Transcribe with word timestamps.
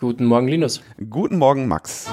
Guten 0.00 0.26
Morgen, 0.26 0.46
Linus. 0.46 0.80
Guten 1.10 1.38
Morgen, 1.38 1.66
Max. 1.66 2.08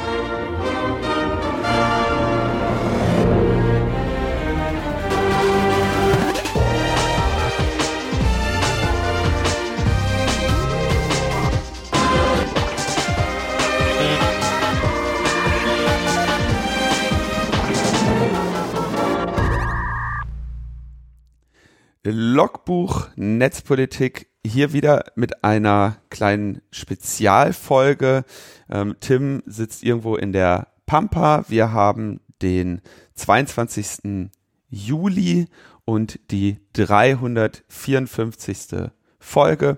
Logbuch 22.04 23.10
Netzpolitik 23.16 24.28
hier 24.46 24.74
wieder 24.74 25.06
mit 25.16 25.44
einer 25.44 25.98
kleinen 26.10 26.62
Spezialfolge. 26.72 28.24
Ähm, 28.70 28.96
Tim 29.00 29.42
sitzt 29.46 29.84
irgendwo 29.84 30.16
in 30.16 30.32
der 30.34 30.68
Pampa. 30.86 31.46
Wir 31.48 31.72
haben 31.72 32.20
den 32.42 32.82
22. 33.16 34.30
Juli 34.70 35.48
und 35.86 36.20
die 36.32 36.58
354. 36.74 38.90
Folge. 39.20 39.78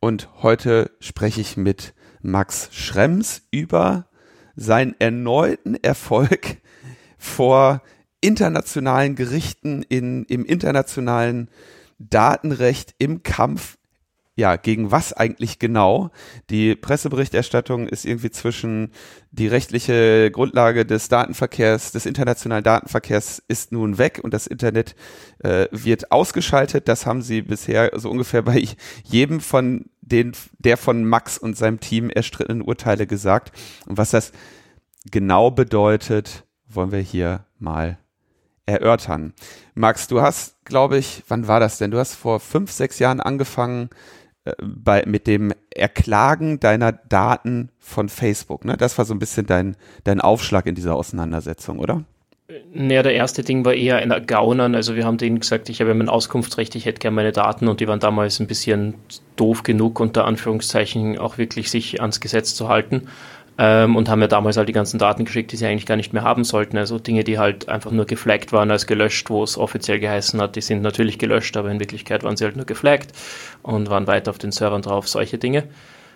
Und 0.00 0.28
heute 0.42 0.90
spreche 1.00 1.40
ich 1.40 1.56
mit 1.56 1.94
Max 2.20 2.68
Schrems 2.72 3.42
über 3.50 4.06
seinen 4.54 4.94
erneuten 4.98 5.76
Erfolg 5.76 6.58
vor 7.18 7.80
internationalen 8.20 9.16
Gerichten, 9.16 9.82
in, 9.82 10.24
im 10.24 10.44
internationalen 10.44 11.48
Datenrecht, 11.98 12.94
im 12.98 13.22
Kampf 13.22 13.78
ja, 14.34 14.56
gegen 14.56 14.90
was 14.90 15.12
eigentlich 15.12 15.58
genau? 15.58 16.10
Die 16.48 16.74
Presseberichterstattung 16.74 17.86
ist 17.86 18.06
irgendwie 18.06 18.30
zwischen 18.30 18.90
die 19.30 19.46
rechtliche 19.46 20.30
Grundlage 20.30 20.86
des 20.86 21.08
Datenverkehrs, 21.08 21.92
des 21.92 22.06
internationalen 22.06 22.64
Datenverkehrs 22.64 23.42
ist 23.48 23.72
nun 23.72 23.98
weg 23.98 24.20
und 24.22 24.32
das 24.32 24.46
Internet 24.46 24.96
äh, 25.40 25.66
wird 25.70 26.12
ausgeschaltet. 26.12 26.88
Das 26.88 27.04
haben 27.04 27.20
sie 27.20 27.42
bisher 27.42 27.90
so 27.94 28.10
ungefähr 28.10 28.42
bei 28.42 28.66
jedem 29.04 29.40
von 29.40 29.90
den, 30.00 30.32
der 30.58 30.78
von 30.78 31.04
Max 31.04 31.36
und 31.36 31.56
seinem 31.56 31.80
Team 31.80 32.08
erstrittenen 32.08 32.62
Urteile 32.62 33.06
gesagt. 33.06 33.52
Und 33.86 33.98
was 33.98 34.10
das 34.10 34.32
genau 35.10 35.50
bedeutet, 35.50 36.44
wollen 36.68 36.90
wir 36.90 37.00
hier 37.00 37.44
mal 37.58 37.98
erörtern. 38.64 39.34
Max, 39.74 40.08
du 40.08 40.22
hast, 40.22 40.64
glaube 40.64 40.96
ich, 40.96 41.22
wann 41.28 41.48
war 41.48 41.60
das 41.60 41.78
denn? 41.78 41.90
Du 41.90 41.98
hast 41.98 42.14
vor 42.14 42.40
fünf, 42.40 42.70
sechs 42.70 42.98
Jahren 42.98 43.20
angefangen 43.20 43.90
bei, 44.60 45.04
mit 45.06 45.26
dem 45.26 45.52
Erklagen 45.74 46.58
deiner 46.60 46.92
Daten 46.92 47.70
von 47.78 48.08
Facebook. 48.08 48.64
Ne? 48.64 48.76
Das 48.76 48.98
war 48.98 49.04
so 49.04 49.14
ein 49.14 49.18
bisschen 49.18 49.46
dein, 49.46 49.76
dein 50.04 50.20
Aufschlag 50.20 50.66
in 50.66 50.74
dieser 50.74 50.94
Auseinandersetzung, 50.94 51.78
oder? 51.78 52.04
Naja, 52.74 53.02
der 53.02 53.14
erste 53.14 53.42
Ding 53.42 53.64
war 53.64 53.72
eher 53.72 53.96
ein 53.96 54.26
Gaunern. 54.26 54.74
Also 54.74 54.94
wir 54.94 55.04
haben 55.04 55.16
denen 55.16 55.40
gesagt, 55.40 55.68
ich 55.68 55.80
habe 55.80 55.90
ja 55.90 55.94
mein 55.94 56.08
Auskunftsrecht, 56.08 56.74
ich 56.74 56.84
hätte 56.84 56.98
gerne 56.98 57.14
meine 57.14 57.32
Daten 57.32 57.68
und 57.68 57.80
die 57.80 57.88
waren 57.88 58.00
damals 58.00 58.40
ein 58.40 58.46
bisschen 58.46 58.94
doof 59.36 59.62
genug, 59.62 60.00
unter 60.00 60.26
Anführungszeichen 60.26 61.18
auch 61.18 61.38
wirklich 61.38 61.70
sich 61.70 62.00
ans 62.00 62.20
Gesetz 62.20 62.54
zu 62.54 62.68
halten 62.68 63.08
ähm, 63.58 63.96
und 63.96 64.08
haben 64.08 64.20
ja 64.20 64.28
damals 64.28 64.56
halt 64.56 64.68
die 64.68 64.72
ganzen 64.72 64.98
Daten 64.98 65.24
geschickt, 65.24 65.52
die 65.52 65.56
sie 65.56 65.66
eigentlich 65.66 65.86
gar 65.86 65.96
nicht 65.96 66.12
mehr 66.12 66.22
haben 66.22 66.44
sollten. 66.44 66.78
Also 66.78 66.98
Dinge, 66.98 67.24
die 67.24 67.38
halt 67.38 67.68
einfach 67.68 67.90
nur 67.90 68.06
geflaggt 68.06 68.52
waren 68.52 68.70
als 68.70 68.86
gelöscht, 68.86 69.30
wo 69.30 69.42
es 69.42 69.58
offiziell 69.58 70.00
geheißen 70.00 70.40
hat, 70.40 70.56
die 70.56 70.60
sind 70.60 70.82
natürlich 70.82 71.18
gelöscht, 71.18 71.56
aber 71.56 71.70
in 71.70 71.80
Wirklichkeit 71.80 72.24
waren 72.24 72.36
sie 72.36 72.44
halt 72.44 72.56
nur 72.56 72.66
geflaggt 72.66 73.12
und 73.62 73.90
waren 73.90 74.06
weiter 74.06 74.30
auf 74.30 74.38
den 74.38 74.52
Servern 74.52 74.82
drauf, 74.82 75.08
solche 75.08 75.38
Dinge. 75.38 75.64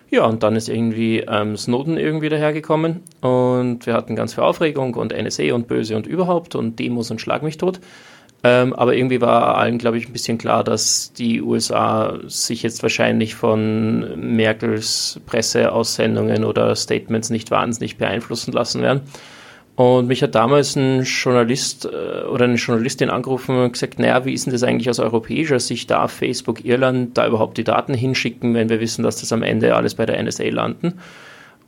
Ja, 0.09 0.23
und 0.25 0.41
dann 0.41 0.55
ist 0.55 0.69
irgendwie 0.69 1.19
ähm, 1.19 1.57
Snowden 1.57 1.97
irgendwie 1.97 2.29
dahergekommen 2.29 3.01
und 3.19 3.85
wir 3.85 3.93
hatten 3.93 4.15
ganz 4.15 4.33
viel 4.33 4.43
Aufregung 4.43 4.93
und 4.93 5.11
NSA 5.11 5.53
und 5.53 5.67
Böse 5.67 5.97
und 5.97 6.07
überhaupt 6.07 6.55
und 6.55 6.79
Demos 6.79 7.11
und 7.11 7.19
Schlag 7.19 7.43
mich 7.43 7.57
tot. 7.57 7.81
Ähm, 8.43 8.73
aber 8.73 8.95
irgendwie 8.95 9.19
war 9.19 9.57
allen, 9.57 9.77
glaube 9.77 9.97
ich, 9.97 10.07
ein 10.07 10.13
bisschen 10.13 10.37
klar, 10.37 10.63
dass 10.63 11.11
die 11.13 11.41
USA 11.41 12.19
sich 12.27 12.63
jetzt 12.63 12.83
wahrscheinlich 12.83 13.35
von 13.35 14.35
Merkels 14.35 15.19
Presseaussendungen 15.25 16.45
oder 16.45 16.75
Statements 16.75 17.29
nicht 17.29 17.49
wahnsinnig 17.49 17.97
beeinflussen 17.97 18.51
lassen 18.51 18.81
werden. 18.81 19.01
Und 19.75 20.07
mich 20.07 20.23
hat 20.23 20.33
damals 20.33 20.75
ein 20.75 21.03
Journalist 21.03 21.85
äh, 21.85 22.25
oder 22.25 22.45
eine 22.45 22.55
Journalistin 22.55 23.11
angerufen 23.11 23.55
und 23.55 23.73
gesagt, 23.73 23.99
naja, 23.99 24.25
wie 24.25 24.33
ist 24.33 24.47
denn 24.47 24.53
das 24.53 24.63
eigentlich 24.63 24.89
aus 24.89 24.99
europäischer 24.99 25.59
Sicht? 25.59 25.91
Darf 25.91 26.13
Facebook 26.13 26.65
Irland 26.65 27.15
da 27.15 27.27
überhaupt 27.27 27.59
die 27.59 27.63
Daten 27.63 27.93
hinschicken, 27.93 28.55
wenn 28.55 28.69
wir 28.69 28.79
wissen, 28.79 29.03
dass 29.03 29.19
das 29.19 29.31
am 29.31 29.43
Ende 29.43 29.75
alles 29.75 29.93
bei 29.93 30.07
der 30.07 30.21
NSA 30.21 30.45
landen? 30.45 30.95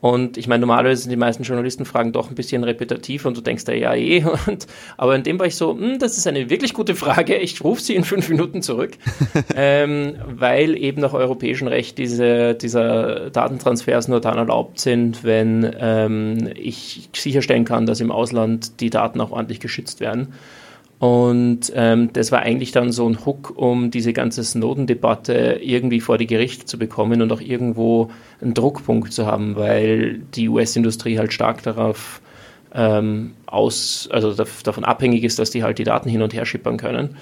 Und 0.01 0.37
ich 0.37 0.47
meine, 0.47 0.61
normalerweise 0.61 1.01
sind 1.01 1.11
die 1.11 1.17
meisten 1.17 1.43
Journalisten 1.43 1.83
Fragen 1.83 2.13
doch 2.13 2.29
ein 2.29 2.35
bisschen 2.35 2.63
repetitiv 2.63 3.25
und 3.25 3.35
du 3.35 3.41
denkst 3.41 3.65
da 3.65 3.73
ja 3.73 3.93
eh. 3.93 4.23
Und, 4.47 4.67
aber 4.97 5.15
in 5.15 5.23
dem 5.23 5.39
war 5.39 5.45
ich 5.45 5.55
so, 5.55 5.77
hm, 5.77 5.99
das 5.99 6.17
ist 6.17 6.25
eine 6.25 6.49
wirklich 6.49 6.73
gute 6.73 6.95
Frage. 6.95 7.35
Ich 7.35 7.63
rufe 7.63 7.81
sie 7.81 7.95
in 7.95 8.03
fünf 8.05 8.29
Minuten 8.29 8.61
zurück, 8.61 8.91
ähm, 9.55 10.15
weil 10.25 10.77
eben 10.77 11.01
nach 11.01 11.13
europäischem 11.13 11.67
Recht 11.67 11.97
diese, 11.97 12.55
dieser 12.55 13.29
Datentransfers 13.29 14.07
nur 14.07 14.21
dann 14.21 14.37
erlaubt 14.37 14.79
sind, 14.79 15.23
wenn 15.23 15.69
ähm, 15.79 16.49
ich 16.55 17.09
sicherstellen 17.13 17.65
kann, 17.65 17.85
dass 17.85 17.99
im 17.99 18.11
Ausland 18.11 18.79
die 18.79 18.89
Daten 18.89 19.19
auch 19.19 19.31
ordentlich 19.31 19.59
geschützt 19.59 19.99
werden. 19.99 20.33
Und 20.99 21.71
ähm, 21.75 22.11
das 22.11 22.31
war 22.33 22.41
eigentlich 22.41 22.73
dann 22.73 22.91
so 22.91 23.07
ein 23.07 23.25
Hook, 23.25 23.53
um 23.55 23.89
diese 23.89 24.11
ganze 24.11 24.43
Snowden-Debatte 24.43 25.59
irgendwie 25.61 26.01
vor 26.01 26.17
die 26.17 26.27
Gerichte 26.27 26.65
zu 26.65 26.77
bekommen 26.77 27.21
und 27.21 27.31
auch 27.31 27.39
irgendwo 27.39 28.11
einen 28.41 28.53
Druckpunkt 28.53 29.13
zu 29.13 29.25
haben, 29.25 29.55
weil 29.55 30.19
die 30.35 30.49
US-Industrie 30.49 31.17
halt 31.17 31.31
stark 31.31 31.63
darauf 31.63 32.21
ähm, 32.75 33.31
aus, 33.45 34.09
also 34.11 34.33
davon 34.33 34.83
abhängig 34.83 35.23
ist, 35.23 35.39
dass 35.39 35.51
die 35.51 35.63
halt 35.63 35.79
die 35.79 35.85
Daten 35.85 36.09
hin 36.09 36.21
und 36.21 36.33
her 36.33 36.45
schippern 36.45 36.75
können. 36.75 37.15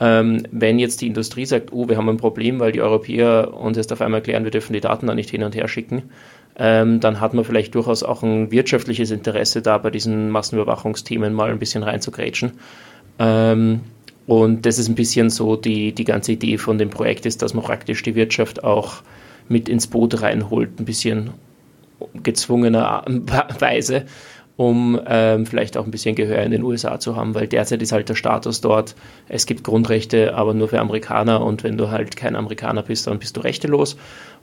Ähm, 0.00 0.42
wenn 0.50 0.80
jetzt 0.80 1.00
die 1.00 1.06
Industrie 1.06 1.46
sagt, 1.46 1.72
oh, 1.72 1.88
wir 1.88 1.98
haben 1.98 2.08
ein 2.08 2.16
Problem, 2.16 2.58
weil 2.58 2.72
die 2.72 2.80
Europäer 2.80 3.54
uns 3.54 3.76
jetzt 3.76 3.92
auf 3.92 4.00
einmal 4.00 4.20
erklären, 4.20 4.44
wir 4.44 4.50
dürfen 4.50 4.72
die 4.72 4.80
Daten 4.80 5.06
da 5.06 5.14
nicht 5.14 5.30
hin 5.30 5.44
und 5.44 5.54
her 5.54 5.68
schicken, 5.68 6.04
ähm, 6.56 7.00
dann 7.00 7.20
hat 7.20 7.34
man 7.34 7.44
vielleicht 7.44 7.74
durchaus 7.74 8.02
auch 8.02 8.22
ein 8.22 8.50
wirtschaftliches 8.50 9.10
Interesse 9.10 9.62
da, 9.62 9.78
bei 9.78 9.90
diesen 9.90 10.30
Massenüberwachungsthemen 10.30 11.32
mal 11.32 11.50
ein 11.50 11.58
bisschen 11.58 11.82
reinzugrätschen. 11.82 12.52
Ähm, 13.20 13.80
und 14.26 14.64
das 14.64 14.78
ist 14.78 14.88
ein 14.88 14.94
bisschen 14.94 15.30
so 15.30 15.56
die, 15.56 15.92
die 15.92 16.04
ganze 16.04 16.32
Idee 16.32 16.56
von 16.56 16.78
dem 16.78 16.90
Projekt 16.90 17.26
ist, 17.26 17.42
dass 17.42 17.54
man 17.54 17.64
praktisch 17.64 18.02
die 18.02 18.14
Wirtschaft 18.14 18.64
auch 18.64 19.02
mit 19.48 19.68
ins 19.68 19.86
Boot 19.86 20.22
reinholt, 20.22 20.80
ein 20.80 20.84
bisschen 20.84 21.30
gezwungenerweise, 22.22 24.06
um 24.56 25.00
ähm, 25.06 25.46
vielleicht 25.46 25.76
auch 25.76 25.84
ein 25.84 25.90
bisschen 25.90 26.14
Gehör 26.14 26.42
in 26.42 26.52
den 26.52 26.62
USA 26.62 27.00
zu 27.00 27.16
haben, 27.16 27.34
weil 27.34 27.48
derzeit 27.48 27.82
ist 27.82 27.92
halt 27.92 28.08
der 28.08 28.14
Status 28.14 28.60
dort, 28.60 28.94
es 29.28 29.46
gibt 29.46 29.64
Grundrechte, 29.64 30.34
aber 30.34 30.54
nur 30.54 30.68
für 30.68 30.80
Amerikaner 30.80 31.44
und 31.44 31.64
wenn 31.64 31.76
du 31.76 31.90
halt 31.90 32.16
kein 32.16 32.36
Amerikaner 32.36 32.82
bist, 32.82 33.06
dann 33.06 33.18
bist 33.18 33.36
du 33.36 33.40
rechtelos. 33.40 33.96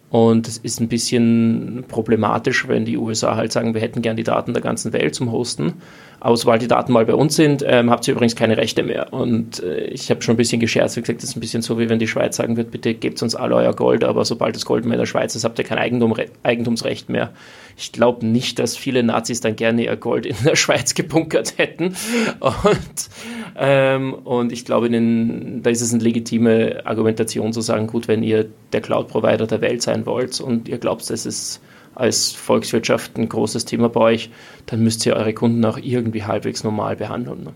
Und 0.09 0.47
es 0.47 0.57
ist 0.57 0.79
ein 0.79 0.87
bisschen 0.87 1.83
problematisch, 1.87 2.67
wenn 2.67 2.85
die 2.85 2.97
USA 2.97 3.35
halt 3.35 3.51
sagen, 3.51 3.73
wir 3.73 3.81
hätten 3.81 4.01
gern 4.01 4.15
die 4.15 4.23
Daten 4.23 4.53
der 4.53 4.63
ganzen 4.63 4.93
Welt 4.93 5.15
zum 5.15 5.31
Hosten 5.31 5.73
aber 6.19 6.35
sobald 6.35 6.61
die 6.61 6.67
Daten 6.67 6.91
mal 6.91 7.05
bei 7.05 7.13
uns 7.13 7.35
sind, 7.35 7.63
ähm, 7.65 7.91
habt 7.91 8.07
ihr 8.07 8.13
übrigens 8.13 8.35
keine 8.35 8.57
Rechte 8.57 8.81
mehr. 8.81 9.13
Und 9.13 9.61
äh, 9.61 9.85
ich 9.85 10.09
habe 10.09 10.21
schon 10.21 10.33
ein 10.33 10.37
bisschen 10.37 10.59
gescherzt, 10.59 10.97
wie 10.97 11.01
gesagt, 11.01 11.21
das 11.21 11.29
ist 11.29 11.37
ein 11.37 11.39
bisschen 11.39 11.61
so, 11.61 11.77
wie 11.77 11.89
wenn 11.89 11.99
die 11.99 12.07
Schweiz 12.07 12.37
sagen 12.37 12.57
wird, 12.57 12.71
bitte 12.71 12.93
gebt 12.95 13.21
uns 13.21 13.35
alle 13.35 13.55
euer 13.55 13.73
Gold, 13.73 14.03
aber 14.03 14.25
sobald 14.25 14.55
das 14.55 14.65
Gold 14.65 14.85
mehr 14.85 14.95
in 14.95 14.99
der 14.99 15.05
Schweiz 15.05 15.35
ist, 15.35 15.43
habt 15.43 15.59
ihr 15.59 15.65
kein 15.65 15.77
Eigentum, 15.77 16.15
Eigentumsrecht 16.43 17.09
mehr. 17.09 17.31
Ich 17.77 17.91
glaube 17.91 18.25
nicht, 18.25 18.57
dass 18.57 18.75
viele 18.75 19.03
Nazis 19.03 19.39
dann 19.39 19.55
gerne 19.55 19.85
ihr 19.85 19.95
Gold 19.95 20.25
in 20.25 20.35
der 20.43 20.55
Schweiz 20.57 20.95
gebunkert 20.95 21.57
hätten. 21.57 21.95
Und, 22.39 23.09
ähm, 23.55 24.13
und 24.15 24.51
ich 24.51 24.65
glaube, 24.65 24.89
da 24.89 25.69
ist 25.69 25.81
es 25.81 25.93
eine 25.93 26.03
legitime 26.03 26.85
Argumentation 26.85 27.53
zu 27.53 27.61
sagen, 27.61 27.85
gut, 27.85 28.07
wenn 28.07 28.23
ihr 28.23 28.49
der 28.73 28.81
Cloud-Provider 28.81 29.45
der 29.45 29.61
Welt 29.61 29.83
sein 29.83 30.07
wollt 30.07 30.41
und 30.41 30.67
ihr 30.67 30.79
glaubt, 30.79 31.07
dass 31.09 31.25
es 31.25 31.61
als 31.93 32.31
Volkswirtschaft 32.31 33.17
ein 33.17 33.29
großes 33.29 33.65
Thema 33.65 33.89
bei 33.89 34.01
euch, 34.01 34.29
dann 34.65 34.83
müsst 34.83 35.05
ihr 35.05 35.15
eure 35.15 35.33
Kunden 35.33 35.63
auch 35.65 35.77
irgendwie 35.77 36.23
halbwegs 36.23 36.63
normal 36.63 36.95
behandeln. 36.95 37.43
Ne? 37.43 37.53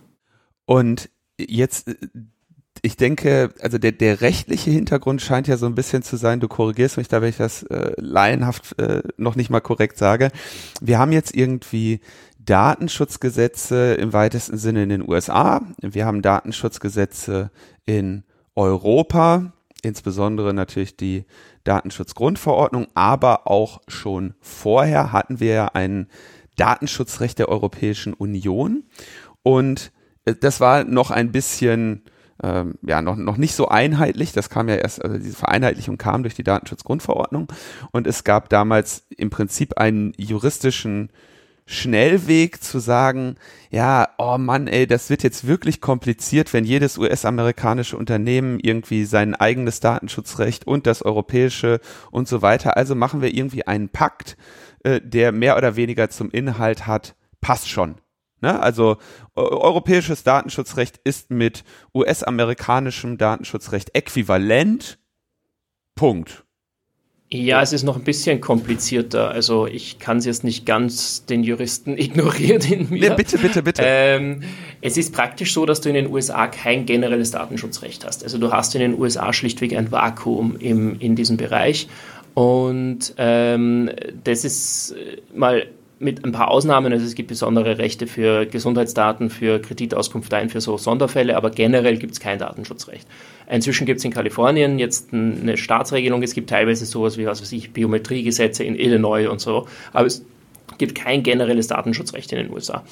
Und 0.66 1.10
jetzt, 1.38 1.88
äh, 1.88 1.96
ich 2.82 2.98
denke, 2.98 3.54
also 3.62 3.78
der, 3.78 3.92
der 3.92 4.22
rechtliche 4.22 4.72
Hintergrund 4.72 5.22
scheint 5.22 5.48
ja 5.48 5.58
so 5.58 5.68
ein 5.68 5.76
bisschen 5.76 6.02
zu 6.02 6.18
sein, 6.18 6.40
du 6.40 6.48
korrigierst 6.48 6.98
mich 6.98 7.08
da, 7.08 7.22
wenn 7.22 7.30
ich 7.30 7.38
das 7.38 7.64
äh, 7.64 7.94
laienhaft 7.98 8.78
äh, 8.80 9.04
noch 9.18 9.36
nicht 9.36 9.50
mal 9.50 9.60
korrekt 9.60 9.98
sage. 9.98 10.32
Wir 10.82 10.98
haben 10.98 11.12
jetzt 11.12 11.36
irgendwie 11.36 12.00
Datenschutzgesetze 12.40 13.94
im 13.94 14.14
weitesten 14.14 14.58
Sinne 14.58 14.84
in 14.84 14.90
den 14.90 15.08
USA. 15.08 15.62
Wir 15.80 16.08
haben 16.08 16.24
Datenschutzgesetze 16.24 17.52
in 17.86 18.24
Europa, 18.56 19.54
insbesondere 19.84 20.54
natürlich 20.54 20.98
die 20.98 21.26
Datenschutzgrundverordnung, 21.64 22.88
aber 22.96 23.48
auch 23.48 23.82
schon 23.88 24.34
vorher 24.40 25.12
hatten 25.12 25.40
wir 25.40 25.54
ja 25.54 25.68
ein 25.68 26.08
Datenschutzrecht 26.58 27.38
der 27.38 27.50
Europäischen 27.50 28.14
Union 28.16 28.84
und 29.44 29.92
äh, 30.26 30.34
das 30.34 30.60
war 30.60 30.84
noch 30.84 31.12
ein 31.12 31.32
bisschen 31.32 32.04
ähm, 32.44 32.76
ja 32.82 33.02
noch, 33.02 33.16
noch 33.16 33.38
nicht 33.38 33.56
so 33.56 33.68
einheitlich. 33.68 34.32
Das 34.32 34.50
kam 34.50 34.70
ja 34.70 34.76
erst, 34.76 35.04
also 35.04 35.18
diese 35.18 35.36
Vereinheitlichung 35.36 35.98
kam 35.98 36.24
durch 36.24 36.36
die 36.36 36.44
Datenschutzgrundverordnung 36.44 37.48
und 37.92 38.08
es 38.08 38.24
gab 38.24 38.50
damals 38.50 39.06
im 39.16 39.30
Prinzip 39.30 39.78
einen 39.78 40.14
juristischen 40.18 41.10
Schnellweg 41.66 42.62
zu 42.62 42.80
sagen, 42.80 43.36
ja, 43.70 44.10
oh 44.18 44.38
Mann, 44.38 44.68
ey, 44.68 44.88
das 44.88 45.10
wird 45.10 45.24
jetzt 45.24 45.48
wirklich 45.48 45.80
kompliziert, 45.80 46.52
wenn 46.54 46.66
jedes 46.66 46.98
US-amerikanische 46.98 47.96
Unternehmen 47.96 48.60
irgendwie 48.60 49.06
sein 49.06 49.36
eigenes 49.36 49.80
Datenschutzrecht 49.80 50.68
und 50.68 50.86
das 50.86 51.02
europäische 51.02 51.80
und 52.12 52.28
so 52.28 52.42
weiter. 52.42 52.76
Also 52.76 52.96
machen 52.96 53.22
wir 53.22 53.34
irgendwie 53.34 53.68
einen 53.68 53.90
Pakt, 53.90 54.36
äh, 54.84 55.00
der 55.02 55.32
mehr 55.32 55.56
oder 55.56 55.76
weniger 55.76 56.10
zum 56.10 56.30
Inhalt 56.32 56.88
hat, 56.88 57.16
passt 57.40 57.70
schon. 57.70 57.96
Ne? 58.42 58.60
Also 58.60 58.98
europäisches 59.36 60.24
Datenschutzrecht 60.24 61.00
ist 61.04 61.30
mit 61.30 61.64
US-amerikanischem 61.94 63.18
Datenschutzrecht 63.18 63.96
äquivalent. 63.96 65.00
Punkt. 65.96 66.46
Ja, 67.34 67.62
es 67.62 67.72
ist 67.72 67.84
noch 67.84 67.96
ein 67.96 68.04
bisschen 68.04 68.42
komplizierter. 68.42 69.32
Also 69.32 69.66
ich 69.66 70.00
kann 70.00 70.18
es 70.18 70.26
jetzt 70.26 70.44
nicht 70.44 70.66
ganz 70.66 71.26
den 71.26 71.44
Juristen 71.44 71.98
ignorieren 71.98 72.62
in 72.62 72.90
mir. 72.90 73.10
Nee, 73.10 73.16
bitte, 73.16 73.38
bitte, 73.38 73.64
bitte. 73.64 73.82
Ähm, 73.86 74.44
es 74.82 74.98
ist 74.98 75.14
praktisch 75.14 75.54
so, 75.54 75.66
dass 75.66 75.80
du 75.80 75.90
in 75.90 75.96
den 75.96 76.12
USA 76.12 76.48
kein 76.48 76.86
generelles 76.86 77.32
Datenschutzrecht 77.32 78.06
hast. 78.06 78.24
Also 78.24 78.38
du 78.38 78.52
hast 78.52 78.76
in 78.76 78.82
den 78.82 79.00
USA 79.00 79.32
schlichtweg 79.32 79.78
ein 79.78 79.92
Vakuum 79.92 80.58
im, 80.58 81.00
in 81.00 81.16
diesem 81.16 81.38
Bereich. 81.38 81.88
Und 82.34 83.14
ähm, 83.18 83.92
das 84.24 84.44
ist 84.44 84.96
mal 85.34 85.68
mit 86.02 86.26
ein 86.26 86.32
paar 86.32 86.50
Ausnahmen. 86.50 86.92
Also 86.92 87.06
es 87.06 87.16
gibt 87.16 87.30
besondere 87.30 87.78
Rechte 87.78 88.08
für 88.08 88.46
Gesundheitsdaten, 88.46 89.30
für 89.30 89.60
Kreditauskunft 89.60 90.34
ein, 90.34 90.50
für 90.50 90.62
so 90.62 90.78
Sonderfälle, 90.78 91.38
aber 91.38 91.50
generell 91.50 91.98
gibt 91.98 92.14
es 92.14 92.20
kein 92.20 92.40
Datenschutzrecht. 92.40 93.08
Inzwischen 93.50 93.86
gibt 93.86 94.00
es 94.00 94.06
in 94.06 94.12
Kalifornien 94.12 94.80
jetzt 94.80 95.14
eine 95.14 95.58
Staatsregelung. 95.58 96.24
Es 96.24 96.34
gibt 96.34 96.50
teilweise 96.50 96.86
sowas 96.86 97.18
wie, 97.18 97.26
was 97.26 97.42
weiß 97.42 97.52
ich, 97.52 97.72
Biometriegesetze 97.72 98.64
in 98.64 98.76
Illinois 98.76 99.28
und 99.28 99.42
so. 99.42 99.68
Aber 99.94 100.08
es 100.08 100.26
gibt 100.78 100.96
kein 100.96 101.24
generelles 101.24 101.68
Datenschutzrecht 101.68 102.32
in 102.32 102.40
den 102.40 102.52
USA. 102.52 102.84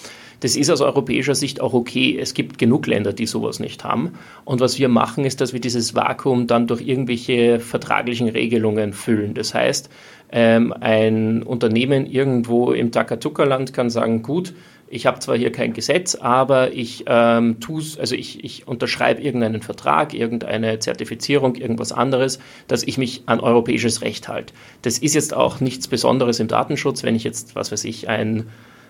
Das 0.42 0.56
ist 0.56 0.70
aus 0.70 0.82
europäischer 0.82 1.36
Sicht 1.36 1.60
auch 1.60 1.74
okay. 1.74 2.18
Es 2.20 2.34
gibt 2.34 2.58
genug 2.58 2.88
Länder, 2.88 3.14
die 3.14 3.26
sowas 3.26 3.60
nicht 3.60 3.84
haben. 3.84 4.14
Und 4.46 4.62
was 4.62 4.80
wir 4.80 4.90
machen, 4.90 5.26
ist, 5.26 5.42
dass 5.42 5.54
wir 5.54 5.60
dieses 5.60 5.96
Vakuum 5.96 6.48
dann 6.48 6.68
durch 6.68 6.82
irgendwelche 6.82 7.60
vertraglichen 7.60 8.30
Regelungen 8.30 8.94
füllen. 8.94 9.34
Das 9.34 9.54
heißt, 9.54 9.90
ähm, 10.32 10.74
ein 10.80 11.44
Unternehmen 11.44 12.06
irgendwo 12.06 12.72
im 12.72 12.92
Takatuka-Land 12.92 13.74
kann 13.74 13.90
sagen, 13.90 14.22
gut, 14.22 14.54
ich 14.92 15.06
habe 15.06 15.20
zwar 15.20 15.38
hier 15.38 15.52
kein 15.52 15.74
Gesetz, 15.74 16.16
aber 16.16 16.74
ich 16.74 17.04
ähm, 17.08 17.60
tu's, 17.60 17.98
also 17.98 18.16
ich, 18.16 18.44
ich 18.44 18.68
unterschreibe 18.68 19.22
irgendeinen 19.22 19.62
Vertrag, 19.62 20.14
irgendeine 20.14 20.80
Zertifizierung, 20.80 21.56
irgendwas 21.56 21.92
anderes, 21.92 22.40
dass 22.68 22.84
ich 22.84 22.98
mich 22.98 23.24
an 23.28 23.40
europäisches 23.40 24.02
Recht 24.02 24.28
halte. 24.28 24.54
Das 24.82 24.98
ist 24.98 25.14
jetzt 25.14 25.34
auch 25.34 25.60
nichts 25.60 25.88
Besonderes 25.88 26.40
im 26.40 26.48
Datenschutz, 26.48 27.04
wenn 27.04 27.16
ich 27.16 27.24
jetzt, 27.24 27.56
was 27.56 27.72
weiß 27.72 27.86
ich, 27.86 28.10
ein 28.10 28.48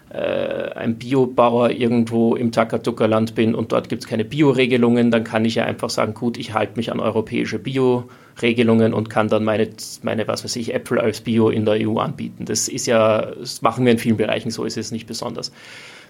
äh, 0.10 0.72
ein 0.74 0.98
Biobauer 0.98 1.72
irgendwo 1.72 2.36
im 2.36 2.52
Takatuka-Land 2.52 3.36
bin 3.36 3.54
und 3.54 3.72
dort 3.72 3.90
gibt 3.90 4.04
es 4.04 4.10
keine 4.10 4.26
Bio-Regelungen, 4.26 5.12
dann 5.12 5.24
kann 5.24 5.46
ich 5.46 5.56
ja 5.56 5.66
einfach 5.66 5.90
sagen, 5.90 6.14
gut, 6.14 6.38
ich 6.38 6.54
halte 6.54 6.78
mich 6.78 6.92
an 6.92 7.00
europäische 7.00 7.60
Bio-Regelungen 7.60 8.94
und 8.94 9.10
kann 9.10 9.28
dann 9.28 9.44
meine, 9.44 9.70
meine, 10.02 10.28
was 10.28 10.44
weiß 10.44 10.56
ich, 10.56 10.74
Apple 10.74 11.00
als 11.00 11.22
Bio 11.22 11.50
in 11.50 11.66
der 11.66 11.88
EU 11.88 12.00
anbieten. 12.00 12.46
Das 12.46 12.68
ist 12.68 12.88
ja, 12.88 13.22
das 13.22 13.62
machen 13.62 13.86
wir 13.86 13.92
in 13.92 14.00
vielen 14.00 14.18
Bereichen 14.18 14.50
so, 14.50 14.66
ist 14.66 14.78
es 14.78 14.92
nicht 14.92 15.06
besonders. 15.06 15.52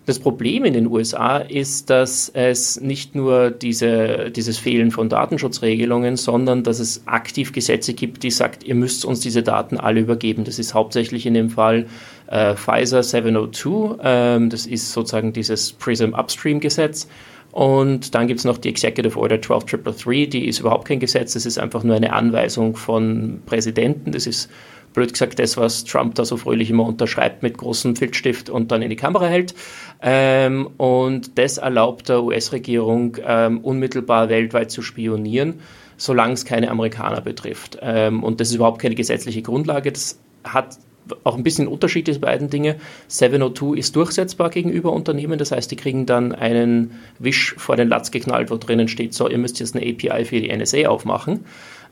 Das 0.09 0.17
Problem 0.17 0.65
in 0.65 0.73
den 0.73 0.88
USA 0.88 1.38
ist, 1.38 1.91
dass 1.91 2.29
es 2.29 2.81
nicht 2.81 3.13
nur 3.13 3.51
diese, 3.51 4.31
dieses 4.31 4.57
Fehlen 4.57 4.89
von 4.89 5.07
Datenschutzregelungen, 5.07 6.17
sondern 6.17 6.63
dass 6.63 6.79
es 6.79 7.03
aktiv 7.06 7.53
Gesetze 7.53 7.94
gibt, 7.94 8.23
die 8.23 8.31
sagt, 8.31 8.63
ihr 8.63 8.73
müsst 8.73 9.06
uns 9.06 9.19
diese 9.19 9.44
Daten 9.44 9.77
alle 9.77 10.00
übergeben. 10.00 10.45
Das 10.45 10.57
ist 10.57 10.73
hauptsächlich 10.73 11.27
in 11.27 11.35
dem 11.35 11.51
Fall 11.51 11.85
äh, 12.25 12.56
Pfizer 12.56 13.03
702. 13.03 13.97
Ähm, 14.01 14.50
das 14.50 14.65
ist 14.65 14.94
sozusagen 14.94 15.31
dieses 15.31 15.73
PRISM 15.73 16.15
Upstream 16.15 16.59
Gesetz. 16.59 17.07
Und 17.51 18.15
dann 18.15 18.25
gibt 18.25 18.39
es 18.39 18.45
noch 18.45 18.57
die 18.57 18.69
Executive 18.69 19.15
Order 19.15 19.39
12333, 19.39 20.29
die 20.29 20.47
ist 20.47 20.59
überhaupt 20.59 20.88
kein 20.88 21.00
Gesetz, 21.00 21.33
das 21.33 21.45
ist 21.45 21.59
einfach 21.59 21.83
nur 21.83 21.95
eine 21.95 22.13
Anweisung 22.13 22.75
von 22.75 23.41
Präsidenten. 23.45 24.12
Das 24.12 24.25
ist 24.25 24.50
blöd 24.94 25.12
gesagt 25.13 25.39
das, 25.39 25.57
was 25.57 25.83
Trump 25.83 26.15
da 26.15 26.25
so 26.25 26.38
fröhlich 26.38 26.69
immer 26.69 26.86
unterschreibt 26.86 27.44
mit 27.44 27.57
großem 27.57 27.95
Filzstift 27.95 28.50
und 28.50 28.71
dann 28.71 28.81
in 28.81 28.89
die 28.89 28.95
Kamera 28.95 29.27
hält. 29.27 29.53
Ähm, 30.01 30.68
und 30.77 31.38
das 31.38 31.57
erlaubt 31.57 32.09
der 32.09 32.24
US-Regierung 32.24 33.18
ähm, 33.25 33.59
unmittelbar 33.59 34.30
weltweit 34.30 34.71
zu 34.71 34.81
spionieren, 34.81 35.59
solange 35.97 36.33
es 36.33 36.45
keine 36.45 36.71
Amerikaner 36.71 37.21
betrifft. 37.21 37.77
Ähm, 37.81 38.24
und 38.24 38.39
das 38.39 38.50
ist 38.50 38.56
überhaupt 38.56 38.81
keine 38.81 38.95
gesetzliche 38.95 39.41
Grundlage. 39.41 39.91
Das 39.91 40.19
hat 40.44 40.77
auch 41.24 41.36
ein 41.36 41.44
bisschen 41.44 41.68
Unterschied 41.68 42.07
diese 42.07 42.19
beiden 42.19 42.50
Dinge. 42.50 42.75
702 43.07 43.77
ist 43.77 43.95
durchsetzbar 43.95 44.50
gegenüber 44.50 44.94
Unternehmen, 44.94 45.39
das 45.39 45.51
heißt, 45.51 45.71
die 45.71 45.75
kriegen 45.75 46.06
dann 46.06 46.33
einen 46.33 47.00
Wisch 47.18 47.56
vor 47.57 47.75
den 47.75 47.88
Latz 47.88 48.12
geknallt, 48.12 48.51
wo 48.51 48.57
drinnen 48.57 48.88
steht, 48.88 49.13
so, 49.13 49.30
ihr 49.30 49.38
müsst 49.38 49.59
jetzt 49.59 49.75
eine 49.75 49.86
API 49.86 50.25
für 50.25 50.39
die 50.39 50.56
NSA 50.56 50.88
aufmachen. 50.88 51.45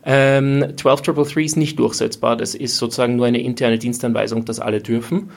Ähm, 0.09 0.61
12333 0.77 1.45
ist 1.45 1.57
nicht 1.57 1.79
durchsetzbar. 1.79 2.37
Das 2.37 2.55
ist 2.55 2.77
sozusagen 2.77 3.17
nur 3.17 3.25
eine 3.25 3.41
interne 3.41 3.77
Dienstanweisung, 3.77 4.45
dass 4.45 4.61
alle 4.61 4.81
dürfen. 4.81 5.29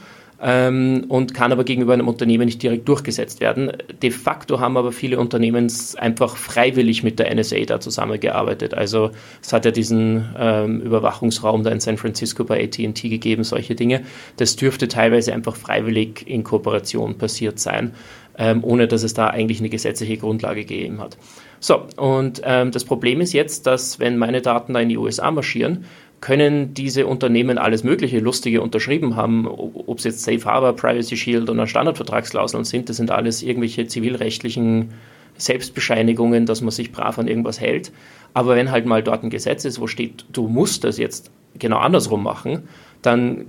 Ähm, 0.42 1.04
und 1.08 1.34
kann 1.34 1.52
aber 1.52 1.64
gegenüber 1.64 1.92
einem 1.92 2.08
Unternehmen 2.08 2.46
nicht 2.46 2.62
direkt 2.62 2.88
durchgesetzt 2.88 3.40
werden. 3.40 3.72
De 4.00 4.10
facto 4.10 4.58
haben 4.58 4.78
aber 4.78 4.90
viele 4.90 5.18
Unternehmen 5.18 5.70
einfach 5.98 6.36
freiwillig 6.36 7.02
mit 7.02 7.18
der 7.18 7.34
NSA 7.34 7.64
da 7.66 7.80
zusammengearbeitet. 7.80 8.72
Also 8.72 9.10
es 9.42 9.52
hat 9.52 9.66
ja 9.66 9.70
diesen 9.70 10.30
ähm, 10.38 10.80
Überwachungsraum 10.80 11.62
da 11.62 11.70
in 11.70 11.80
San 11.80 11.98
Francisco 11.98 12.44
bei 12.44 12.64
AT&T 12.64 13.08
gegeben, 13.10 13.44
solche 13.44 13.74
Dinge. 13.74 14.02
Das 14.38 14.56
dürfte 14.56 14.88
teilweise 14.88 15.34
einfach 15.34 15.56
freiwillig 15.56 16.26
in 16.26 16.42
Kooperation 16.42 17.18
passiert 17.18 17.58
sein, 17.58 17.92
ähm, 18.38 18.64
ohne 18.64 18.88
dass 18.88 19.02
es 19.02 19.12
da 19.12 19.26
eigentlich 19.26 19.58
eine 19.58 19.68
gesetzliche 19.68 20.16
Grundlage 20.16 20.64
gegeben 20.64 21.00
hat. 21.00 21.18
So, 21.60 21.86
und 21.96 22.40
ähm, 22.44 22.70
das 22.70 22.84
Problem 22.84 23.20
ist 23.20 23.34
jetzt, 23.34 23.66
dass 23.66 24.00
wenn 24.00 24.16
meine 24.16 24.40
Daten 24.40 24.72
da 24.72 24.80
in 24.80 24.88
die 24.88 24.96
USA 24.96 25.30
marschieren, 25.30 25.84
können 26.20 26.74
diese 26.74 27.06
Unternehmen 27.06 27.58
alles 27.58 27.84
Mögliche 27.84 28.18
Lustige 28.18 28.60
unterschrieben 28.60 29.16
haben, 29.16 29.46
ob 29.46 29.98
es 29.98 30.04
jetzt 30.04 30.22
Safe 30.22 30.44
Harbor, 30.44 30.74
Privacy 30.74 31.16
Shield 31.16 31.48
oder 31.48 31.66
Standardvertragsklauseln 31.66 32.64
sind, 32.64 32.88
das 32.88 32.96
sind 32.96 33.10
alles 33.10 33.42
irgendwelche 33.42 33.86
zivilrechtlichen 33.86 34.92
Selbstbescheinigungen, 35.36 36.44
dass 36.44 36.60
man 36.60 36.70
sich 36.70 36.92
brav 36.92 37.18
an 37.18 37.28
irgendwas 37.28 37.60
hält. 37.60 37.92
Aber 38.34 38.56
wenn 38.56 38.70
halt 38.70 38.84
mal 38.84 39.02
dort 39.02 39.22
ein 39.22 39.30
Gesetz 39.30 39.64
ist, 39.64 39.80
wo 39.80 39.86
steht, 39.86 40.26
du 40.32 40.46
musst 40.48 40.84
das 40.84 40.98
jetzt 40.98 41.30
genau 41.58 41.78
andersrum 41.78 42.22
machen, 42.22 42.68
dann 43.00 43.46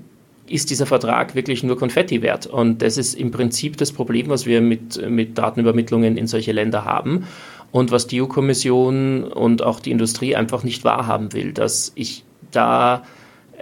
ist 0.47 0.69
dieser 0.69 0.85
Vertrag 0.85 1.35
wirklich 1.35 1.63
nur 1.63 1.77
Konfetti 1.77 2.21
wert. 2.21 2.45
Und 2.47 2.81
das 2.81 2.97
ist 2.97 3.13
im 3.13 3.31
Prinzip 3.31 3.77
das 3.77 3.91
Problem, 3.91 4.29
was 4.29 4.45
wir 4.45 4.61
mit, 4.61 5.09
mit 5.09 5.37
Datenübermittlungen 5.37 6.17
in 6.17 6.27
solche 6.27 6.51
Länder 6.51 6.85
haben 6.85 7.25
und 7.71 7.91
was 7.91 8.07
die 8.07 8.21
EU-Kommission 8.21 9.23
und 9.23 9.63
auch 9.63 9.79
die 9.79 9.91
Industrie 9.91 10.35
einfach 10.35 10.63
nicht 10.63 10.83
wahrhaben 10.83 11.33
will, 11.33 11.53
dass 11.53 11.91
ich 11.95 12.23
da 12.51 13.03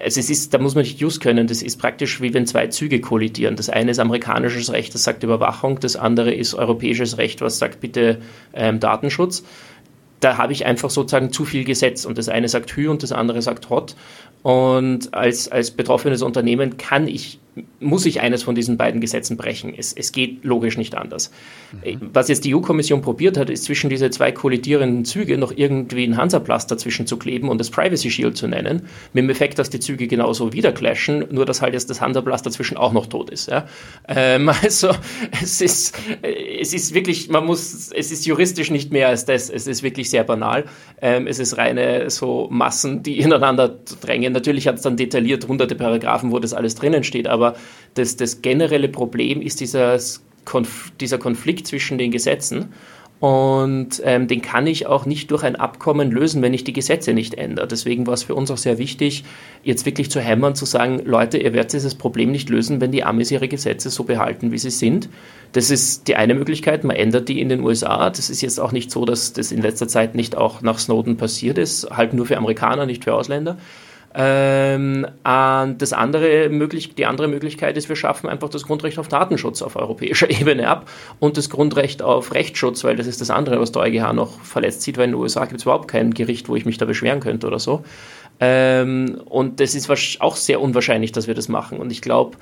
also 0.01 0.19
es 0.19 0.29
ist, 0.29 0.53
da 0.53 0.59
muss 0.59 0.75
man 0.75 0.83
nicht 0.83 0.99
just 0.99 1.21
können, 1.21 1.47
das 1.47 1.61
ist 1.61 1.77
praktisch 1.77 2.21
wie 2.21 2.33
wenn 2.33 2.47
zwei 2.47 2.67
Züge 2.67 3.01
kollidieren. 3.01 3.55
Das 3.55 3.69
eine 3.69 3.91
ist 3.91 3.99
amerikanisches 3.99 4.71
Recht, 4.71 4.93
das 4.93 5.03
sagt 5.03 5.23
Überwachung, 5.23 5.79
das 5.79 5.95
andere 5.97 6.33
ist 6.33 6.53
europäisches 6.53 7.17
Recht, 7.17 7.41
was 7.41 7.59
sagt 7.59 7.81
bitte 7.81 8.19
ähm, 8.53 8.79
Datenschutz. 8.79 9.43
Da 10.21 10.37
habe 10.37 10.53
ich 10.53 10.65
einfach 10.65 10.89
sozusagen 10.89 11.31
zu 11.31 11.45
viel 11.45 11.63
Gesetz 11.63 12.05
und 12.05 12.17
das 12.17 12.29
eine 12.29 12.47
sagt 12.47 12.71
Hü 12.75 12.89
und 12.89 13.03
das 13.03 13.11
andere 13.11 13.41
sagt 13.41 13.69
Hot. 13.69 13.95
Und 14.41 15.13
als, 15.13 15.49
als 15.49 15.71
betroffenes 15.71 16.21
Unternehmen 16.21 16.77
kann 16.77 17.07
ich 17.07 17.39
muss 17.79 18.05
ich 18.05 18.21
eines 18.21 18.43
von 18.43 18.55
diesen 18.55 18.77
beiden 18.77 19.01
Gesetzen 19.01 19.37
brechen. 19.37 19.73
Es, 19.77 19.93
es 19.93 20.11
geht 20.11 20.43
logisch 20.43 20.77
nicht 20.77 20.95
anders. 20.95 21.31
Mhm. 21.71 22.09
Was 22.13 22.27
jetzt 22.27 22.45
die 22.45 22.55
EU-Kommission 22.55 23.01
probiert 23.01 23.37
hat, 23.37 23.49
ist 23.49 23.65
zwischen 23.65 23.89
diese 23.89 24.09
zwei 24.09 24.31
kollidierenden 24.31 25.05
Züge 25.05 25.37
noch 25.37 25.53
irgendwie 25.55 26.05
ein 26.05 26.17
Hansaplast 26.17 26.69
dazwischen 26.71 27.07
zu 27.07 27.17
kleben 27.17 27.49
und 27.49 27.59
das 27.59 27.69
Privacy 27.69 28.09
Shield 28.09 28.37
zu 28.37 28.47
nennen, 28.47 28.87
mit 29.13 29.23
dem 29.23 29.29
Effekt, 29.29 29.59
dass 29.59 29.69
die 29.69 29.79
Züge 29.79 30.07
genauso 30.07 30.53
wieder 30.53 30.71
clashen, 30.71 31.25
nur 31.31 31.45
dass 31.45 31.61
halt 31.61 31.73
jetzt 31.73 31.89
das 31.89 32.01
Hansaplast 32.01 32.45
dazwischen 32.45 32.77
auch 32.77 32.93
noch 32.93 33.07
tot 33.07 33.29
ist. 33.29 33.49
Ja? 33.49 33.67
Ähm, 34.07 34.49
also 34.63 34.89
es 35.41 35.61
ist, 35.61 35.97
es 36.21 36.73
ist 36.73 36.93
wirklich, 36.93 37.29
man 37.29 37.45
muss, 37.45 37.91
es 37.91 38.11
ist 38.11 38.25
juristisch 38.25 38.71
nicht 38.71 38.91
mehr 38.91 39.07
als 39.09 39.25
das, 39.25 39.49
es 39.49 39.67
ist 39.67 39.83
wirklich 39.83 40.09
sehr 40.09 40.23
banal. 40.23 40.65
Ähm, 41.01 41.27
es 41.27 41.39
ist 41.39 41.57
reine 41.57 42.09
so 42.09 42.47
Massen, 42.51 43.03
die 43.03 43.19
ineinander 43.19 43.79
drängen. 44.01 44.33
Natürlich 44.33 44.67
hat 44.67 44.75
es 44.75 44.81
dann 44.81 44.97
detailliert 44.97 45.47
hunderte 45.47 45.75
Paragraphen, 45.75 46.31
wo 46.31 46.39
das 46.39 46.53
alles 46.53 46.75
drinnen 46.75 47.03
steht, 47.03 47.27
aber 47.27 47.48
aber 47.49 47.57
das, 47.93 48.15
das 48.15 48.41
generelle 48.41 48.89
Problem 48.89 49.41
ist 49.41 49.59
dieser, 49.59 49.99
Konf 50.45 50.91
dieser 50.99 51.17
Konflikt 51.17 51.67
zwischen 51.67 51.97
den 51.97 52.11
Gesetzen. 52.11 52.73
Und 53.19 54.01
ähm, 54.05 54.29
den 54.29 54.41
kann 54.41 54.65
ich 54.65 54.87
auch 54.87 55.05
nicht 55.05 55.29
durch 55.29 55.43
ein 55.43 55.57
Abkommen 55.57 56.09
lösen, 56.09 56.41
wenn 56.41 56.53
ich 56.53 56.63
die 56.63 56.71
Gesetze 56.71 57.13
nicht 57.13 57.33
ändere. 57.33 57.67
Deswegen 57.67 58.07
war 58.07 58.13
es 58.13 58.23
für 58.23 58.33
uns 58.33 58.49
auch 58.49 58.57
sehr 58.57 58.77
wichtig, 58.77 59.25
jetzt 59.61 59.85
wirklich 59.85 60.09
zu 60.09 60.21
hämmern, 60.21 60.55
zu 60.55 60.65
sagen, 60.65 61.01
Leute, 61.03 61.37
ihr 61.37 61.51
werdet 61.51 61.73
dieses 61.73 61.95
Problem 61.95 62.31
nicht 62.31 62.49
lösen, 62.49 62.79
wenn 62.79 62.93
die 62.93 63.03
Amis 63.03 63.29
ihre 63.29 63.49
Gesetze 63.49 63.89
so 63.89 64.05
behalten, 64.05 64.53
wie 64.53 64.57
sie 64.57 64.69
sind. 64.69 65.09
Das 65.51 65.69
ist 65.69 66.07
die 66.07 66.15
eine 66.15 66.33
Möglichkeit, 66.33 66.85
man 66.85 66.95
ändert 66.95 67.27
die 67.27 67.41
in 67.41 67.49
den 67.49 67.59
USA. 67.59 68.09
Das 68.09 68.29
ist 68.29 68.39
jetzt 68.41 68.57
auch 68.57 68.71
nicht 68.71 68.89
so, 68.89 69.03
dass 69.03 69.33
das 69.33 69.51
in 69.51 69.61
letzter 69.61 69.89
Zeit 69.89 70.15
nicht 70.15 70.37
auch 70.37 70.61
nach 70.61 70.79
Snowden 70.79 71.17
passiert 71.17 71.57
ist, 71.57 71.89
halt 71.91 72.13
nur 72.13 72.25
für 72.25 72.37
Amerikaner, 72.37 72.85
nicht 72.85 73.03
für 73.03 73.13
Ausländer. 73.13 73.57
Ähm, 74.15 75.05
das 75.23 75.93
andere 75.93 76.49
möglich, 76.49 76.95
die 76.95 77.05
andere 77.05 77.27
Möglichkeit 77.27 77.77
ist, 77.77 77.89
wir 77.89 77.95
schaffen 77.95 78.27
einfach 78.27 78.49
das 78.49 78.63
Grundrecht 78.63 78.97
auf 78.97 79.07
Datenschutz 79.07 79.61
auf 79.61 79.75
europäischer 79.75 80.29
Ebene 80.41 80.67
ab 80.67 80.89
und 81.19 81.37
das 81.37 81.49
Grundrecht 81.49 82.01
auf 82.01 82.33
Rechtsschutz, 82.33 82.83
weil 82.83 82.95
das 82.95 83.07
ist 83.07 83.21
das 83.21 83.29
andere, 83.29 83.59
was 83.59 83.71
der 83.71 83.83
EuGH 83.83 84.13
noch 84.13 84.41
verletzt 84.41 84.81
sieht, 84.81 84.97
weil 84.97 85.05
in 85.05 85.11
den 85.11 85.19
USA 85.19 85.45
gibt 85.45 85.59
es 85.59 85.63
überhaupt 85.63 85.87
kein 85.87 86.13
Gericht, 86.13 86.49
wo 86.49 86.55
ich 86.55 86.65
mich 86.65 86.77
da 86.77 86.85
beschweren 86.85 87.19
könnte 87.19 87.45
oder 87.45 87.59
so. 87.59 87.83
Ähm, 88.39 89.21
und 89.25 89.59
das 89.59 89.75
ist 89.75 89.89
auch 90.21 90.35
sehr 90.35 90.61
unwahrscheinlich, 90.61 91.11
dass 91.11 91.27
wir 91.27 91.35
das 91.35 91.49
machen. 91.49 91.77
Und 91.77 91.91
ich 91.91 92.01
glaube, 92.01 92.37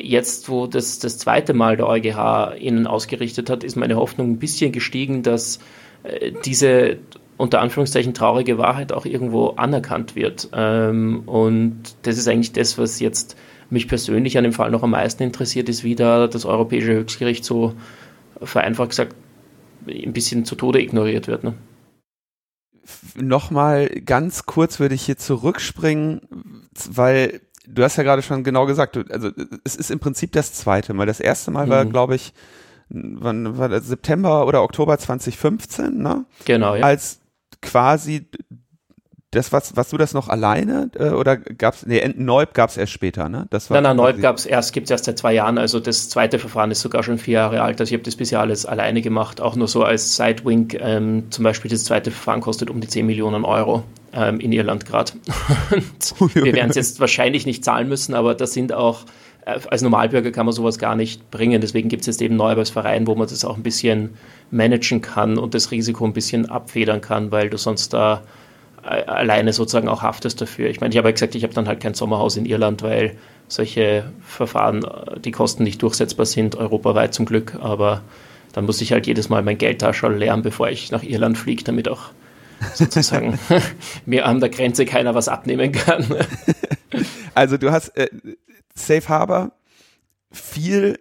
jetzt, 0.00 0.48
wo 0.48 0.66
das 0.66 0.98
das 0.98 1.18
zweite 1.18 1.54
Mal 1.54 1.76
der 1.76 1.88
EuGH 1.88 2.56
ihnen 2.58 2.86
ausgerichtet 2.86 3.50
hat, 3.50 3.64
ist 3.64 3.76
meine 3.76 3.96
Hoffnung 3.96 4.32
ein 4.32 4.38
bisschen 4.38 4.72
gestiegen, 4.72 5.22
dass 5.22 5.58
äh, 6.04 6.32
diese 6.44 6.98
unter 7.42 7.60
Anführungszeichen 7.60 8.14
traurige 8.14 8.56
Wahrheit 8.56 8.92
auch 8.92 9.04
irgendwo 9.04 9.48
anerkannt 9.48 10.14
wird. 10.14 10.48
Ähm, 10.52 11.24
und 11.26 11.82
das 12.02 12.16
ist 12.16 12.28
eigentlich 12.28 12.52
das, 12.52 12.78
was 12.78 13.00
jetzt 13.00 13.36
mich 13.68 13.88
persönlich 13.88 14.38
an 14.38 14.44
dem 14.44 14.52
Fall 14.52 14.70
noch 14.70 14.84
am 14.84 14.90
meisten 14.90 15.24
interessiert, 15.24 15.68
ist, 15.68 15.82
wie 15.82 15.96
da 15.96 16.28
das 16.28 16.44
Europäische 16.44 16.92
Höchstgericht 16.94 17.44
so 17.44 17.74
vereinfacht 18.40 18.90
gesagt 18.90 19.16
ein 19.88 20.12
bisschen 20.12 20.44
zu 20.44 20.54
Tode 20.54 20.80
ignoriert 20.80 21.26
wird. 21.26 21.42
Ne? 21.42 21.54
Nochmal 23.16 23.88
ganz 23.88 24.46
kurz 24.46 24.78
würde 24.78 24.94
ich 24.94 25.02
hier 25.02 25.16
zurückspringen, 25.16 26.20
weil 26.90 27.40
du 27.66 27.82
hast 27.82 27.96
ja 27.96 28.04
gerade 28.04 28.22
schon 28.22 28.44
genau 28.44 28.66
gesagt, 28.66 28.96
also 29.10 29.30
es 29.64 29.74
ist 29.74 29.90
im 29.90 29.98
Prinzip 29.98 30.30
das 30.30 30.52
zweite 30.54 30.94
Mal. 30.94 31.06
Das 31.06 31.18
erste 31.18 31.50
Mal 31.50 31.68
war, 31.68 31.84
mhm. 31.84 31.90
glaube 31.90 32.14
ich, 32.14 32.34
wann 32.88 33.58
war 33.58 33.68
das, 33.68 33.88
September 33.88 34.46
oder 34.46 34.62
Oktober 34.62 34.96
2015, 34.96 36.00
ne? 36.00 36.24
Genau, 36.44 36.76
ja. 36.76 36.84
Als 36.84 37.21
quasi 37.62 38.28
das, 39.32 39.50
was, 39.50 39.74
was 39.76 39.88
du 39.88 39.96
das 39.96 40.12
noch 40.12 40.28
alleine 40.28 40.90
äh, 40.94 41.08
oder 41.08 41.38
gab's 41.38 41.86
nee, 41.86 42.06
Neub 42.16 42.52
gab's 42.52 42.76
erst 42.76 42.92
später, 42.92 43.30
ne? 43.30 43.46
Das 43.48 43.70
war 43.70 43.80
nein, 43.80 43.84
nein, 43.84 43.96
Neub 43.96 44.20
gab's 44.20 44.44
erst, 44.44 44.74
gibt's 44.74 44.90
erst 44.90 45.06
seit 45.06 45.18
zwei 45.18 45.32
Jahren, 45.32 45.56
also 45.56 45.80
das 45.80 46.10
zweite 46.10 46.38
Verfahren 46.38 46.70
ist 46.70 46.82
sogar 46.82 47.02
schon 47.02 47.16
vier 47.16 47.34
Jahre 47.34 47.62
alt, 47.62 47.80
also 47.80 47.90
ich 47.90 47.94
habe 47.94 48.04
das 48.04 48.14
bisher 48.14 48.40
alles 48.40 48.66
alleine 48.66 49.00
gemacht, 49.00 49.40
auch 49.40 49.56
nur 49.56 49.68
so 49.68 49.84
als 49.84 50.16
Sidewink, 50.16 50.74
ähm, 50.78 51.28
zum 51.30 51.44
Beispiel 51.44 51.70
das 51.70 51.84
zweite 51.84 52.10
Verfahren 52.10 52.42
kostet 52.42 52.68
um 52.68 52.82
die 52.82 52.88
10 52.88 53.06
Millionen 53.06 53.46
Euro 53.46 53.84
ähm, 54.12 54.38
in 54.38 54.52
Irland 54.52 54.84
gerade. 54.84 55.12
wir 56.34 56.52
werden 56.52 56.68
es 56.68 56.76
jetzt 56.76 57.00
wahrscheinlich 57.00 57.46
nicht 57.46 57.64
zahlen 57.64 57.88
müssen, 57.88 58.14
aber 58.14 58.34
das 58.34 58.52
sind 58.52 58.74
auch 58.74 59.06
als 59.44 59.82
Normalbürger 59.82 60.30
kann 60.30 60.46
man 60.46 60.54
sowas 60.54 60.78
gar 60.78 60.94
nicht 60.94 61.30
bringen. 61.30 61.60
Deswegen 61.60 61.88
gibt 61.88 62.02
es 62.02 62.06
jetzt 62.06 62.22
eben 62.22 62.38
Verein, 62.70 63.06
wo 63.06 63.14
man 63.14 63.28
das 63.28 63.44
auch 63.44 63.56
ein 63.56 63.62
bisschen 63.62 64.10
managen 64.50 65.00
kann 65.00 65.38
und 65.38 65.54
das 65.54 65.70
Risiko 65.70 66.04
ein 66.04 66.12
bisschen 66.12 66.48
abfedern 66.48 67.00
kann, 67.00 67.32
weil 67.32 67.50
du 67.50 67.56
sonst 67.56 67.92
da 67.92 68.22
alleine 68.82 69.52
sozusagen 69.52 69.88
auch 69.88 70.02
haftest 70.02 70.40
dafür. 70.40 70.68
Ich 70.68 70.80
meine, 70.80 70.92
ich 70.92 70.98
habe 70.98 71.08
ja 71.08 71.12
gesagt, 71.12 71.34
ich 71.34 71.44
habe 71.44 71.54
dann 71.54 71.68
halt 71.68 71.80
kein 71.80 71.94
Sommerhaus 71.94 72.36
in 72.36 72.46
Irland, 72.46 72.82
weil 72.82 73.16
solche 73.46 74.04
Verfahren, 74.22 74.84
die 75.24 75.30
Kosten 75.30 75.62
nicht 75.62 75.82
durchsetzbar 75.82 76.26
sind, 76.26 76.56
europaweit 76.56 77.14
zum 77.14 77.26
Glück, 77.26 77.56
aber 77.60 78.02
dann 78.52 78.66
muss 78.66 78.80
ich 78.80 78.92
halt 78.92 79.06
jedes 79.06 79.28
Mal 79.28 79.42
mein 79.42 79.58
Geldtaschel 79.58 80.16
leeren, 80.16 80.42
bevor 80.42 80.68
ich 80.68 80.90
nach 80.90 81.02
Irland 81.02 81.38
fliege, 81.38 81.64
damit 81.64 81.88
auch 81.88 82.10
sozusagen 82.74 83.38
mir 84.06 84.26
an 84.26 84.40
der 84.40 84.48
Grenze 84.48 84.84
keiner 84.84 85.14
was 85.14 85.28
abnehmen 85.28 85.72
kann. 85.72 86.04
also 87.34 87.56
du 87.56 87.70
hast 87.70 87.96
äh, 87.96 88.08
Safe 88.74 89.08
Harbor 89.08 89.52
viel 90.30 90.98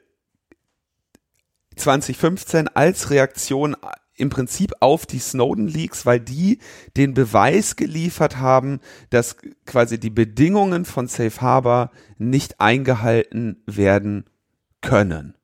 2015 1.76 2.68
als 2.70 3.10
Reaktion 3.10 3.76
im 4.16 4.30
Prinzip 4.30 4.74
auf 4.82 5.06
die 5.06 5.20
Snowden 5.20 5.68
Leaks, 5.68 6.06
weil 6.06 6.20
die 6.20 6.60
den 6.96 7.14
Beweis 7.14 7.76
geliefert 7.76 8.38
haben, 8.38 8.80
dass 9.10 9.38
quasi 9.66 10.00
die 10.00 10.12
Bedingungen 10.12 10.86
von 10.86 11.08
Safe 11.08 11.42
Harbor 11.42 11.92
nicht 12.18 12.60
eingehalten 12.60 13.64
werden 13.66 14.26
können. 14.82 15.36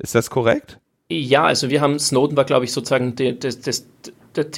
Ist 0.00 0.14
das 0.14 0.28
korrekt? 0.28 0.80
Ja, 1.08 1.44
also 1.44 1.70
wir 1.70 1.80
haben 1.80 1.98
Snowden 1.98 2.36
war, 2.36 2.44
glaube 2.44 2.66
ich, 2.66 2.72
sozusagen 2.72 3.16
das, 3.40 3.60
das, 3.60 3.86
das, 4.32 4.50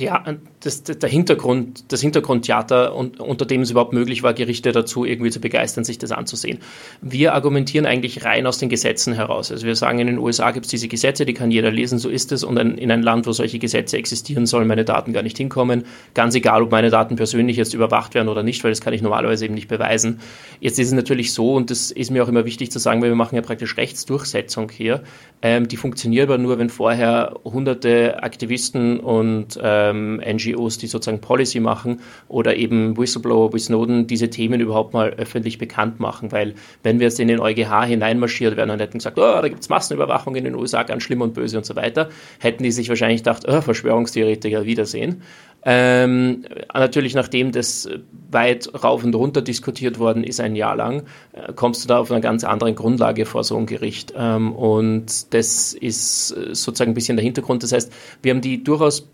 das, 0.60 0.82
der 0.82 1.08
Hintergrund, 1.08 1.84
das 1.92 2.00
Hintergrundtheater, 2.02 2.94
unter 2.94 3.46
dem 3.46 3.62
es 3.62 3.70
überhaupt 3.70 3.92
möglich 3.92 4.22
war, 4.22 4.34
Gerichte 4.34 4.72
dazu 4.72 5.04
irgendwie 5.04 5.30
zu 5.30 5.40
begeistern, 5.40 5.84
sich 5.84 5.98
das 5.98 6.12
anzusehen. 6.12 6.58
Wir 7.00 7.32
argumentieren 7.34 7.86
eigentlich 7.86 8.24
rein 8.24 8.46
aus 8.46 8.58
den 8.58 8.68
Gesetzen 8.68 9.14
heraus. 9.14 9.50
Also 9.50 9.66
wir 9.66 9.74
sagen, 9.74 9.98
in 9.98 10.08
den 10.08 10.18
USA 10.18 10.50
gibt 10.50 10.66
es 10.66 10.70
diese 10.70 10.88
Gesetze, 10.88 11.24
die 11.24 11.32
kann 11.32 11.50
jeder 11.50 11.70
lesen, 11.70 11.98
so 11.98 12.10
ist 12.10 12.32
es. 12.32 12.44
Und 12.44 12.58
in 12.58 12.90
ein 12.90 13.02
Land, 13.02 13.26
wo 13.26 13.32
solche 13.32 13.58
Gesetze 13.58 13.96
existieren, 13.96 14.44
sollen 14.44 14.68
meine 14.68 14.84
Daten 14.84 15.12
gar 15.14 15.22
nicht 15.22 15.38
hinkommen. 15.38 15.84
Ganz 16.12 16.34
egal, 16.34 16.62
ob 16.62 16.70
meine 16.70 16.90
Daten 16.90 17.16
persönlich 17.16 17.56
jetzt 17.56 17.72
überwacht 17.72 18.14
werden 18.14 18.28
oder 18.28 18.42
nicht, 18.42 18.62
weil 18.64 18.72
das 18.72 18.82
kann 18.82 18.92
ich 18.92 19.00
normalerweise 19.00 19.46
eben 19.46 19.54
nicht 19.54 19.68
beweisen. 19.68 20.20
Jetzt 20.60 20.78
ist 20.78 20.88
es 20.88 20.92
natürlich 20.92 21.32
so, 21.32 21.54
und 21.54 21.70
das 21.70 21.90
ist 21.90 22.10
mir 22.10 22.22
auch 22.22 22.28
immer 22.28 22.44
wichtig 22.44 22.70
zu 22.70 22.78
sagen, 22.78 23.00
weil 23.00 23.08
wir 23.08 23.16
machen 23.16 23.36
ja 23.36 23.42
praktisch 23.42 23.76
Rechtsdurchsetzung 23.78 24.70
hier. 24.70 25.02
Ähm, 25.40 25.66
die 25.66 25.76
funktioniert 25.76 26.28
aber 26.28 26.38
nur, 26.38 26.58
wenn 26.58 26.68
vorher 26.68 27.40
hunderte 27.44 28.22
Aktivisten 28.22 29.00
und 29.00 29.62
ähm, 29.62 30.21
NGOs, 30.21 30.78
die 30.78 30.87
sozusagen 30.87 31.21
Policy 31.21 31.61
machen 31.61 32.00
oder 32.28 32.57
eben 32.57 32.97
Whistleblower 32.97 33.52
wie 33.52 33.59
Snowden 33.59 34.07
diese 34.07 34.28
Themen 34.31 34.61
überhaupt 34.61 34.92
mal 34.92 35.11
öffentlich 35.11 35.59
bekannt 35.59 36.00
machen, 36.00 36.33
weil 36.33 36.54
wenn 36.83 36.99
wir 36.99 37.07
jetzt 37.07 37.21
in 37.21 37.28
den 37.28 37.40
EuGH 37.40 37.85
hineinmarschiert 37.87 38.57
wären 38.57 38.71
und 38.71 38.81
hätten 38.81 38.99
gesagt, 38.99 39.19
oh, 39.19 39.40
da 39.40 39.49
gibt 39.49 39.62
es 39.62 39.69
Massenüberwachung 39.69 40.37
in 40.37 40.45
den 40.45 40.54
USA, 40.54 40.83
ganz 40.83 41.02
schlimm 41.02 41.21
und 41.21 41.35
böse 41.35 41.57
und 41.57 41.64
so 41.64 41.76
weiter, 41.76 42.09
hätten 42.38 42.62
die 42.62 42.73
sich 42.73 42.88
wahrscheinlich 42.88 43.23
gedacht, 43.23 43.45
oh, 43.49 43.61
Verschwörungstheoretiker, 43.61 44.64
Wiedersehen. 44.64 45.23
Ähm, 45.64 46.45
natürlich, 46.75 47.14
nachdem 47.14 47.52
das 47.52 47.88
weit 48.31 48.69
rauf 48.83 49.04
und 49.04 49.14
runter 49.14 49.42
diskutiert 49.42 49.99
worden 49.99 50.25
ist, 50.25 50.40
ein 50.40 50.57
Jahr 50.57 50.75
lang, 50.75 51.04
äh, 51.33 51.52
kommst 51.54 51.85
du 51.85 51.88
da 51.88 51.99
auf 51.99 52.11
einer 52.11 52.21
ganz 52.21 52.42
anderen 52.42 52.75
Grundlage 52.75 53.26
vor 53.26 53.45
so 53.45 53.57
ein 53.57 53.66
Gericht. 53.66 54.12
Ähm, 54.16 54.52
und 54.52 55.33
das 55.33 55.73
ist 55.73 56.33
äh, 56.33 56.54
sozusagen 56.54 56.92
ein 56.92 56.95
bisschen 56.95 57.16
der 57.16 57.25
Hintergrund. 57.25 57.62
Das 57.62 57.73
heißt, 57.73 57.92
wir 58.23 58.33
haben 58.33 58.40
die 58.40 58.64
durchaus 58.64 59.09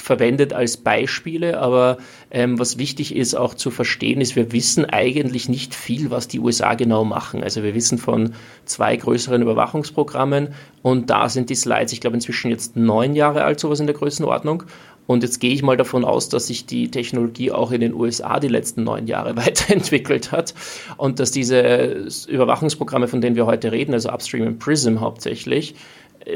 verwendet 0.00 0.52
als 0.52 0.76
Beispiele, 0.76 1.58
aber 1.58 1.98
ähm, 2.30 2.58
was 2.58 2.78
wichtig 2.78 3.14
ist 3.14 3.34
auch 3.34 3.54
zu 3.54 3.70
verstehen, 3.70 4.20
ist, 4.20 4.36
wir 4.36 4.52
wissen 4.52 4.84
eigentlich 4.84 5.48
nicht 5.48 5.74
viel, 5.74 6.10
was 6.10 6.28
die 6.28 6.40
USA 6.40 6.74
genau 6.74 7.04
machen. 7.04 7.42
Also 7.42 7.62
wir 7.62 7.74
wissen 7.74 7.98
von 7.98 8.34
zwei 8.64 8.96
größeren 8.96 9.42
Überwachungsprogrammen 9.42 10.48
und 10.82 11.10
da 11.10 11.28
sind 11.28 11.50
die 11.50 11.54
Slides, 11.54 11.92
ich 11.92 12.00
glaube 12.00 12.16
inzwischen 12.16 12.50
jetzt 12.50 12.76
neun 12.76 13.14
Jahre 13.14 13.44
alt, 13.44 13.60
sowas 13.60 13.80
in 13.80 13.86
der 13.86 13.96
Größenordnung. 13.96 14.64
Und 15.10 15.24
jetzt 15.24 15.40
gehe 15.40 15.52
ich 15.52 15.64
mal 15.64 15.76
davon 15.76 16.04
aus, 16.04 16.28
dass 16.28 16.46
sich 16.46 16.66
die 16.66 16.88
Technologie 16.88 17.50
auch 17.50 17.72
in 17.72 17.80
den 17.80 17.94
USA 17.94 18.38
die 18.38 18.46
letzten 18.46 18.84
neun 18.84 19.08
Jahre 19.08 19.36
weiterentwickelt 19.36 20.30
hat 20.30 20.54
und 20.98 21.18
dass 21.18 21.32
diese 21.32 22.06
Überwachungsprogramme, 22.28 23.08
von 23.08 23.20
denen 23.20 23.34
wir 23.34 23.46
heute 23.46 23.72
reden, 23.72 23.92
also 23.92 24.10
Upstream 24.10 24.46
und 24.46 24.58
Prism 24.60 25.00
hauptsächlich, 25.00 25.74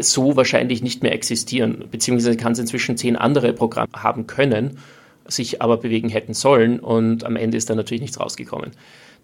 so 0.01 0.37
wahrscheinlich 0.37 0.83
nicht 0.83 1.03
mehr 1.03 1.13
existieren, 1.13 1.85
beziehungsweise 1.91 2.37
kann 2.37 2.53
es 2.53 2.59
inzwischen 2.59 2.97
zehn 2.97 3.17
andere 3.17 3.53
Programme 3.53 3.93
haben 3.97 4.27
können, 4.27 4.79
sich 5.27 5.63
aber 5.63 5.77
bewegen 5.79 6.09
hätten 6.09 6.35
sollen 6.35 6.81
und 6.81 7.25
am 7.25 7.37
Ende 7.37 7.57
ist 7.57 7.71
da 7.71 7.75
natürlich 7.75 8.03
nichts 8.03 8.21
rausgekommen. 8.21 8.73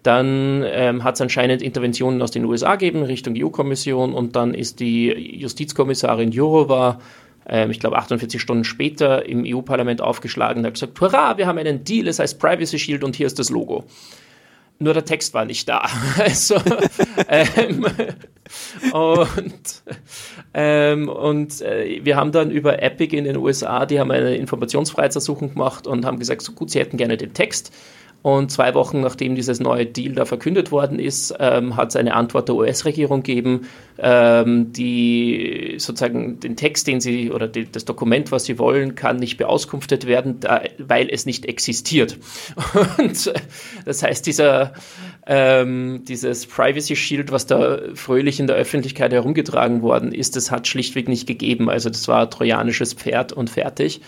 Dann 0.03 0.63
ähm, 0.65 1.03
hat 1.03 1.15
es 1.15 1.21
anscheinend 1.21 1.61
Interventionen 1.61 2.21
aus 2.21 2.31
den 2.31 2.45
USA 2.45 2.75
gegeben 2.75 3.03
Richtung 3.03 3.35
EU-Kommission 3.37 4.13
und 4.13 4.35
dann 4.35 4.55
ist 4.55 4.79
die 4.79 5.09
Justizkommissarin 5.09 6.31
Jourova, 6.31 6.99
ähm, 7.47 7.69
ich 7.69 7.79
glaube 7.79 7.97
48 7.97 8.41
Stunden 8.41 8.63
später, 8.63 9.27
im 9.27 9.43
EU-Parlament 9.45 10.01
aufgeschlagen 10.01 10.59
und 10.59 10.65
hat 10.65 10.73
gesagt, 10.73 10.99
hurra, 10.99 11.37
wir 11.37 11.45
haben 11.45 11.59
einen 11.59 11.83
Deal, 11.83 12.07
es 12.07 12.17
heißt 12.17 12.39
Privacy 12.39 12.79
Shield 12.79 13.03
und 13.03 13.15
hier 13.15 13.27
ist 13.27 13.37
das 13.37 13.51
Logo 13.51 13.83
nur 14.81 14.93
der 14.93 15.05
Text 15.05 15.33
war 15.33 15.45
nicht 15.45 15.69
da. 15.69 15.87
Also, 16.17 16.55
ähm, 17.27 17.85
und 18.91 19.83
ähm, 20.53 21.09
und 21.09 21.61
äh, 21.61 22.01
wir 22.03 22.15
haben 22.15 22.31
dann 22.31 22.51
über 22.51 22.81
Epic 22.81 23.15
in 23.15 23.23
den 23.23 23.37
USA, 23.37 23.85
die 23.85 23.99
haben 23.99 24.11
eine 24.11 24.35
Informationsfreiheitsersuchung 24.35 25.53
gemacht 25.53 25.87
und 25.87 26.05
haben 26.05 26.19
gesagt, 26.19 26.41
so 26.41 26.51
gut, 26.51 26.71
sie 26.71 26.79
hätten 26.79 26.97
gerne 26.97 27.17
den 27.17 27.33
Text. 27.33 27.73
Und 28.21 28.51
zwei 28.51 28.73
Wochen 28.75 29.01
nachdem 29.01 29.35
dieses 29.35 29.59
neue 29.59 29.85
Deal 29.85 30.13
da 30.13 30.25
verkündet 30.25 30.71
worden 30.71 30.99
ist, 30.99 31.33
ähm, 31.39 31.75
hat 31.75 31.89
es 31.89 31.95
eine 31.95 32.13
Antwort 32.13 32.49
der 32.49 32.55
US-Regierung 32.55 33.23
gegeben, 33.23 33.67
ähm, 33.97 34.71
die 34.73 35.75
sozusagen 35.77 36.39
den 36.39 36.55
Text, 36.55 36.85
den 36.85 37.01
sie 37.01 37.31
oder 37.31 37.47
die, 37.47 37.71
das 37.71 37.85
Dokument, 37.85 38.31
was 38.31 38.45
sie 38.45 38.59
wollen, 38.59 38.93
kann 38.93 39.17
nicht 39.17 39.37
beauskunftet 39.37 40.05
werden, 40.05 40.39
da, 40.39 40.61
weil 40.77 41.09
es 41.09 41.25
nicht 41.25 41.47
existiert. 41.47 42.17
Und 42.97 43.27
äh, 43.27 43.33
das 43.85 44.03
heißt, 44.03 44.27
dieser 44.27 44.73
ähm, 45.27 46.03
dieses 46.07 46.45
Privacy 46.45 46.95
Shield, 46.95 47.31
was 47.31 47.45
da 47.45 47.79
fröhlich 47.93 48.39
in 48.39 48.47
der 48.47 48.55
Öffentlichkeit 48.55 49.13
herumgetragen 49.13 49.81
worden 49.81 50.13
ist, 50.13 50.35
das 50.35 50.51
hat 50.51 50.67
schlichtweg 50.67 51.07
nicht 51.07 51.27
gegeben. 51.27 51.69
Also 51.69 51.89
das 51.89 52.07
war 52.07 52.29
trojanisches 52.29 52.93
Pferd 52.93 53.31
und 53.31 53.49
fertig. 53.49 54.01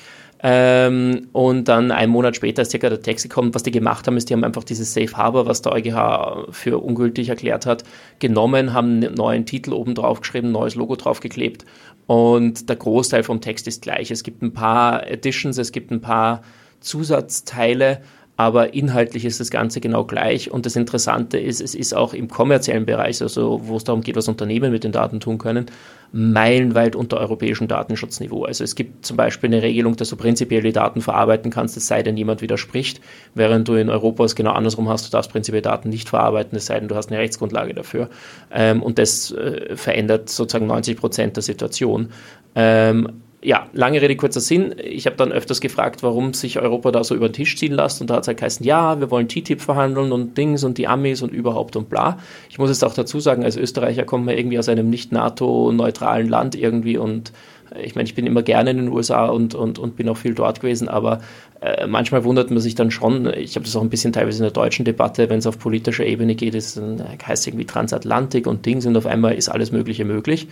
Ähm, 0.46 1.30
und 1.32 1.70
dann 1.70 1.92
einen 1.92 2.12
Monat 2.12 2.36
später 2.36 2.64
ist 2.64 2.72
circa 2.72 2.90
der 2.90 3.02
Text 3.02 3.24
gekommen. 3.24 3.56
Was 3.56 3.64
die 3.64 3.72
gemacht 3.72 4.06
haben, 4.06 4.18
ist, 4.18 4.30
die 4.30 4.34
haben 4.34 4.44
einfach 4.44 4.66
dieses 4.66 4.94
Safe 4.94 5.16
Harbor, 5.16 5.46
was 5.46 5.62
der 5.62 5.72
EuGH 5.72 6.52
für 6.52 6.80
ungültig 6.80 7.30
erklärt 7.30 7.66
hat, 7.66 7.86
genommen, 8.20 8.74
haben 8.74 8.98
einen 8.98 9.14
neuen 9.14 9.46
Titel 9.46 9.72
oben 9.72 9.96
drauf 9.96 10.20
geschrieben, 10.20 10.52
neues 10.52 10.76
Logo 10.76 10.98
draufgeklebt 10.98 11.64
und 12.08 12.68
der 12.68 12.76
Großteil 12.76 13.24
vom 13.24 13.40
Text 13.40 13.68
ist 13.68 13.82
gleich. 13.82 14.12
Es 14.12 14.24
gibt 14.24 14.42
ein 14.42 14.54
paar 14.54 15.04
Additions, 15.04 15.58
es 15.58 15.72
gibt 15.72 15.92
ein 15.92 16.02
paar 16.02 16.42
Zusatzteile, 16.82 18.02
aber 18.44 18.74
inhaltlich 18.74 19.24
ist 19.24 19.40
das 19.40 19.52
Ganze 19.52 19.80
genau 19.80 20.04
gleich. 20.04 20.52
Und 20.52 20.66
das 20.66 20.76
Interessante 20.76 21.40
ist, 21.40 21.62
es 21.62 21.76
ist 21.76 21.96
auch 21.96 22.14
im 22.14 22.28
kommerziellen 22.28 22.86
Bereich, 22.86 23.22
also 23.22 23.62
wo 23.64 23.78
es 23.78 23.86
darum 23.86 24.02
geht, 24.02 24.18
was 24.18 24.28
Unternehmen 24.28 24.70
mit 24.74 24.84
den 24.84 24.92
Daten 24.92 25.22
tun 25.22 25.38
können, 25.38 25.68
meilenweit 26.12 26.98
unter 26.98 27.22
europäischem 27.22 27.70
Datenschutzniveau. 27.70 28.44
Also 28.44 28.66
es 28.66 28.76
gibt 28.76 29.06
zum 29.06 29.16
Beispiel 29.16 29.48
eine 29.48 29.62
Regelung, 29.62 29.96
dass 29.96 30.10
du 30.10 30.18
prinzipiell 30.18 30.62
die 30.62 30.74
Daten 30.74 31.00
verarbeiten 31.00 31.52
kannst, 31.52 31.78
es 31.78 31.88
sei 31.88 32.04
denn, 32.04 32.18
jemand 32.18 32.42
widerspricht, 32.42 33.00
während 33.34 33.66
du 33.70 33.76
in 33.76 33.90
Europa 33.90 34.26
es 34.26 34.36
genau 34.36 34.52
andersrum 34.52 34.90
hast, 34.90 35.08
du 35.08 35.12
darfst 35.12 35.32
prinzipiell 35.32 35.62
Daten 35.62 35.88
nicht 35.88 36.10
verarbeiten, 36.10 36.58
es 36.58 36.66
sei 36.66 36.78
denn, 36.82 36.90
du 36.90 36.96
hast 36.96 37.12
eine 37.12 37.22
Rechtsgrundlage 37.22 37.74
dafür. 37.74 38.10
Ähm, 38.52 38.84
und 38.84 39.00
das 39.00 39.32
äh, 39.32 39.78
verändert 39.78 40.30
sozusagen 40.30 40.68
90 40.68 40.98
Prozent 40.98 41.38
der 41.38 41.44
Situation. 41.44 42.10
Ähm, 42.56 43.23
ja, 43.44 43.68
lange 43.74 44.02
Rede, 44.02 44.16
kurzer 44.16 44.40
Sinn. 44.40 44.76
Ich 44.82 45.06
habe 45.06 45.18
dann 45.18 45.32
öfters 45.32 45.60
gefragt, 45.60 46.02
warum 46.02 46.34
sich 46.34 46.60
Europa 46.60 46.92
da 46.92 47.04
so 47.04 47.14
über 47.14 47.28
den 47.28 47.34
Tisch 47.34 47.58
ziehen 47.58 47.74
lässt. 47.74 48.00
Und 48.00 48.10
da 48.10 48.16
hat 48.16 48.24
es 48.24 48.28
halt 48.28 48.38
geheißen, 48.38 48.66
ja, 48.66 49.00
wir 49.00 49.12
wollen 49.12 49.28
TTIP 49.28 49.62
verhandeln 49.62 50.12
und 50.12 50.38
Dings 50.38 50.64
und 50.64 50.78
die 50.78 50.88
Amis 50.88 51.22
und 51.22 51.34
überhaupt 51.34 51.76
und 51.76 51.90
bla. 51.90 52.20
Ich 52.50 52.58
muss 52.58 52.70
jetzt 52.70 52.84
auch 52.84 52.94
dazu 52.94 53.20
sagen, 53.20 53.44
als 53.44 53.58
Österreicher 53.58 54.04
kommt 54.06 54.26
man 54.26 54.38
irgendwie 54.38 54.60
aus 54.60 54.70
einem 54.70 54.90
nicht 54.90 55.12
NATO-neutralen 55.12 56.30
Land 56.30 56.56
irgendwie 56.56 56.98
und 56.98 57.34
äh, 57.74 57.84
ich 57.84 57.96
meine, 57.96 58.08
ich 58.08 58.16
bin 58.16 58.26
immer 58.26 58.44
gerne 58.44 58.72
in 58.72 58.78
den 58.78 58.88
USA 58.90 59.26
und, 59.28 59.56
und, 59.56 59.78
und 59.78 59.98
bin 59.98 60.08
auch 60.08 60.18
viel 60.18 60.34
dort 60.34 60.62
gewesen, 60.62 60.88
aber 60.88 61.20
äh, 61.62 61.86
manchmal 61.86 62.24
wundert 62.24 62.50
man 62.50 62.60
sich 62.60 62.76
dann 62.76 62.92
schon, 62.92 63.32
ich 63.34 63.56
habe 63.56 63.66
das 63.66 63.76
auch 63.76 63.82
ein 63.82 63.90
bisschen 63.90 64.14
teilweise 64.14 64.40
in 64.40 64.44
der 64.44 64.52
deutschen 64.52 64.86
Debatte, 64.86 65.30
wenn 65.30 65.40
es 65.40 65.48
auf 65.48 65.60
politischer 65.60 66.06
Ebene 66.06 66.36
geht, 66.36 66.56
ist, 66.56 66.78
dann 66.78 67.04
heißt 67.26 67.48
irgendwie 67.48 67.66
Transatlantik 67.66 68.48
und 68.48 68.66
Dings 68.66 68.86
und 68.86 68.96
auf 68.96 69.06
einmal 69.06 69.34
ist 69.36 69.50
alles 69.50 69.72
Mögliche 69.72 70.06
möglich. 70.06 70.48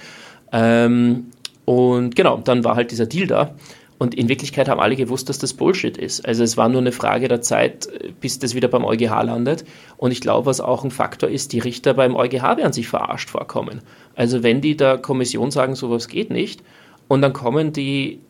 Ähm, 0.51 1.27
und 1.65 2.15
genau, 2.15 2.37
dann 2.37 2.63
war 2.63 2.75
halt 2.75 2.91
dieser 2.91 3.05
Deal 3.05 3.27
da. 3.27 3.55
Und 3.97 4.15
in 4.15 4.29
Wirklichkeit 4.29 4.67
haben 4.67 4.79
alle 4.79 4.95
gewusst, 4.95 5.29
dass 5.29 5.37
das 5.37 5.53
Bullshit 5.53 5.95
ist. 5.95 6.25
Also 6.25 6.43
es 6.43 6.57
war 6.57 6.69
nur 6.69 6.81
eine 6.81 6.91
Frage 6.91 7.27
der 7.27 7.41
Zeit, 7.41 7.87
bis 8.19 8.39
das 8.39 8.55
wieder 8.55 8.67
beim 8.67 8.83
EuGH 8.83 9.21
landet. 9.21 9.63
Und 9.97 10.09
ich 10.09 10.21
glaube, 10.21 10.47
was 10.47 10.59
auch 10.59 10.83
ein 10.83 10.89
Faktor 10.89 11.29
ist, 11.29 11.53
die 11.53 11.59
Richter 11.59 11.93
beim 11.93 12.15
EuGH 12.15 12.57
werden 12.57 12.73
sich 12.73 12.87
verarscht 12.87 13.29
vorkommen. 13.29 13.81
Also 14.15 14.41
wenn 14.41 14.59
die 14.59 14.75
der 14.75 14.97
Kommission 14.97 15.51
sagen, 15.51 15.75
sowas 15.75 16.07
geht 16.07 16.31
nicht, 16.31 16.63
und 17.09 17.21
dann 17.21 17.33
kommen 17.33 17.73
die 17.73 18.21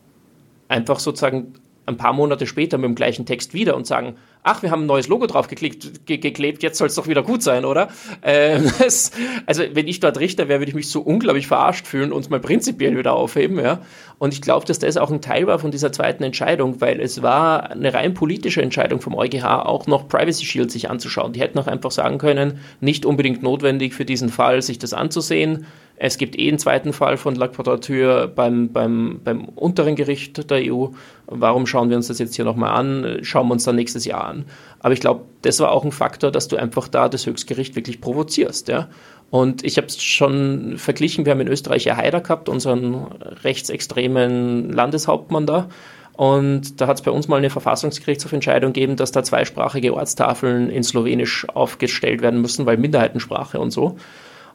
einfach 0.68 0.98
sozusagen 0.98 1.54
ein 1.86 1.96
paar 1.96 2.12
Monate 2.12 2.46
später 2.46 2.78
mit 2.78 2.88
dem 2.88 2.94
gleichen 2.94 3.26
Text 3.26 3.54
wieder 3.54 3.76
und 3.76 3.86
sagen, 3.86 4.16
ach, 4.44 4.62
wir 4.62 4.70
haben 4.70 4.82
ein 4.82 4.86
neues 4.86 5.08
Logo 5.08 5.26
drauf 5.26 5.48
geklickt, 5.48 6.06
ge 6.06 6.18
geklebt, 6.18 6.62
jetzt 6.62 6.78
soll 6.78 6.88
es 6.88 6.94
doch 6.94 7.06
wieder 7.06 7.22
gut 7.22 7.42
sein, 7.42 7.64
oder? 7.64 7.88
Ähm, 8.22 8.70
das, 8.78 9.12
also 9.46 9.62
wenn 9.72 9.88
ich 9.88 10.00
dort 10.00 10.18
Richter 10.18 10.48
wäre, 10.48 10.60
würde 10.60 10.70
ich 10.70 10.74
mich 10.74 10.88
so 10.88 11.00
unglaublich 11.00 11.46
verarscht 11.46 11.86
fühlen 11.86 12.12
und 12.12 12.30
mal 12.30 12.40
prinzipiell 12.40 12.96
wieder 12.96 13.12
aufheben, 13.12 13.58
ja. 13.58 13.80
Und 14.18 14.34
ich 14.34 14.40
glaube, 14.40 14.66
dass 14.66 14.78
das 14.78 14.96
auch 14.96 15.10
ein 15.10 15.20
Teil 15.20 15.46
war 15.48 15.58
von 15.58 15.72
dieser 15.72 15.90
zweiten 15.90 16.22
Entscheidung, 16.22 16.80
weil 16.80 17.00
es 17.00 17.22
war 17.22 17.70
eine 17.70 17.92
rein 17.92 18.14
politische 18.14 18.62
Entscheidung 18.62 19.00
vom 19.00 19.16
EuGH, 19.16 19.44
auch 19.44 19.88
noch 19.88 20.06
Privacy 20.06 20.44
Shield 20.44 20.70
sich 20.70 20.88
anzuschauen. 20.88 21.32
Die 21.32 21.40
hätten 21.40 21.58
auch 21.58 21.66
einfach 21.66 21.90
sagen 21.90 22.18
können, 22.18 22.60
nicht 22.80 23.04
unbedingt 23.04 23.42
notwendig 23.42 23.94
für 23.94 24.04
diesen 24.04 24.28
Fall, 24.28 24.62
sich 24.62 24.78
das 24.78 24.92
anzusehen, 24.92 25.66
es 26.04 26.18
gibt 26.18 26.36
eh 26.36 26.48
einen 26.48 26.58
zweiten 26.58 26.92
Fall 26.92 27.16
von 27.16 27.36
La 27.36 27.46
Quadrature 27.46 28.26
beim, 28.26 28.72
beim, 28.72 29.20
beim 29.22 29.44
unteren 29.44 29.94
Gericht 29.94 30.50
der 30.50 30.58
EU. 30.72 30.88
Warum 31.26 31.64
schauen 31.64 31.90
wir 31.90 31.96
uns 31.96 32.08
das 32.08 32.18
jetzt 32.18 32.34
hier 32.34 32.44
nochmal 32.44 32.72
an? 32.72 33.18
Schauen 33.22 33.46
wir 33.46 33.52
uns 33.52 33.62
dann 33.62 33.76
nächstes 33.76 34.04
Jahr 34.04 34.24
an. 34.24 34.46
Aber 34.80 34.92
ich 34.94 34.98
glaube, 34.98 35.26
das 35.42 35.60
war 35.60 35.70
auch 35.70 35.84
ein 35.84 35.92
Faktor, 35.92 36.32
dass 36.32 36.48
du 36.48 36.56
einfach 36.56 36.88
da 36.88 37.08
das 37.08 37.26
Höchstgericht 37.26 37.76
wirklich 37.76 38.00
provozierst. 38.00 38.66
Ja? 38.66 38.88
Und 39.30 39.62
ich 39.64 39.76
habe 39.76 39.86
es 39.86 40.02
schon 40.02 40.74
verglichen, 40.76 41.24
wir 41.24 41.30
haben 41.30 41.40
in 41.40 41.46
Österreich 41.46 41.84
ja 41.84 41.96
Haider 41.96 42.20
gehabt, 42.20 42.48
unseren 42.48 43.06
rechtsextremen 43.44 44.72
Landeshauptmann 44.72 45.46
da. 45.46 45.68
Und 46.14 46.80
da 46.80 46.88
hat 46.88 46.96
es 46.96 47.02
bei 47.02 47.12
uns 47.12 47.28
mal 47.28 47.36
eine 47.36 47.48
Verfassungsgerichtsentscheidung 47.48 48.72
gegeben, 48.72 48.96
dass 48.96 49.12
da 49.12 49.22
zweisprachige 49.22 49.94
Ortstafeln 49.94 50.68
in 50.68 50.82
Slowenisch 50.82 51.48
aufgestellt 51.48 52.22
werden 52.22 52.40
müssen, 52.40 52.66
weil 52.66 52.76
Minderheitensprache 52.76 53.60
und 53.60 53.70
so. 53.70 53.96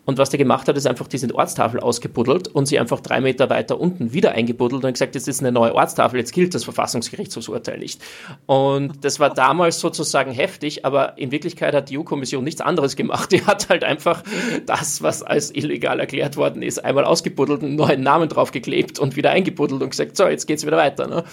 Und 0.07 0.17
was 0.17 0.29
der 0.29 0.37
gemacht 0.37 0.69
hat, 0.69 0.77
ist 0.77 0.87
einfach 0.87 1.07
diese 1.09 1.35
Ortstafel 1.35 1.81
ausgebuddelt 1.81 2.47
und 2.47 2.65
sie 2.65 2.79
einfach 2.79 3.01
drei 3.01 3.19
Meter 3.19 3.49
weiter 3.49 3.77
unten 3.77 4.13
wieder 4.13 4.31
eingebuddelt 4.31 4.85
und 4.85 4.93
gesagt, 4.93 5.15
jetzt 5.15 5.27
ist 5.27 5.41
eine 5.41 5.51
neue 5.51 5.75
Ortstafel, 5.75 6.17
jetzt 6.17 6.31
gilt 6.31 6.55
das 6.55 6.63
Verfassungsgerichtshofsurteil 6.63 7.77
nicht. 7.77 8.01
Und 8.45 9.03
das 9.03 9.19
war 9.19 9.33
damals 9.33 9.81
sozusagen 9.81 10.31
heftig, 10.31 10.85
aber 10.85 11.17
in 11.17 11.31
Wirklichkeit 11.31 11.75
hat 11.75 11.89
die 11.89 11.97
EU-Kommission 11.99 12.41
nichts 12.45 12.61
anderes 12.61 12.95
gemacht. 12.95 13.33
Die 13.33 13.45
hat 13.45 13.67
halt 13.67 13.83
einfach 13.83 14.23
das, 14.65 15.01
was 15.01 15.23
als 15.23 15.53
illegal 15.53 15.99
erklärt 15.99 16.37
worden 16.37 16.61
ist, 16.61 16.85
einmal 16.85 17.03
ausgebuddelt, 17.03 17.61
einen 17.61 17.75
neuen 17.75 18.01
Namen 18.01 18.29
draufgeklebt 18.29 18.99
und 18.99 19.17
wieder 19.17 19.31
eingebuddelt 19.31 19.83
und 19.83 19.89
gesagt, 19.89 20.15
so, 20.15 20.25
jetzt 20.25 20.47
geht's 20.47 20.65
wieder 20.65 20.77
weiter. 20.77 21.07
Ne? 21.07 21.25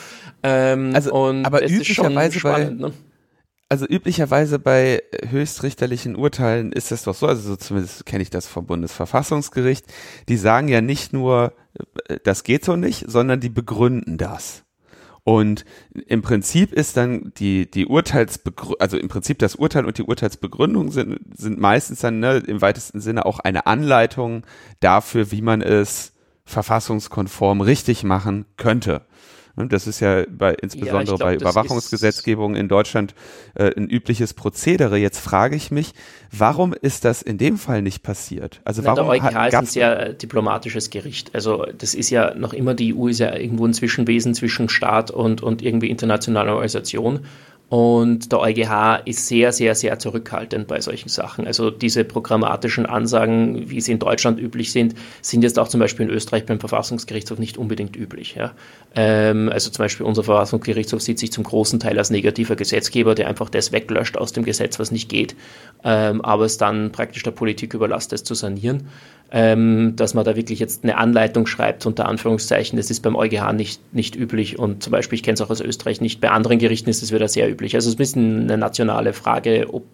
Ähm, 0.42 0.90
also, 0.94 1.12
aber 1.14 1.62
üblicherweise 1.62 2.40
spannend, 2.40 2.81
bei, 2.81 2.88
ne? 2.88 2.94
Also 3.75 3.87
üblicherweise 3.87 4.61
bei 4.61 5.03
höchstrichterlichen 5.29 6.15
Urteilen 6.15 6.71
ist 6.71 6.93
es 6.93 7.03
doch 7.03 7.15
so, 7.17 7.27
also 7.27 7.43
so 7.43 7.57
zumindest 7.57 8.07
kenne 8.07 8.23
ich 8.23 8.31
das 8.31 8.47
vom 8.47 8.67
Bundesverfassungsgericht, 8.67 9.85
die 10.29 10.37
sagen 10.37 10.69
ja 10.69 10.81
nicht 10.81 11.13
nur, 11.13 11.55
äh, 12.07 12.19
das 12.23 12.45
geht 12.45 12.65
so 12.65 12.77
nicht, 12.77 13.07
sondern 13.09 13.41
die 13.41 13.49
begründen 13.49 14.17
das. 14.17 14.63
Und 15.25 15.65
im 16.07 16.23
Prinzip 16.23 16.73
ist 16.73 16.97
dann 16.97 17.33
die, 17.37 17.69
die 17.69 17.87
Urteilsbegründung, 17.87 18.77
also 18.79 18.97
im 18.97 19.09
Prinzip 19.09 19.41
das 19.41 19.57
Urteil 19.57 19.87
und 19.87 19.99
die 19.99 20.05
Urteilsbegründung 20.05 20.93
sind, 20.93 21.19
sind 21.37 21.59
meistens 21.59 21.99
dann 21.99 22.21
ne, 22.21 22.45
im 22.47 22.61
weitesten 22.61 23.01
Sinne 23.01 23.27
auch 23.27 23.41
eine 23.41 23.67
Anleitung 23.67 24.47
dafür, 24.79 25.33
wie 25.33 25.43
man 25.43 25.63
es 25.63 26.13
verfassungskonform 26.45 27.61
richtig 27.61 28.05
machen 28.05 28.45
könnte. 28.57 29.03
Das 29.57 29.87
ist 29.87 30.01
ja 30.01 30.25
bei, 30.29 30.55
insbesondere 30.55 31.01
ja, 31.01 31.05
glaub, 31.05 31.21
bei 31.21 31.35
Überwachungsgesetzgebung 31.37 32.57
in 32.57 32.69
Deutschland 32.69 33.14
äh, 33.55 33.71
ein 33.77 33.88
übliches 33.88 34.35
Prozedere. 34.35 34.97
Jetzt 34.97 35.19
frage 35.19 35.55
ich 35.55 35.71
mich, 35.71 35.95
warum 36.33 36.73
ist 36.73 37.05
das 37.05 37.23
in 37.23 37.38
dem 37.38 37.57
Fall 37.57 37.81
nicht 37.81 38.03
passiert? 38.03 38.61
Also 38.64 38.83
Na, 38.83 38.97
warum 38.97 39.12
der 39.12 39.23
EuGH 39.23 39.49
ist 39.49 39.55
ein 39.55 39.67
sehr 39.67 40.01
äh, 40.09 40.14
diplomatisches 40.14 40.90
Gericht. 40.90 41.35
Also 41.37 41.67
das 41.79 41.95
ist 41.95 42.11
ja 42.11 42.35
noch 42.35 42.53
immer, 42.53 42.75
die 42.75 42.97
EU 42.97 43.07
ist 43.07 43.21
ja 43.21 43.35
irgendwo 43.37 43.64
ein 43.64 43.75
Zwischenwesen 43.75 44.35
zwischen 44.35 44.69
Staat 44.69 45.12
und, 45.12 45.40
und 45.40 45.62
irgendwie 45.62 45.88
internationaler 45.88 46.55
Organisation. 46.55 47.21
Und 47.70 48.31
der 48.31 48.40
EuGH 48.40 49.03
ist 49.07 49.27
sehr, 49.27 49.50
sehr, 49.50 49.74
sehr 49.74 49.98
zurückhaltend 49.98 50.68
bei 50.68 50.81
solchen 50.81 51.09
Sachen. 51.09 51.46
Also 51.46 51.70
diese 51.70 52.05
programmatischen 52.05 52.87
Ansagen, 52.87 53.70
wie 53.70 53.81
sie 53.81 53.92
in 53.92 53.98
Deutschland 53.98 54.38
üblich 54.38 54.70
sind, 54.70 54.94
sind 55.22 55.42
jetzt 55.42 55.59
auch 55.59 55.68
zum 55.68 55.81
Beispiel 55.81 56.07
in 56.07 56.12
Österreich 56.12 56.44
beim 56.44 56.61
Verfassungsgerichtshof 56.61 57.38
nicht 57.38 57.57
unbedingt 57.57 57.96
üblich. 57.96 58.35
Ja. 58.35 58.53
Ähm, 58.94 59.48
also 59.50 59.70
zum 59.70 59.83
Beispiel 59.83 60.05
unser 60.07 60.22
Verfassungsgerichtshof 60.24 61.00
sieht 61.00 61.18
sich 61.18 61.33
zum 61.33 61.42
großen 61.42 61.81
Teil 61.81 61.98
als 61.98 62.11
negativer 62.11 62.55
Gesetzgeber, 62.55 63.14
der 63.14 63.29
einfach 63.29 63.48
das 63.48 63.72
weglöscht 63.72 64.18
aus 64.18 64.33
dem 64.33 64.44
Gesetz, 64.44 64.79
was 64.79 64.90
nicht 64.90 65.09
geht, 65.09 65.35
ähm, 65.83 66.20
aber 66.20 66.44
es 66.44 66.59
dann 66.59 66.92
praktisch 66.92 67.22
der 67.22 67.31
Politik 67.31 67.74
überlässt, 67.74 68.12
das 68.12 68.24
zu 68.24 68.35
sanieren 68.35 68.88
ähm, 69.31 69.95
dass 69.97 70.15
man 70.15 70.25
da 70.25 70.37
wirklich 70.37 70.59
jetzt 70.59 70.85
eine 70.85 70.97
Anleitung 70.97 71.47
schreibt, 71.47 71.87
unter 71.87 72.07
Anführungszeichen. 72.07 72.77
Das 72.77 72.91
ist 72.91 73.01
beim 73.01 73.17
EuGH 73.17 73.53
nicht, 73.53 73.81
nicht 73.95 74.17
üblich 74.17 74.59
und 74.59 74.83
zum 74.83 74.93
Beispiel, 74.93 75.17
ich 75.17 75.23
kenne 75.23 75.35
es 75.35 75.41
auch 75.41 75.51
aus 75.51 75.61
Österreich 75.61 76.01
nicht, 76.01 76.21
bei 76.21 76.31
anderen 76.31 76.59
Gerichten 76.59 76.91
ist 76.91 77.03
es 77.03 77.13
wieder 77.13 77.29
sehr 77.29 77.51
üblich. 77.51 77.75
Also 77.75 77.89
es 77.89 77.95
ist 77.95 77.97
ein 77.97 77.99
bisschen 77.99 78.43
eine 78.43 78.59
nationale 78.59 79.13
Frage, 79.13 79.67
ob, 79.73 79.85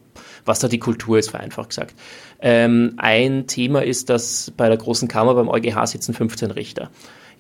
was 0.45 0.59
da 0.59 0.69
die 0.69 0.79
Kultur 0.79 1.19
ist, 1.19 1.31
vereinfacht 1.31 1.71
gesagt. 1.71 1.95
Ähm, 2.41 2.95
ein 2.97 3.47
Thema 3.47 3.83
ist, 3.83 4.11
dass 4.11 4.53
bei 4.57 4.69
der 4.69 4.77
Großen 4.77 5.09
Kammer 5.09 5.35
beim 5.35 5.49
EuGH 5.49 5.87
sitzen 5.87 6.15
15 6.15 6.51
Richter. 6.51 6.91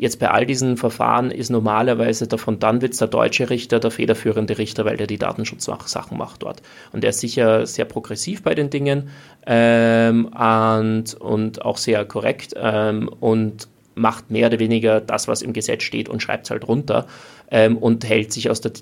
Jetzt 0.01 0.19
bei 0.19 0.31
all 0.31 0.47
diesen 0.47 0.79
Verfahren 0.79 1.31
ist 1.31 1.51
normalerweise 1.51 2.27
der 2.27 2.39
von 2.39 2.59
Danwitz 2.59 2.97
der 2.97 3.09
deutsche 3.09 3.51
Richter 3.51 3.81
der 3.81 3.91
federführende 3.91 4.57
Richter, 4.57 4.87
weil 4.87 4.97
der 4.97 5.07
die 5.07 5.19
Datenschutzsachen 5.19 6.17
macht 6.17 6.43
dort. 6.43 6.63
Und 6.93 7.05
er 7.05 7.11
ist 7.11 7.21
sicher 7.21 7.67
sehr 7.67 7.85
progressiv 7.85 8.43
bei 8.43 8.55
den 8.55 8.71
Dingen 8.71 9.11
ähm, 9.47 10.25
und, 10.29 11.13
und 11.21 11.61
auch 11.67 11.77
sehr 11.77 12.07
korrekt 12.07 12.55
ähm, 12.57 13.11
und 13.21 13.69
macht 13.95 14.31
mehr 14.31 14.47
oder 14.47 14.59
weniger 14.59 15.03
das, 15.03 15.29
was 15.29 15.43
im 15.43 15.53
Gesetz 15.53 15.83
steht 15.83 16.09
und 16.09 16.23
schreibt 16.23 16.47
es 16.47 16.51
halt 16.51 16.67
runter 16.67 17.07
ähm, 17.51 17.77
und 17.77 18.09
hält 18.09 18.33
sich 18.33 18.49
aus 18.49 18.63
der 18.63 18.73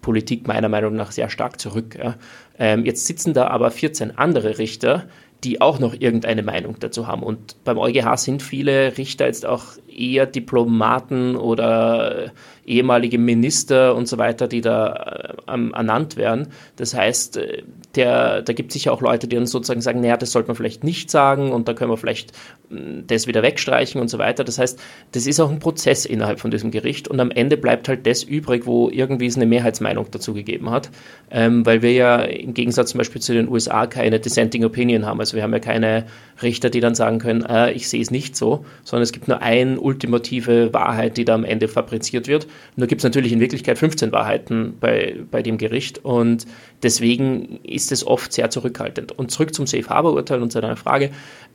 Politik 0.00 0.48
meiner 0.48 0.70
Meinung 0.70 0.96
nach 0.96 1.12
sehr 1.12 1.28
stark 1.28 1.60
zurück. 1.60 1.98
Ja. 2.02 2.16
Ähm, 2.58 2.86
jetzt 2.86 3.04
sitzen 3.04 3.34
da 3.34 3.48
aber 3.48 3.70
14 3.70 4.16
andere 4.16 4.56
Richter, 4.56 5.04
die 5.44 5.60
auch 5.60 5.78
noch 5.78 5.94
irgendeine 5.98 6.42
Meinung 6.42 6.76
dazu 6.78 7.08
haben. 7.08 7.22
Und 7.22 7.62
beim 7.64 7.78
EuGH 7.78 8.16
sind 8.16 8.42
viele 8.42 8.96
Richter 8.96 9.26
jetzt 9.26 9.44
auch 9.44 9.64
eher 9.96 10.26
Diplomaten 10.26 11.36
oder 11.36 12.32
ehemalige 12.64 13.18
Minister 13.18 13.94
und 13.94 14.06
so 14.06 14.18
weiter, 14.18 14.46
die 14.46 14.60
da 14.60 15.34
äh, 15.46 15.72
ernannt 15.72 16.16
werden. 16.16 16.48
Das 16.76 16.94
heißt, 16.94 17.38
äh, 17.38 17.62
der, 17.96 18.42
da 18.42 18.52
gibt 18.52 18.70
es 18.70 18.74
sicher 18.74 18.92
auch 18.92 19.00
Leute, 19.00 19.26
die 19.26 19.36
uns 19.36 19.50
sozusagen 19.50 19.80
sagen, 19.80 20.00
naja, 20.00 20.16
das 20.16 20.32
sollte 20.32 20.48
man 20.48 20.56
vielleicht 20.56 20.84
nicht 20.84 21.10
sagen 21.10 21.52
und 21.52 21.68
da 21.68 21.74
können 21.74 21.90
wir 21.90 21.96
vielleicht 21.96 22.32
mm, 22.70 23.00
das 23.08 23.26
wieder 23.26 23.42
wegstreichen 23.42 24.00
und 24.00 24.08
so 24.08 24.18
weiter. 24.18 24.44
Das 24.44 24.58
heißt, 24.58 24.78
das 25.12 25.26
ist 25.26 25.40
auch 25.40 25.50
ein 25.50 25.58
Prozess 25.58 26.04
innerhalb 26.04 26.38
von 26.38 26.50
diesem 26.50 26.70
Gericht 26.70 27.08
und 27.08 27.18
am 27.18 27.30
Ende 27.30 27.56
bleibt 27.56 27.88
halt 27.88 28.06
das 28.06 28.22
übrig, 28.22 28.64
wo 28.64 28.88
irgendwie 28.90 29.26
es 29.26 29.36
eine 29.36 29.46
Mehrheitsmeinung 29.46 30.06
dazu 30.10 30.32
gegeben 30.32 30.70
hat, 30.70 30.90
ähm, 31.30 31.66
weil 31.66 31.82
wir 31.82 31.92
ja 31.92 32.16
im 32.22 32.54
Gegensatz 32.54 32.90
zum 32.90 32.98
Beispiel 32.98 33.20
zu 33.20 33.32
den 33.34 33.48
USA 33.48 33.86
keine 33.86 34.20
Dissenting 34.20 34.64
Opinion 34.64 35.04
haben. 35.04 35.18
Also 35.18 35.36
wir 35.36 35.42
haben 35.42 35.52
ja 35.52 35.58
keine 35.58 36.06
Richter, 36.42 36.70
die 36.70 36.80
dann 36.80 36.94
sagen 36.94 37.18
können, 37.18 37.44
äh, 37.44 37.72
ich 37.72 37.88
sehe 37.88 38.00
es 38.00 38.12
nicht 38.12 38.36
so, 38.36 38.64
sondern 38.84 39.02
es 39.02 39.12
gibt 39.12 39.26
nur 39.26 39.42
eine 39.42 39.80
ultimative 39.82 40.72
Wahrheit, 40.72 41.16
die 41.16 41.24
da 41.24 41.34
am 41.34 41.44
Ende 41.44 41.68
fabriziert 41.68 42.28
wird. 42.28 42.46
Nur 42.76 42.86
gibt 42.86 43.00
es 43.00 43.04
natürlich 43.04 43.32
in 43.32 43.40
Wirklichkeit 43.40 43.78
15 43.78 44.12
Wahrheiten 44.12 44.74
bei, 44.80 45.16
bei 45.30 45.42
dem 45.42 45.58
Gericht 45.58 46.04
und 46.04 46.46
deswegen 46.82 47.60
ist 47.62 47.92
es 47.92 48.06
oft 48.06 48.32
sehr 48.32 48.50
zurückhaltend. 48.50 49.12
Und 49.12 49.30
zurück 49.30 49.54
zum 49.54 49.66
Safe 49.66 49.88
Harbor 49.88 50.14
Urteil 50.14 50.42
und 50.42 50.52
zu 50.52 50.60
deiner 50.60 50.76
Frage. 50.76 51.10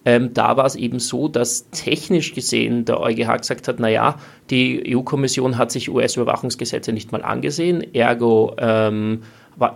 Ähm, 0.06 0.34
da 0.34 0.56
war 0.58 0.66
es 0.66 0.76
eben 0.76 1.00
so, 1.00 1.28
dass 1.28 1.70
technisch 1.72 2.34
gesehen 2.34 2.86
der 2.86 3.00
EuGH 3.00 3.38
gesagt 3.40 3.68
hat, 3.68 3.80
naja, 3.80 4.20
die 4.50 4.96
EU-Kommission 4.96 5.58
hat 5.58 5.72
sich 5.72 5.90
US-Überwachungsgesetze 5.90 6.94
nicht 6.94 7.12
mal 7.12 7.24
angesehen, 7.24 7.94
ergo 7.94 8.56
ähm, 8.58 9.24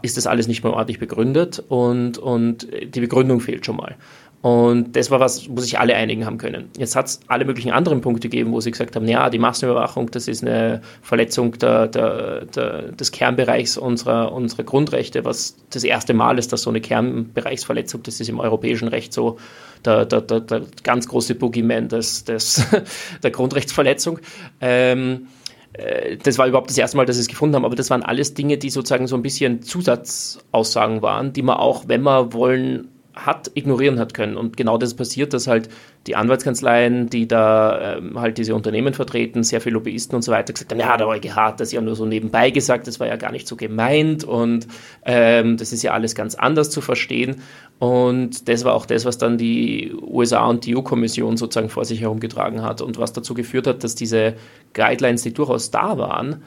ist 0.04 0.18
das 0.18 0.28
alles 0.28 0.48
nicht 0.48 0.64
mehr 0.64 0.74
ordentlich 0.74 1.00
begründet 1.00 1.64
und, 1.68 2.18
und 2.18 2.68
die 2.96 3.00
Begründung 3.00 3.40
fehlt 3.40 3.66
schon 3.66 3.78
mal. 3.78 3.96
Und 4.42 4.96
das 4.96 5.12
war 5.12 5.20
was, 5.20 5.48
wo 5.50 5.62
sich 5.62 5.78
alle 5.78 5.96
einigen 5.96 6.26
haben 6.26 6.40
können. 6.40 6.70
Jetzt 6.76 6.96
hat 6.96 7.06
es 7.06 7.20
alle 7.28 7.46
möglichen 7.46 7.72
anderen 7.72 8.02
Punkte 8.02 8.28
gegeben, 8.28 8.52
wo 8.52 8.60
sie 8.60 8.72
gesagt 8.72 8.96
haben, 8.96 9.08
ja, 9.08 9.30
die 9.30 9.38
Massenüberwachung, 9.38 10.10
das 10.10 10.28
ist 10.28 10.42
eine 10.42 10.82
Verletzung 11.04 11.60
der, 11.60 11.88
der, 11.88 12.46
der, 12.46 12.92
des 12.92 13.12
Kernbereichs 13.12 13.78
unserer, 13.78 14.32
unserer 14.32 14.64
Grundrechte, 14.64 15.26
was 15.26 15.58
das 15.70 15.84
erste 15.84 16.16
Mal 16.16 16.40
ist, 16.40 16.52
dass 16.52 16.64
so 16.64 16.72
eine 16.72 16.82
Kernbereichsverletzung, 16.82 18.02
das 18.02 18.20
ist 18.20 18.30
im 18.30 18.40
europäischen 18.40 18.88
Recht 18.88 19.14
so 19.14 19.38
der, 19.86 20.06
der, 20.06 20.22
der, 20.22 20.40
der 20.40 20.64
ganz 20.82 21.08
große 21.08 21.36
Boogeyman 21.36 21.88
des, 21.88 22.24
des, 22.24 22.66
der 23.24 23.30
Grundrechtsverletzung. 23.30 24.20
Ähm, 24.60 25.28
äh, 25.74 26.18
das 26.18 26.40
war 26.40 26.48
überhaupt 26.48 26.72
das 26.72 26.80
erste 26.80 26.98
Mal, 26.98 27.06
dass 27.06 27.18
sie 27.18 27.22
es 27.22 27.28
gefunden 27.28 27.56
haben, 27.56 27.66
aber 27.66 27.76
das 27.76 27.90
waren 27.92 28.02
alles 28.02 28.34
Dinge, 28.34 28.58
die 28.58 28.72
sozusagen 28.72 29.06
so 29.06 29.16
ein 29.16 29.22
bisschen 29.22 29.62
Zusatzaussagen 29.62 31.04
waren, 31.04 31.32
die 31.32 31.44
man 31.44 31.58
auch, 31.58 31.88
wenn 31.88 32.02
wir 32.02 32.34
wollen, 32.34 32.88
hat 33.14 33.52
ignorieren 33.56 34.00
hat 34.00 34.14
können. 34.14 34.38
Und 34.38 34.56
genau 34.56 34.78
das 34.78 34.94
passiert, 34.94 35.34
dass 35.34 35.48
halt 35.48 35.70
die 36.08 36.16
Anwaltskanzleien, 36.16 37.10
die 37.10 37.28
da 37.28 37.98
ähm, 37.98 38.20
halt 38.20 38.38
diese 38.38 38.56
Unternehmen 38.56 38.94
vertreten, 38.94 39.44
sehr 39.44 39.62
viele 39.62 39.74
Lobbyisten 39.74 40.16
und 40.16 40.22
so 40.22 40.32
weiter 40.32 40.54
gesagt 40.54 40.72
haben, 40.72 40.80
ja, 40.80 40.96
der 40.98 41.08
EuGH 41.08 41.36
hat 41.36 41.60
das 41.60 41.72
ja 41.72 41.82
nur 41.82 41.96
so 41.96 42.06
nebenbei 42.06 42.50
gesagt, 42.50 42.88
das 42.88 43.00
war 43.00 43.08
ja 43.08 43.18
gar 43.18 43.32
nicht 43.32 43.48
so 43.48 43.56
gemeint 43.56 44.24
und 44.24 44.68
ähm, 45.06 45.58
das 45.58 45.74
ist 45.74 45.84
ja 45.84 45.92
alles 45.92 46.16
ganz 46.16 46.36
anders 46.36 46.70
zu 46.70 46.82
verstehen. 46.82 47.42
Und 47.80 48.48
das 48.48 48.64
war 48.64 48.74
auch 48.74 48.86
das, 48.86 49.06
was 49.06 49.18
dann 49.18 49.38
die 49.38 49.94
USA 50.02 50.46
und 50.46 50.66
die 50.66 50.76
EU-Kommission 50.76 51.38
sozusagen 51.38 51.70
vor 51.70 51.86
sich 51.86 52.02
herumgetragen 52.02 52.62
hat 52.62 52.82
und 52.82 52.98
was 52.98 53.14
dazu 53.14 53.34
geführt 53.34 53.68
hat, 53.68 53.84
dass 53.84 53.96
diese 53.96 54.36
Guidelines, 54.74 55.24
die 55.24 55.34
durchaus 55.34 55.72
da 55.72 55.98
waren, 55.98 56.44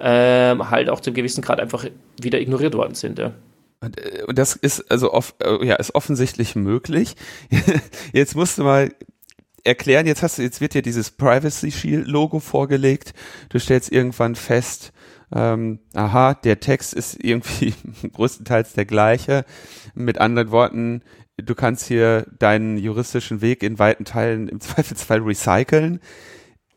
ähm, 0.00 0.70
halt 0.70 0.90
auch 0.90 1.00
zum 1.00 1.14
gewissen 1.14 1.42
Grad 1.42 1.60
einfach 1.60 1.84
wieder 2.20 2.40
ignoriert 2.40 2.74
worden 2.74 2.94
sind. 2.94 3.18
Ja. 3.18 3.32
Und, 3.80 3.98
äh, 3.98 4.24
und 4.26 4.38
das 4.38 4.56
ist 4.56 4.90
also 4.90 5.12
off, 5.12 5.34
äh, 5.42 5.64
ja, 5.66 5.76
ist 5.76 5.94
offensichtlich 5.94 6.56
möglich. 6.56 7.14
Jetzt 8.12 8.34
musst 8.34 8.58
du 8.58 8.64
mal 8.64 8.90
erklären, 9.64 10.06
jetzt 10.06 10.22
hast 10.22 10.38
du, 10.38 10.42
jetzt 10.42 10.60
wird 10.60 10.72
dir 10.74 10.82
dieses 10.82 11.10
Privacy 11.10 11.70
Shield 11.70 12.06
Logo 12.06 12.40
vorgelegt. 12.40 13.12
Du 13.50 13.58
stellst 13.58 13.92
irgendwann 13.92 14.34
fest, 14.34 14.92
ähm, 15.32 15.80
aha, 15.94 16.34
der 16.34 16.60
Text 16.60 16.94
ist 16.94 17.22
irgendwie 17.22 17.74
größtenteils 18.12 18.72
der 18.72 18.86
gleiche. 18.86 19.44
Mit 19.94 20.18
anderen 20.18 20.50
Worten, 20.50 21.02
du 21.36 21.54
kannst 21.54 21.86
hier 21.86 22.26
deinen 22.38 22.78
juristischen 22.78 23.40
Weg 23.40 23.62
in 23.62 23.78
weiten 23.78 24.04
Teilen 24.04 24.48
im 24.48 24.60
Zweifelsfall 24.60 25.20
recyceln. 25.20 26.00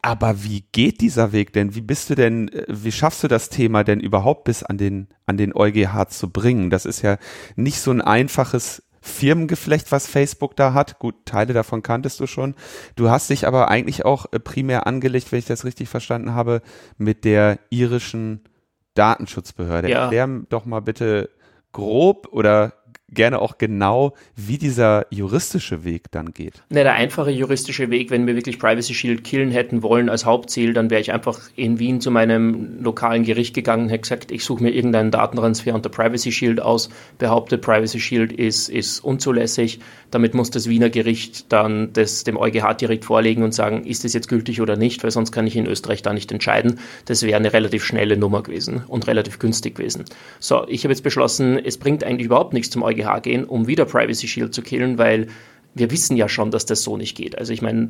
Aber 0.01 0.43
wie 0.43 0.65
geht 0.71 1.01
dieser 1.01 1.31
Weg 1.31 1.53
denn? 1.53 1.75
Wie 1.75 1.81
bist 1.81 2.09
du 2.09 2.15
denn, 2.15 2.49
äh, 2.49 2.65
wie 2.67 2.91
schaffst 2.91 3.23
du 3.23 3.27
das 3.27 3.49
Thema 3.49 3.83
denn 3.83 3.99
überhaupt 3.99 4.45
bis 4.45 4.63
an 4.63 4.77
den, 4.77 5.07
an 5.25 5.37
den 5.37 5.53
EuGH 5.55 6.09
zu 6.09 6.29
bringen? 6.29 6.69
Das 6.69 6.85
ist 6.85 7.01
ja 7.01 7.17
nicht 7.55 7.79
so 7.79 7.91
ein 7.91 8.01
einfaches 8.01 8.83
Firmengeflecht, 9.01 9.91
was 9.91 10.07
Facebook 10.07 10.55
da 10.55 10.73
hat. 10.73 10.99
Gut, 10.99 11.25
Teile 11.25 11.53
davon 11.53 11.81
kanntest 11.81 12.19
du 12.19 12.27
schon. 12.27 12.55
Du 12.95 13.09
hast 13.09 13.29
dich 13.29 13.47
aber 13.47 13.69
eigentlich 13.69 14.05
auch 14.05 14.25
äh, 14.31 14.39
primär 14.39 14.87
angelegt, 14.87 15.31
wenn 15.31 15.39
ich 15.39 15.45
das 15.45 15.65
richtig 15.65 15.89
verstanden 15.89 16.33
habe, 16.33 16.61
mit 16.97 17.25
der 17.25 17.59
irischen 17.69 18.41
Datenschutzbehörde. 18.93 19.89
Ja. 19.89 20.03
Erklär 20.03 20.27
doch 20.49 20.65
mal 20.65 20.81
bitte 20.81 21.29
grob 21.71 22.27
oder 22.31 22.73
gerne 23.13 23.41
auch 23.41 23.57
genau, 23.57 24.13
wie 24.35 24.57
dieser 24.57 25.05
juristische 25.09 25.83
Weg 25.83 26.11
dann 26.11 26.33
geht. 26.33 26.63
Ne, 26.69 26.83
der 26.83 26.93
einfache 26.93 27.31
juristische 27.31 27.89
Weg, 27.89 28.09
wenn 28.09 28.27
wir 28.27 28.35
wirklich 28.35 28.59
Privacy 28.59 28.93
Shield 28.93 29.23
killen 29.23 29.51
hätten 29.51 29.83
wollen 29.83 30.09
als 30.09 30.25
Hauptziel, 30.25 30.73
dann 30.73 30.89
wäre 30.89 31.01
ich 31.01 31.11
einfach 31.11 31.39
in 31.55 31.79
Wien 31.79 32.01
zu 32.01 32.11
meinem 32.11 32.81
lokalen 32.81 33.23
Gericht 33.23 33.53
gegangen 33.53 33.83
und 33.83 33.89
hätte 33.89 34.01
gesagt, 34.01 34.31
ich 34.31 34.45
suche 34.45 34.63
mir 34.63 34.71
irgendeinen 34.71 35.11
Datentransfer 35.11 35.75
unter 35.75 35.89
Privacy 35.89 36.31
Shield 36.31 36.61
aus, 36.61 36.89
behaupte, 37.17 37.57
Privacy 37.57 37.99
Shield 37.99 38.31
ist, 38.31 38.69
ist 38.69 38.99
unzulässig. 38.99 39.79
Damit 40.09 40.33
muss 40.33 40.51
das 40.51 40.67
Wiener 40.67 40.89
Gericht 40.89 41.51
dann 41.51 41.93
das 41.93 42.23
dem 42.23 42.37
EuGH 42.37 42.73
direkt 42.79 43.05
vorlegen 43.05 43.43
und 43.43 43.53
sagen, 43.53 43.85
ist 43.85 44.03
das 44.03 44.13
jetzt 44.13 44.27
gültig 44.27 44.61
oder 44.61 44.75
nicht, 44.75 45.03
weil 45.03 45.11
sonst 45.11 45.31
kann 45.31 45.47
ich 45.47 45.55
in 45.55 45.65
Österreich 45.65 46.01
da 46.01 46.13
nicht 46.13 46.31
entscheiden. 46.31 46.79
Das 47.05 47.23
wäre 47.23 47.37
eine 47.37 47.53
relativ 47.53 47.83
schnelle 47.83 48.17
Nummer 48.17 48.43
gewesen 48.43 48.83
und 48.87 49.07
relativ 49.07 49.39
günstig 49.39 49.75
gewesen. 49.75 50.05
So, 50.39 50.65
ich 50.67 50.83
habe 50.83 50.93
jetzt 50.93 51.03
beschlossen, 51.03 51.59
es 51.63 51.77
bringt 51.77 52.03
eigentlich 52.03 52.25
überhaupt 52.25 52.53
nichts 52.53 52.69
zum 52.69 52.83
EuGH 52.83 53.00
EuGH 53.05 53.21
gehen, 53.21 53.43
um 53.43 53.67
wieder 53.67 53.85
Privacy 53.85 54.27
Shield 54.27 54.53
zu 54.53 54.61
killen, 54.61 54.97
weil 54.97 55.27
wir 55.73 55.91
wissen 55.91 56.17
ja 56.17 56.27
schon, 56.27 56.51
dass 56.51 56.65
das 56.65 56.83
so 56.83 56.97
nicht 56.97 57.15
geht. 57.15 57.37
Also 57.37 57.53
ich 57.53 57.61
meine, 57.61 57.89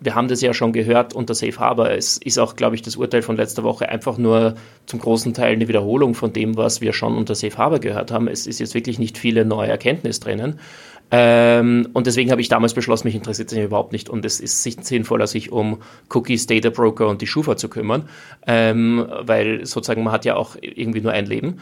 wir 0.00 0.14
haben 0.14 0.28
das 0.28 0.40
ja 0.40 0.54
schon 0.54 0.72
gehört 0.72 1.14
unter 1.14 1.34
Safe 1.34 1.58
Harbor. 1.58 1.90
Es 1.90 2.18
ist 2.18 2.38
auch, 2.38 2.56
glaube 2.56 2.76
ich, 2.76 2.82
das 2.82 2.96
Urteil 2.96 3.22
von 3.22 3.36
letzter 3.36 3.64
Woche 3.64 3.88
einfach 3.88 4.16
nur 4.16 4.54
zum 4.86 5.00
großen 5.00 5.34
Teil 5.34 5.52
eine 5.52 5.68
Wiederholung 5.68 6.14
von 6.14 6.32
dem, 6.32 6.56
was 6.56 6.80
wir 6.80 6.92
schon 6.92 7.16
unter 7.16 7.34
Safe 7.34 7.56
Harbor 7.56 7.80
gehört 7.80 8.12
haben. 8.12 8.28
Es 8.28 8.46
ist 8.46 8.60
jetzt 8.60 8.74
wirklich 8.74 8.98
nicht 8.98 9.18
viele 9.18 9.44
neue 9.44 9.68
Erkenntnis 9.68 10.20
drinnen. 10.20 10.60
Ähm, 11.10 11.88
und 11.94 12.06
deswegen 12.06 12.30
habe 12.30 12.40
ich 12.40 12.48
damals 12.48 12.74
beschlossen, 12.74 13.06
mich 13.06 13.14
interessiert 13.14 13.50
es 13.50 13.58
überhaupt 13.58 13.92
nicht 13.92 14.10
und 14.10 14.24
es 14.26 14.40
ist 14.40 14.62
sinnvoller, 14.62 15.26
sich 15.26 15.50
um 15.50 15.78
Cookies, 16.10 16.46
Data 16.46 16.68
Broker 16.68 17.08
und 17.08 17.22
die 17.22 17.26
Schufa 17.26 17.56
zu 17.56 17.68
kümmern, 17.68 18.08
ähm, 18.46 19.06
weil 19.22 19.64
sozusagen 19.64 20.02
man 20.04 20.12
hat 20.12 20.26
ja 20.26 20.36
auch 20.36 20.56
irgendwie 20.60 21.00
nur 21.00 21.12
ein 21.12 21.24
Leben. 21.24 21.60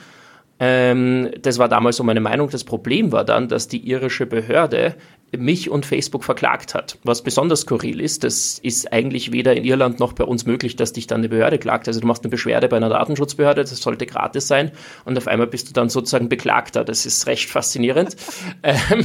Ähm, 0.58 1.30
das 1.42 1.58
war 1.58 1.68
damals 1.68 1.96
so 1.96 2.04
meine 2.04 2.20
Meinung. 2.20 2.48
Das 2.50 2.64
Problem 2.64 3.12
war 3.12 3.24
dann, 3.24 3.48
dass 3.48 3.68
die 3.68 3.86
irische 3.86 4.26
Behörde 4.26 4.94
mich 5.36 5.70
und 5.70 5.84
Facebook 5.84 6.24
verklagt 6.24 6.74
hat. 6.74 6.98
Was 7.02 7.22
besonders 7.22 7.62
skurril 7.62 8.00
ist, 8.00 8.22
das 8.24 8.58
ist 8.60 8.92
eigentlich 8.92 9.32
weder 9.32 9.56
in 9.56 9.64
Irland 9.64 9.98
noch 9.98 10.12
bei 10.12 10.24
uns 10.24 10.46
möglich, 10.46 10.76
dass 10.76 10.92
dich 10.92 11.06
dann 11.06 11.20
eine 11.20 11.28
Behörde 11.28 11.58
klagt. 11.58 11.88
Also 11.88 12.00
du 12.00 12.06
machst 12.06 12.22
eine 12.24 12.30
Beschwerde 12.30 12.68
bei 12.68 12.76
einer 12.76 12.88
Datenschutzbehörde, 12.88 13.62
das 13.62 13.76
sollte 13.76 14.06
gratis 14.06 14.46
sein 14.46 14.70
und 15.04 15.18
auf 15.18 15.26
einmal 15.26 15.48
bist 15.48 15.68
du 15.68 15.72
dann 15.72 15.88
sozusagen 15.88 16.28
Beklagter. 16.28 16.84
Das 16.84 17.06
ist 17.06 17.26
recht 17.26 17.50
faszinierend. 17.50 18.16
ähm, 18.62 19.04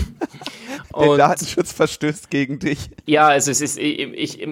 der 0.95 1.17
Datenschutz 1.17 1.73
verstößt 1.73 2.29
gegen 2.29 2.59
dich. 2.59 2.89
Ja, 3.05 3.27
also 3.27 3.49
es 3.49 3.61
ist, 3.61 3.79
ich, 3.79 3.99
ich, 3.99 4.47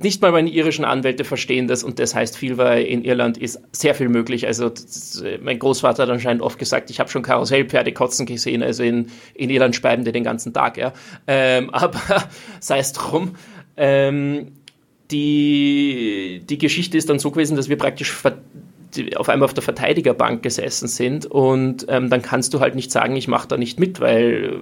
nicht 0.00 0.22
mal 0.22 0.32
meine 0.32 0.48
irischen 0.50 0.84
Anwälte 0.84 1.24
verstehen 1.24 1.68
das 1.68 1.84
und 1.84 1.98
das 1.98 2.14
heißt 2.14 2.36
viel, 2.36 2.56
weil 2.56 2.84
in 2.84 3.04
Irland 3.04 3.36
ist 3.36 3.60
sehr 3.72 3.94
viel 3.94 4.08
möglich. 4.08 4.46
Also 4.46 4.70
das, 4.70 5.22
mein 5.42 5.58
Großvater 5.58 6.04
hat 6.04 6.10
anscheinend 6.10 6.42
oft 6.42 6.58
gesagt, 6.58 6.90
ich 6.90 6.98
habe 6.98 7.10
schon 7.10 7.22
Karussellpferde 7.22 7.92
kotzen 7.92 8.24
gesehen, 8.24 8.62
also 8.62 8.82
in, 8.82 9.10
in 9.34 9.50
Irland 9.50 9.76
speiben 9.76 10.04
die 10.04 10.12
den 10.12 10.24
ganzen 10.24 10.54
Tag, 10.54 10.78
ja. 10.78 10.93
Ähm, 11.26 11.70
aber 11.72 12.00
sei 12.60 12.78
es 12.78 12.92
drum. 12.92 13.36
Ähm, 13.76 14.52
die, 15.10 16.42
die 16.48 16.58
Geschichte 16.58 16.96
ist 16.96 17.10
dann 17.10 17.18
so 17.18 17.30
gewesen, 17.30 17.56
dass 17.56 17.68
wir 17.68 17.76
praktisch 17.76 18.16
auf 19.16 19.28
einmal 19.28 19.44
auf 19.44 19.54
der 19.54 19.62
Verteidigerbank 19.62 20.42
gesessen 20.42 20.88
sind 20.88 21.26
und 21.26 21.86
ähm, 21.88 22.10
dann 22.10 22.22
kannst 22.22 22.54
du 22.54 22.60
halt 22.60 22.74
nicht 22.74 22.90
sagen, 22.90 23.16
ich 23.16 23.28
mache 23.28 23.48
da 23.48 23.56
nicht 23.56 23.78
mit, 23.78 24.00
weil 24.00 24.60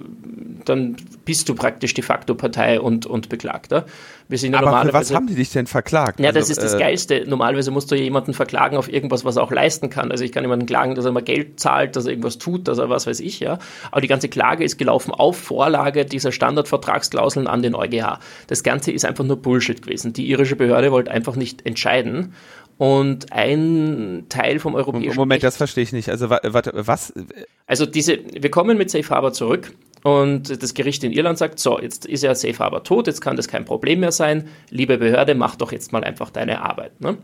dann 0.69 0.95
bist 1.25 1.49
du 1.49 1.55
praktisch 1.55 1.93
de 1.93 2.03
facto 2.03 2.35
Partei 2.35 2.79
und, 2.79 3.05
und 3.05 3.29
Beklagter. 3.29 3.85
Wir 4.29 4.37
sind 4.37 4.53
ja 4.53 4.59
Aber 4.59 4.85
für 4.85 4.93
was 4.93 5.13
haben 5.13 5.27
die 5.27 5.35
dich 5.35 5.51
denn 5.51 5.67
verklagt? 5.67 6.19
Ja, 6.19 6.31
das 6.31 6.49
also, 6.49 6.53
ist 6.53 6.63
das 6.63 6.73
äh, 6.75 6.79
Geilste. 6.79 7.23
Normalerweise 7.27 7.71
musst 7.71 7.91
du 7.91 7.95
jemanden 7.95 8.33
verklagen 8.33 8.77
auf 8.77 8.91
irgendwas, 8.91 9.25
was 9.25 9.35
er 9.35 9.43
auch 9.43 9.51
leisten 9.51 9.89
kann. 9.89 10.11
Also 10.11 10.23
ich 10.23 10.31
kann 10.31 10.43
jemanden 10.43 10.65
klagen, 10.65 10.95
dass 10.95 11.05
er 11.05 11.11
mal 11.11 11.21
Geld 11.21 11.59
zahlt, 11.59 11.95
dass 11.95 12.05
er 12.05 12.11
irgendwas 12.11 12.37
tut, 12.37 12.67
dass 12.67 12.77
er 12.77 12.89
was 12.89 13.05
weiß 13.05 13.19
ich, 13.19 13.39
ja. 13.39 13.59
Aber 13.91 14.01
die 14.01 14.07
ganze 14.07 14.29
Klage 14.29 14.63
ist 14.63 14.77
gelaufen 14.77 15.11
auf 15.11 15.37
Vorlage 15.37 16.05
dieser 16.05 16.31
Standardvertragsklauseln 16.31 17.47
an 17.47 17.61
den 17.61 17.75
EuGH. 17.75 18.19
Das 18.47 18.63
Ganze 18.63 18.91
ist 18.91 19.05
einfach 19.05 19.23
nur 19.25 19.37
Bullshit 19.37 19.81
gewesen. 19.81 20.13
Die 20.13 20.29
irische 20.29 20.55
Behörde 20.55 20.91
wollte 20.91 21.11
einfach 21.11 21.35
nicht 21.35 21.65
entscheiden 21.65 22.33
Und 22.77 23.31
ein 23.31 24.25
Teil 24.29 24.59
vom 24.59 24.75
europäischen 24.75 25.17
Moment, 25.17 25.43
Recht, 25.43 25.43
das 25.43 25.57
verstehe 25.57 25.83
ich 25.83 25.93
nicht. 25.93 26.09
Also 26.09 26.29
warte, 26.29 26.71
was? 26.73 27.13
Also 27.67 27.85
diese, 27.85 28.19
wir 28.33 28.49
kommen 28.49 28.77
mit 28.77 28.89
Safe 28.89 29.07
Harbor 29.09 29.33
zurück 29.33 29.71
und 30.03 30.61
das 30.61 30.73
Gericht 30.73 31.03
in 31.03 31.11
Irland 31.11 31.37
sagt, 31.37 31.59
so, 31.59 31.79
jetzt 31.79 32.05
ist 32.05 32.23
ja 32.23 32.35
Safe 32.35 32.59
Harbor 32.59 32.83
tot, 32.83 33.07
jetzt 33.07 33.21
kann 33.21 33.37
das 33.37 33.47
kein 33.47 33.65
Problem 33.65 34.01
mehr 34.01 34.11
sein. 34.11 34.49
Liebe 34.69 34.97
Behörde, 34.97 35.33
mach 35.33 35.55
doch 35.55 35.71
jetzt 35.71 35.93
mal 35.93 36.03
einfach 36.03 36.29
deine 36.29 36.61
Arbeit. 36.61 36.99
Ne? 36.99 37.17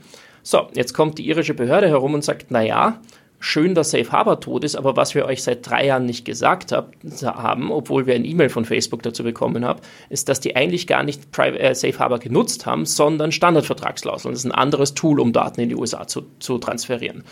So, 0.44 0.68
jetzt 0.74 0.94
kommt 0.94 1.18
die 1.18 1.28
irische 1.28 1.54
Behörde 1.54 1.90
herum 1.90 2.14
und 2.14 2.24
sagt, 2.24 2.48
na 2.50 2.62
ja, 2.62 3.02
schön, 3.40 3.74
dass 3.74 3.92
Safe 3.92 4.12
Harbor 4.12 4.40
tot 4.40 4.64
ist, 4.64 4.76
aber 4.76 4.96
was 4.96 5.16
wir 5.16 5.26
euch 5.26 5.44
seit 5.44 5.68
drei 5.68 5.86
Jahren 5.86 6.06
nicht 6.06 6.26
gesagt 6.26 6.72
hab, 6.72 6.94
haben, 7.24 7.72
obwohl 7.72 8.06
wir 8.06 8.16
ein 8.16 8.26
E-Mail 8.26 8.50
von 8.50 8.66
Facebook 8.66 9.02
dazu 9.02 9.24
bekommen 9.24 9.66
haben, 9.66 9.80
ist, 10.10 10.30
dass 10.30 10.40
die 10.40 10.56
eigentlich 10.56 10.88
gar 10.88 11.04
nicht 11.04 11.32
Private, 11.32 11.60
äh, 11.60 11.74
Safe 11.74 11.98
Harbor 11.98 12.20
genutzt 12.20 12.66
haben, 12.66 12.86
sondern 12.86 13.32
Standardvertragsklauseln. 13.32 14.34
Das 14.34 14.44
ist 14.44 14.52
ein 14.52 14.52
anderes 14.52 14.94
Tool, 14.94 15.20
um 15.20 15.34
Daten 15.34 15.62
in 15.62 15.70
die 15.70 15.76
USA 15.76 16.08
zu, 16.08 16.24
zu 16.40 16.58
transferieren. 16.58 17.24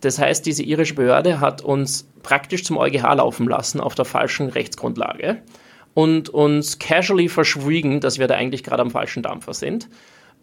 Das 0.00 0.18
heißt, 0.18 0.44
diese 0.44 0.62
irische 0.62 0.94
Behörde 0.94 1.40
hat 1.40 1.62
uns 1.62 2.06
praktisch 2.22 2.64
zum 2.64 2.76
EuGH 2.76 3.14
laufen 3.14 3.48
lassen 3.48 3.80
auf 3.80 3.94
der 3.94 4.04
falschen 4.04 4.50
Rechtsgrundlage 4.50 5.38
und 5.94 6.28
uns 6.28 6.78
casually 6.78 7.28
verschwiegen, 7.28 8.00
dass 8.00 8.18
wir 8.18 8.26
da 8.26 8.34
eigentlich 8.34 8.64
gerade 8.64 8.82
am 8.82 8.90
falschen 8.90 9.22
Dampfer 9.22 9.54
sind. 9.54 9.88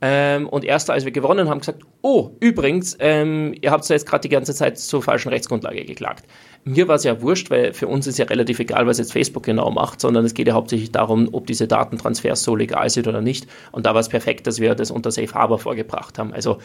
Ähm, 0.03 0.49
und 0.49 0.65
erst 0.65 0.89
als 0.89 1.05
wir 1.05 1.11
gewonnen 1.11 1.47
haben, 1.47 1.59
gesagt, 1.59 1.83
oh, 2.01 2.31
übrigens, 2.39 2.97
ähm, 2.99 3.53
ihr 3.61 3.69
habt 3.69 3.87
ja 3.87 3.93
jetzt 3.93 4.07
gerade 4.07 4.21
die 4.21 4.29
ganze 4.29 4.55
Zeit 4.55 4.79
zur 4.79 5.03
falschen 5.03 5.29
Rechtsgrundlage 5.29 5.85
geklagt. 5.85 6.25
Mir 6.63 6.87
war 6.87 6.95
es 6.95 7.03
ja 7.03 7.21
wurscht, 7.21 7.51
weil 7.51 7.73
für 7.73 7.87
uns 7.87 8.07
ist 8.07 8.17
ja 8.17 8.25
relativ 8.25 8.57
egal, 8.59 8.87
was 8.87 8.97
jetzt 8.97 9.13
Facebook 9.13 9.43
genau 9.43 9.69
macht, 9.69 10.01
sondern 10.01 10.25
es 10.25 10.33
geht 10.33 10.47
ja 10.47 10.55
hauptsächlich 10.55 10.91
darum, 10.91 11.29
ob 11.31 11.45
diese 11.45 11.67
Datentransfers 11.67 12.41
so 12.43 12.55
legal 12.55 12.89
sind 12.89 13.07
oder 13.07 13.21
nicht. 13.21 13.45
Und 13.71 13.85
da 13.85 13.93
war 13.93 14.01
es 14.01 14.09
perfekt, 14.09 14.47
dass 14.47 14.59
wir 14.59 14.73
das 14.73 14.89
unter 14.89 15.11
Safe 15.11 15.33
Harbor 15.33 15.59
vorgebracht 15.59 16.17
haben. 16.17 16.33
Also 16.33 16.57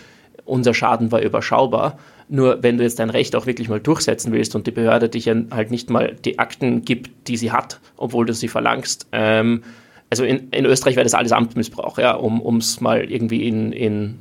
unser 0.46 0.72
Schaden 0.72 1.12
war 1.12 1.20
überschaubar. 1.20 1.98
Nur 2.28 2.62
wenn 2.62 2.78
du 2.78 2.84
jetzt 2.84 2.98
dein 2.98 3.10
Recht 3.10 3.36
auch 3.36 3.44
wirklich 3.44 3.68
mal 3.68 3.80
durchsetzen 3.80 4.32
willst 4.32 4.54
und 4.54 4.66
die 4.66 4.70
Behörde 4.70 5.10
dich 5.10 5.28
halt 5.28 5.70
nicht 5.70 5.90
mal 5.90 6.16
die 6.24 6.38
Akten 6.38 6.82
gibt, 6.82 7.28
die 7.28 7.36
sie 7.36 7.52
hat, 7.52 7.80
obwohl 7.98 8.24
du 8.24 8.32
sie 8.32 8.48
verlangst, 8.48 9.08
ähm, 9.12 9.62
also 10.10 10.24
in, 10.24 10.48
in 10.50 10.64
Österreich 10.66 10.96
wäre 10.96 11.04
das 11.04 11.14
alles 11.14 11.32
Amtsmissbrauch, 11.32 11.98
ja, 11.98 12.14
um 12.14 12.58
es 12.58 12.80
mal 12.80 13.10
irgendwie 13.10 13.48
in, 13.48 13.72
in, 13.72 14.18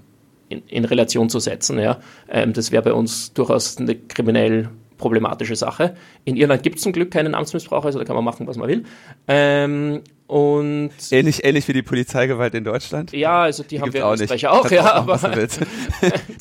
in, 0.49 0.63
in, 0.67 0.85
Relation 0.85 1.29
zu 1.29 1.39
setzen. 1.39 1.79
Ja. 1.79 1.99
Ähm, 2.29 2.53
das 2.53 2.71
wäre 2.71 2.83
bei 2.83 2.93
uns 2.93 3.33
durchaus 3.33 3.77
eine 3.77 3.95
kriminell 3.95 4.69
problematische 4.97 5.55
Sache. 5.55 5.95
In 6.23 6.37
Irland 6.37 6.63
gibt 6.63 6.77
es 6.77 6.83
zum 6.83 6.93
Glück 6.93 7.11
keinen 7.11 7.35
Amtsmissbrauch, 7.35 7.85
also 7.85 7.99
da 7.99 8.05
kann 8.05 8.15
man 8.15 8.25
machen, 8.25 8.47
was 8.47 8.57
man 8.57 8.67
will. 8.67 8.83
Ähm, 9.27 10.01
und 10.27 10.91
ähnlich, 11.11 11.43
ähnlich 11.43 11.67
wie 11.67 11.73
die 11.73 11.83
Polizeigewalt 11.83 12.55
in 12.55 12.63
Deutschland? 12.63 13.11
Ja, 13.11 13.43
also 13.43 13.61
die, 13.61 13.69
die 13.69 13.81
haben 13.81 13.93
wir 13.93 14.03
in 14.05 14.21
Österreich 14.21 14.47
auch, 14.47 14.65
auch 14.65 14.71
ja, 14.71 14.97
auch 14.97 15.07
aber. 15.07 15.19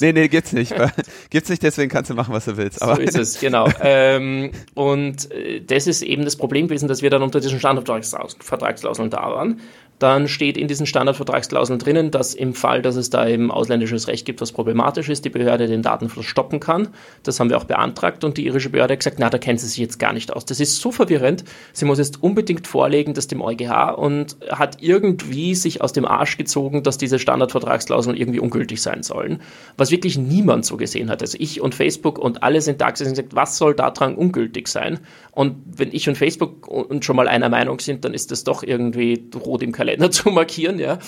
nee, 0.01 0.13
nee, 0.13 0.29
gibt's 0.29 0.53
nicht. 0.53 0.75
gibt's 1.31 1.51
nicht, 1.51 1.63
deswegen 1.63 1.91
kannst 1.91 2.11
du 2.11 2.15
machen, 2.15 2.33
was 2.33 2.47
du 2.47 2.57
willst. 2.57 2.81
Aber 2.81 2.97
so 2.97 3.03
ist 3.03 3.17
es, 3.17 3.41
genau. 3.41 3.69
ähm, 3.83 4.53
und 4.73 5.31
äh, 5.33 5.61
das 5.61 5.87
ist 5.87 6.01
eben 6.01 6.25
das 6.25 6.37
Problem 6.37 6.69
gewesen, 6.69 6.89
dass 6.89 7.03
wir 7.03 7.11
dann 7.11 7.23
unter 7.23 7.41
diesen 7.41 7.59
Standardvertragsklauseln 7.59 9.11
da 9.11 9.23
waren 9.31 9.61
dann 9.99 10.27
steht 10.29 10.57
in 10.57 10.67
diesen 10.67 10.87
Standardvertragsklauseln 10.87 11.79
drinnen, 11.79 12.11
dass 12.11 12.35
im 12.35 12.55
Fall, 12.55 12.83
dass 12.83 12.97
es 12.97 13.11
da 13.11 13.29
eben 13.29 13.51
ausländisches 13.51 14.09
Recht 14.09 14.27
gibt, 14.27 14.41
was 14.41 14.53
problematisch 14.53 15.09
ist, 15.09 15.25
die 15.25 15.31
Behörde 15.31 15.67
den 15.67 15.83
Datenfluss 15.83 16.27
stoppen 16.27 16.61
kann. 16.61 16.89
Das 17.23 17.39
haben 17.39 17.49
wir 17.49 17.59
auch 17.59 17.65
beantragt 17.65 18.25
und 18.25 18.37
die 18.37 18.47
irische 18.47 18.71
Behörde 18.71 18.95
hat 18.95 19.01
gesagt, 19.01 19.19
na, 19.21 19.31
da 19.31 19.39
kennt 19.39 19.61
sie 19.61 19.69
sich 19.69 19.79
jetzt 19.79 19.99
gar 19.99 20.13
nicht 20.13 20.33
aus. 20.33 20.45
Das 20.45 20.59
ist 20.59 20.77
so 20.77 20.91
verwirrend. 20.91 21.45
Sie 21.73 21.85
muss 21.85 21.99
jetzt 21.99 22.23
unbedingt 22.23 22.67
vorlegen, 22.67 23.15
das 23.15 23.29
dem 23.29 23.41
EuGH 23.41 23.95
und 23.97 24.37
hat 24.51 24.83
irgendwie 24.83 25.55
sich 25.55 25.81
aus 25.81 25.93
dem 25.93 26.05
Arsch 26.05 26.37
gezogen, 26.37 26.83
dass 26.83 26.99
diese 26.99 27.19
Standardvertragsklauseln 27.19 28.17
irgendwie 28.17 28.41
ungültig 28.41 28.83
sein 28.83 29.03
sollen, 29.03 29.41
was 29.77 29.91
wirklich 29.93 30.19
niemand 30.19 30.67
so 30.67 30.77
gesehen 30.77 31.09
hat. 31.09 31.23
Also 31.23 31.39
ich 31.41 31.61
und 31.61 31.75
Facebook 31.75 32.19
und 32.19 32.43
alle 32.43 32.61
sind 32.61 32.81
da 32.81 32.91
gesessen 32.91 33.11
und 33.11 33.17
gesagt, 33.17 33.37
was 33.37 33.59
soll 33.59 33.75
daran 33.75 34.17
ungültig 34.17 34.67
sein? 34.69 34.99
Und 35.31 35.57
wenn 35.67 35.93
ich 35.93 36.09
und 36.09 36.17
Facebook 36.17 36.67
und 36.67 37.05
schon 37.05 37.17
mal 37.17 37.29
einer 37.29 37.49
Meinung 37.49 37.79
sind, 37.79 38.05
dann 38.05 38.13
ist 38.13 38.33
das 38.33 38.45
doch 38.45 38.63
irgendwie 38.63 39.25
rot 39.35 39.63
im 39.63 39.73
Kalender 39.73 39.84
zu 40.11 40.31
markieren, 40.31 40.79
ja. 40.79 40.99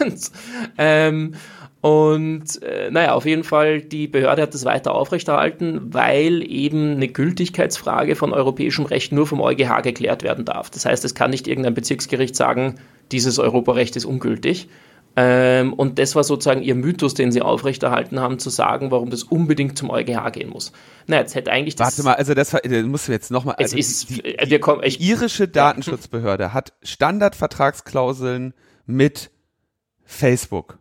und, 0.00 0.30
ähm, 0.78 1.34
und 1.80 2.62
äh, 2.62 2.90
naja, 2.90 3.14
auf 3.14 3.24
jeden 3.24 3.44
Fall, 3.44 3.80
die 3.80 4.08
Behörde 4.08 4.42
hat 4.42 4.54
das 4.54 4.64
weiter 4.64 4.94
aufrechterhalten, 4.94 5.94
weil 5.94 6.42
eben 6.50 6.96
eine 6.96 7.08
Gültigkeitsfrage 7.08 8.16
von 8.16 8.32
europäischem 8.32 8.84
Recht 8.86 9.12
nur 9.12 9.26
vom 9.26 9.40
EuGH 9.40 9.82
geklärt 9.82 10.24
werden 10.24 10.44
darf. 10.44 10.70
Das 10.70 10.84
heißt, 10.84 11.04
es 11.04 11.14
kann 11.14 11.30
nicht 11.30 11.46
irgendein 11.46 11.74
Bezirksgericht 11.74 12.34
sagen, 12.34 12.74
dieses 13.12 13.38
Europarecht 13.38 13.94
ist 13.94 14.04
ungültig, 14.04 14.68
ähm, 15.20 15.72
und 15.72 15.98
das 15.98 16.14
war 16.14 16.22
sozusagen 16.22 16.62
ihr 16.62 16.76
Mythos, 16.76 17.12
den 17.12 17.32
sie 17.32 17.42
aufrechterhalten 17.42 18.20
haben, 18.20 18.38
zu 18.38 18.50
sagen, 18.50 18.92
warum 18.92 19.10
das 19.10 19.24
unbedingt 19.24 19.76
zum 19.76 19.90
EuGH 19.90 20.30
gehen 20.30 20.48
muss. 20.48 20.70
Na, 21.08 21.16
jetzt 21.16 21.34
hätte 21.34 21.50
eigentlich 21.50 21.74
das. 21.74 21.86
Warte 21.88 22.04
mal, 22.04 22.14
also 22.14 22.34
das, 22.34 22.50
das 22.50 22.84
musst 22.84 23.08
du 23.08 23.12
jetzt 23.12 23.32
nochmal. 23.32 23.56
Also 23.56 23.76
es 23.76 24.04
ist, 24.04 24.10
die, 24.10 24.22
die, 24.22 24.50
wir 24.50 24.60
kommen, 24.60 24.84
ich, 24.84 24.98
die 24.98 25.08
irische 25.08 25.48
Datenschutzbehörde 25.48 26.54
hat 26.54 26.74
Standardvertragsklauseln 26.84 28.54
mit 28.86 29.32
Facebook 30.04 30.78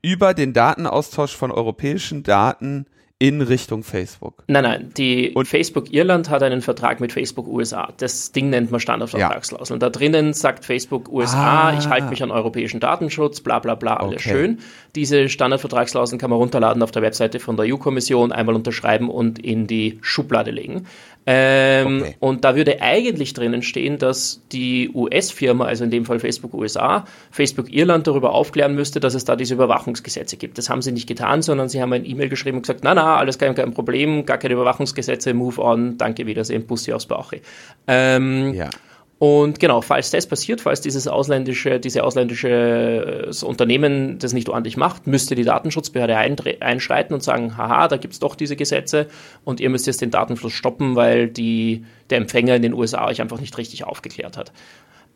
über 0.00 0.32
den 0.32 0.54
Datenaustausch 0.54 1.36
von 1.36 1.50
europäischen 1.50 2.22
Daten 2.22 2.86
in 3.20 3.40
Richtung 3.40 3.82
Facebook. 3.82 4.44
Nein, 4.46 4.62
nein, 4.62 4.92
die 4.96 5.30
und 5.30 5.48
Facebook 5.48 5.92
Irland 5.92 6.30
hat 6.30 6.44
einen 6.44 6.62
Vertrag 6.62 7.00
mit 7.00 7.12
Facebook 7.12 7.48
USA. 7.48 7.92
Das 7.96 8.30
Ding 8.30 8.50
nennt 8.50 8.70
man 8.70 8.78
Standardvertragsklausel. 8.78 9.74
Ja. 9.74 9.78
Da 9.78 9.90
drinnen 9.90 10.34
sagt 10.34 10.64
Facebook 10.64 11.08
USA, 11.10 11.70
ah. 11.70 11.76
ich 11.76 11.88
halte 11.88 12.08
mich 12.10 12.22
an 12.22 12.30
europäischen 12.30 12.78
Datenschutz, 12.78 13.40
bla 13.40 13.58
bla 13.58 13.74
bla, 13.74 13.96
alles 13.96 14.20
okay. 14.20 14.28
schön. 14.28 14.58
Diese 14.94 15.28
Standardvertragsklauseln 15.28 16.20
kann 16.20 16.30
man 16.30 16.38
runterladen 16.38 16.80
auf 16.80 16.92
der 16.92 17.02
Webseite 17.02 17.40
von 17.40 17.56
der 17.56 17.66
EU-Kommission, 17.66 18.30
einmal 18.30 18.54
unterschreiben 18.54 19.10
und 19.10 19.40
in 19.40 19.66
die 19.66 19.98
Schublade 20.00 20.52
legen. 20.52 20.86
Ähm, 21.30 22.00
okay. 22.00 22.16
Und 22.20 22.44
da 22.46 22.56
würde 22.56 22.80
eigentlich 22.80 23.34
drinnen 23.34 23.60
stehen, 23.60 23.98
dass 23.98 24.40
die 24.50 24.90
US-Firma, 24.94 25.66
also 25.66 25.84
in 25.84 25.90
dem 25.90 26.06
Fall 26.06 26.20
Facebook 26.20 26.54
USA, 26.54 27.04
Facebook 27.30 27.70
Irland 27.70 28.06
darüber 28.06 28.32
aufklären 28.32 28.74
müsste, 28.74 28.98
dass 28.98 29.12
es 29.12 29.26
da 29.26 29.36
diese 29.36 29.52
Überwachungsgesetze 29.52 30.38
gibt. 30.38 30.56
Das 30.56 30.70
haben 30.70 30.80
sie 30.80 30.90
nicht 30.90 31.06
getan, 31.06 31.42
sondern 31.42 31.68
sie 31.68 31.82
haben 31.82 31.92
ein 31.92 32.06
E-Mail 32.06 32.30
geschrieben 32.30 32.56
und 32.56 32.62
gesagt, 32.62 32.80
na 32.82 32.94
na, 32.94 33.16
alles 33.16 33.38
kein, 33.38 33.54
kein 33.54 33.74
Problem, 33.74 34.24
gar 34.24 34.38
keine 34.38 34.54
Überwachungsgesetze, 34.54 35.34
move 35.34 35.60
on, 35.60 35.98
danke, 35.98 36.26
Wiedersehen, 36.26 36.66
Bussi 36.66 36.94
aufs 36.94 37.04
Bauche. 37.04 37.42
Ähm, 37.86 38.54
ja. 38.54 38.70
Und 39.18 39.58
genau, 39.58 39.80
falls 39.80 40.12
das 40.12 40.28
passiert, 40.28 40.60
falls 40.60 40.80
dieses 40.80 41.08
ausländische, 41.08 41.80
diese 41.80 42.04
ausländische 42.04 43.30
äh, 43.30 43.44
Unternehmen 43.44 44.20
das 44.20 44.32
nicht 44.32 44.48
ordentlich 44.48 44.76
macht, 44.76 45.08
müsste 45.08 45.34
die 45.34 45.42
Datenschutzbehörde 45.42 46.16
einschreiten 46.16 47.14
und 47.14 47.22
sagen, 47.22 47.56
haha, 47.56 47.88
da 47.88 47.96
gibt's 47.96 48.20
doch 48.20 48.36
diese 48.36 48.54
Gesetze 48.54 49.08
und 49.44 49.58
ihr 49.58 49.70
müsst 49.70 49.88
jetzt 49.88 50.02
den 50.02 50.12
Datenfluss 50.12 50.52
stoppen, 50.52 50.94
weil 50.94 51.26
die, 51.26 51.84
der 52.10 52.18
Empfänger 52.18 52.54
in 52.54 52.62
den 52.62 52.74
USA 52.74 53.08
euch 53.08 53.20
einfach 53.20 53.40
nicht 53.40 53.58
richtig 53.58 53.82
aufgeklärt 53.82 54.36
hat. 54.36 54.52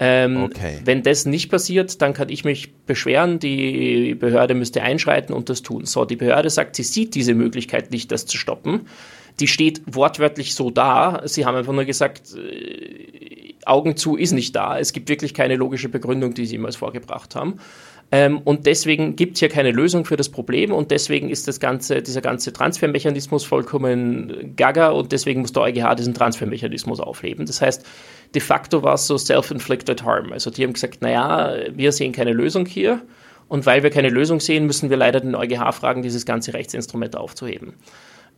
Ähm, 0.04 0.42
okay. 0.42 0.80
Wenn 0.84 1.04
das 1.04 1.26
nicht 1.26 1.48
passiert, 1.48 2.02
dann 2.02 2.12
kann 2.12 2.28
ich 2.28 2.44
mich 2.44 2.74
beschweren, 2.86 3.38
die 3.38 4.16
Behörde 4.18 4.54
müsste 4.54 4.82
einschreiten 4.82 5.32
und 5.32 5.48
das 5.48 5.62
tun. 5.62 5.84
So, 5.84 6.04
die 6.04 6.16
Behörde 6.16 6.50
sagt, 6.50 6.74
sie 6.74 6.82
sieht 6.82 7.14
diese 7.14 7.34
Möglichkeit 7.34 7.92
nicht, 7.92 8.10
das 8.10 8.26
zu 8.26 8.36
stoppen. 8.36 8.88
Die 9.38 9.46
steht 9.46 9.80
wortwörtlich 9.86 10.56
so 10.56 10.70
da. 10.72 11.22
Sie 11.26 11.46
haben 11.46 11.56
einfach 11.56 11.72
nur 11.72 11.84
gesagt, 11.84 12.34
äh, 12.34 13.54
Augen 13.64 13.96
zu 13.96 14.16
ist 14.16 14.32
nicht 14.32 14.56
da. 14.56 14.76
Es 14.76 14.92
gibt 14.92 15.08
wirklich 15.08 15.34
keine 15.34 15.54
logische 15.54 15.88
Begründung, 15.88 16.34
die 16.34 16.46
sie 16.46 16.56
jemals 16.56 16.74
vorgebracht 16.74 17.36
haben. 17.36 17.60
Ähm, 18.14 18.42
und 18.44 18.66
deswegen 18.66 19.16
gibt 19.16 19.34
es 19.34 19.40
hier 19.40 19.48
keine 19.48 19.70
Lösung 19.70 20.04
für 20.04 20.16
das 20.16 20.28
Problem 20.28 20.70
und 20.70 20.90
deswegen 20.90 21.30
ist 21.30 21.48
das 21.48 21.60
ganze, 21.60 22.02
dieser 22.02 22.20
ganze 22.20 22.52
Transfermechanismus 22.52 23.42
vollkommen 23.42 24.54
gaga 24.54 24.90
und 24.90 25.12
deswegen 25.12 25.40
muss 25.40 25.52
der 25.52 25.62
EuGH 25.62 25.94
diesen 25.96 26.12
Transfermechanismus 26.12 27.00
aufheben. 27.00 27.46
Das 27.46 27.62
heißt, 27.62 27.86
de 28.34 28.42
facto 28.42 28.82
war 28.82 28.94
es 28.94 29.06
so 29.06 29.16
self-inflicted 29.16 30.04
harm. 30.04 30.30
Also 30.30 30.50
die 30.50 30.62
haben 30.62 30.74
gesagt, 30.74 31.00
naja, 31.00 31.54
wir 31.74 31.90
sehen 31.90 32.12
keine 32.12 32.34
Lösung 32.34 32.66
hier 32.66 33.00
und 33.48 33.64
weil 33.64 33.82
wir 33.82 33.88
keine 33.88 34.10
Lösung 34.10 34.40
sehen, 34.40 34.66
müssen 34.66 34.90
wir 34.90 34.98
leider 34.98 35.20
den 35.20 35.34
EuGH 35.34 35.72
fragen, 35.72 36.02
dieses 36.02 36.26
ganze 36.26 36.52
Rechtsinstrument 36.52 37.16
aufzuheben. 37.16 37.72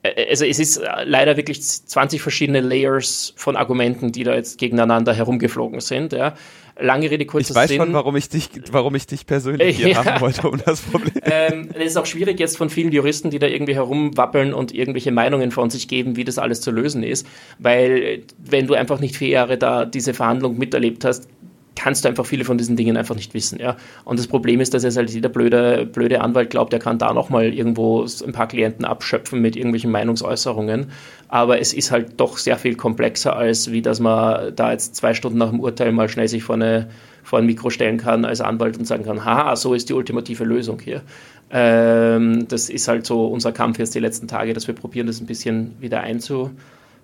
Also 0.04 0.44
es 0.44 0.58
ist 0.58 0.76
äh, 0.76 1.04
leider 1.04 1.36
wirklich 1.36 1.62
20 1.62 2.20
verschiedene 2.20 2.60
Layers 2.60 3.32
von 3.36 3.56
Argumenten, 3.56 4.12
die 4.12 4.22
da 4.22 4.34
jetzt 4.34 4.58
gegeneinander 4.58 5.14
herumgeflogen 5.14 5.80
sind. 5.80 6.12
Ja. 6.12 6.34
Lange 6.78 7.08
Rede, 7.10 7.24
kurzer 7.24 7.50
Ich 7.50 7.54
weiß 7.54 7.68
Sinn. 7.68 7.78
schon, 7.78 7.92
warum 7.92 8.16
ich 8.16 8.28
dich, 8.28 8.50
warum 8.72 8.94
ich 8.96 9.06
dich 9.06 9.26
persönlich 9.26 9.76
hier 9.76 9.88
ja. 9.90 10.04
haben 10.04 10.20
wollte, 10.20 10.48
um 10.48 10.60
das 10.64 10.80
Problem. 10.80 11.12
Ähm, 11.26 11.70
es 11.74 11.86
ist 11.86 11.96
auch 11.96 12.06
schwierig 12.06 12.38
jetzt 12.38 12.58
von 12.58 12.68
vielen 12.68 12.92
Juristen, 12.92 13.30
die 13.30 13.38
da 13.38 13.46
irgendwie 13.46 13.74
herumwappeln 13.74 14.52
und 14.52 14.74
irgendwelche 14.74 15.10
Meinungen 15.10 15.50
von 15.52 15.70
sich 15.70 15.88
geben, 15.88 16.16
wie 16.16 16.24
das 16.24 16.38
alles 16.38 16.60
zu 16.60 16.70
lösen 16.70 17.02
ist, 17.02 17.26
weil 17.58 18.22
wenn 18.38 18.66
du 18.66 18.74
einfach 18.74 19.00
nicht 19.00 19.16
vier 19.16 19.28
Jahre 19.28 19.56
da 19.56 19.84
diese 19.84 20.12
Verhandlung 20.12 20.58
miterlebt 20.58 21.04
hast, 21.04 21.28
kannst 21.76 22.04
du 22.04 22.08
einfach 22.08 22.26
viele 22.26 22.44
von 22.44 22.58
diesen 22.58 22.76
Dingen 22.76 22.96
einfach 22.96 23.14
nicht 23.14 23.34
wissen, 23.34 23.58
ja. 23.58 23.76
Und 24.04 24.18
das 24.18 24.26
Problem 24.26 24.60
ist, 24.60 24.74
dass 24.74 24.84
jetzt 24.84 24.96
halt 24.96 25.10
jeder 25.10 25.28
blöde, 25.28 25.86
blöde 25.86 26.20
Anwalt 26.20 26.50
glaubt, 26.50 26.72
er 26.72 26.78
kann 26.78 26.98
da 26.98 27.12
nochmal 27.12 27.52
irgendwo 27.52 28.06
ein 28.24 28.32
paar 28.32 28.48
Klienten 28.48 28.84
abschöpfen 28.84 29.40
mit 29.40 29.56
irgendwelchen 29.56 29.90
Meinungsäußerungen. 29.90 30.90
Aber 31.28 31.60
es 31.60 31.72
ist 31.72 31.90
halt 31.90 32.20
doch 32.20 32.38
sehr 32.38 32.56
viel 32.58 32.76
komplexer, 32.76 33.36
als 33.36 33.72
wie 33.72 33.82
dass 33.82 34.00
man 34.00 34.54
da 34.54 34.72
jetzt 34.72 34.94
zwei 34.96 35.14
Stunden 35.14 35.38
nach 35.38 35.50
dem 35.50 35.60
Urteil 35.60 35.92
mal 35.92 36.08
schnell 36.08 36.28
sich 36.28 36.44
vor, 36.44 36.54
eine, 36.54 36.88
vor 37.22 37.40
ein 37.40 37.46
Mikro 37.46 37.70
stellen 37.70 37.98
kann 37.98 38.24
als 38.24 38.40
Anwalt 38.40 38.78
und 38.78 38.84
sagen 38.84 39.04
kann, 39.04 39.24
haha, 39.24 39.56
so 39.56 39.74
ist 39.74 39.88
die 39.88 39.94
ultimative 39.94 40.44
Lösung 40.44 40.78
hier. 40.80 41.02
Ähm, 41.50 42.46
das 42.48 42.70
ist 42.70 42.88
halt 42.88 43.06
so 43.06 43.26
unser 43.26 43.52
Kampf 43.52 43.78
jetzt 43.78 43.94
die 43.94 44.00
letzten 44.00 44.28
Tage, 44.28 44.54
dass 44.54 44.66
wir 44.66 44.74
probieren, 44.74 45.06
das 45.06 45.20
ein 45.20 45.26
bisschen 45.26 45.74
wieder 45.80 46.02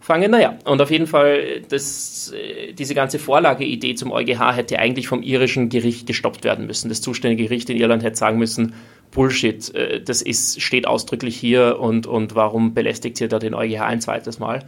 einzufangen. 0.01 0.31
Naja, 0.31 0.59
und 0.65 0.81
auf 0.81 0.91
jeden 0.91 1.07
Fall, 1.07 1.63
das, 1.69 2.33
äh, 2.33 2.73
diese 2.73 2.95
ganze 2.95 3.19
Vorlageidee 3.19 3.95
zum 3.95 4.13
EuGH 4.13 4.57
hätte 4.57 4.79
eigentlich 4.79 5.09
vom 5.09 5.23
irischen 5.23 5.69
Gericht 5.69 6.07
gestoppt 6.07 6.45
werden 6.45 6.67
müssen. 6.67 6.89
Das 6.89 7.01
zuständige 7.01 7.45
Gericht 7.45 7.71
in 7.71 7.77
Irland 7.77 8.03
hätte 8.03 8.17
sagen 8.17 8.39
müssen, 8.39 8.75
Bullshit, 9.11 9.75
äh, 9.75 10.03
das 10.03 10.23
ist, 10.23 10.61
steht 10.61 10.87
ausdrücklich 10.87 11.37
hier 11.37 11.79
und, 11.81 12.07
und 12.07 12.35
warum 12.35 12.75
belästigt 12.75 13.21
ihr 13.21 13.29
da 13.29 13.39
den 13.39 13.55
EuGH 13.55 13.83
ein 13.83 14.01
zweites 14.01 14.39
Mal? 14.39 14.65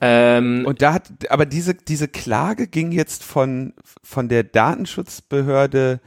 Ähm, 0.00 0.64
und 0.66 0.82
da 0.82 0.94
hat, 0.94 1.10
aber 1.28 1.46
diese, 1.46 1.74
diese 1.74 2.08
Klage 2.08 2.66
ging 2.66 2.90
jetzt 2.90 3.22
von, 3.22 3.72
von 4.02 4.28
der 4.28 4.42
Datenschutzbehörde 4.42 6.00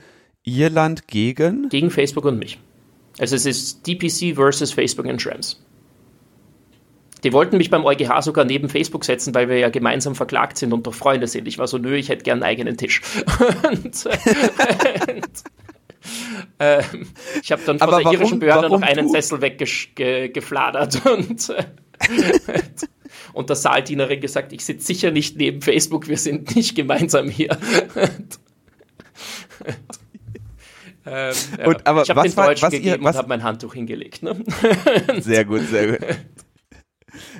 Irland 0.43 1.07
gegen? 1.07 1.69
Gegen 1.69 1.89
Facebook 1.89 2.25
und 2.25 2.37
mich. 2.37 2.59
Also 3.17 3.37
es 3.37 3.45
ist 3.45 3.87
DPC 3.87 4.35
versus 4.35 4.73
Facebook 4.73 5.05
und 5.05 5.21
Schrems. 5.21 5.65
Die 7.25 7.33
wollten 7.33 7.57
mich 7.57 7.71
beim 7.71 7.83
EuGH 7.83 8.21
sogar 8.21 8.45
neben 8.45 8.69
Facebook 8.69 9.03
setzen, 9.03 9.33
weil 9.33 9.49
wir 9.49 9.57
ja 9.57 9.69
gemeinsam 9.69 10.13
verklagt 10.13 10.59
sind 10.59 10.71
und 10.73 10.85
doch 10.85 10.93
Freunde 10.93 11.25
sind. 11.25 11.47
Ich 11.47 11.57
war 11.57 11.65
so, 11.65 11.79
nö, 11.79 11.95
ich 11.95 12.09
hätte 12.09 12.23
gern 12.23 12.43
einen 12.43 12.51
eigenen 12.51 12.77
Tisch. 12.77 13.01
und, 13.67 13.83
und 13.83 14.05
äh, 16.59 16.83
ich 17.41 17.51
habe 17.51 17.63
dann 17.65 17.79
von 17.79 17.87
Aber 17.87 17.97
der 17.97 18.05
warum, 18.05 18.13
irischen 18.13 18.39
Behörde 18.39 18.69
noch 18.69 18.83
einen 18.83 19.07
du? 19.07 19.11
Sessel 19.11 19.41
weggefladert 19.41 21.03
und, 21.11 21.49
äh, 21.49 21.63
und 23.33 23.49
der 23.49 23.55
Saaldienerin 23.55 24.21
gesagt, 24.21 24.53
ich 24.53 24.63
sitze 24.63 24.85
sicher 24.85 25.09
nicht 25.09 25.35
neben 25.35 25.63
Facebook, 25.63 26.07
wir 26.07 26.17
sind 26.17 26.55
nicht 26.55 26.75
gemeinsam 26.75 27.27
hier. 27.27 27.57
Ähm, 31.07 31.33
und, 31.65 31.87
aber 31.87 32.03
ich 32.03 32.09
habe 32.09 32.21
den 32.21 32.35
Deutschen 32.35 32.65
was 32.65 32.71
gegeben 32.71 33.01
ihr, 33.01 33.03
was, 33.03 33.15
und 33.15 33.19
habe 33.19 33.29
mein 33.29 33.43
Handtuch 33.43 33.73
hingelegt. 33.73 34.21
Ne? 34.21 34.43
Sehr 35.21 35.45
gut, 35.45 35.61
sehr 35.69 35.97
gut. 35.97 36.07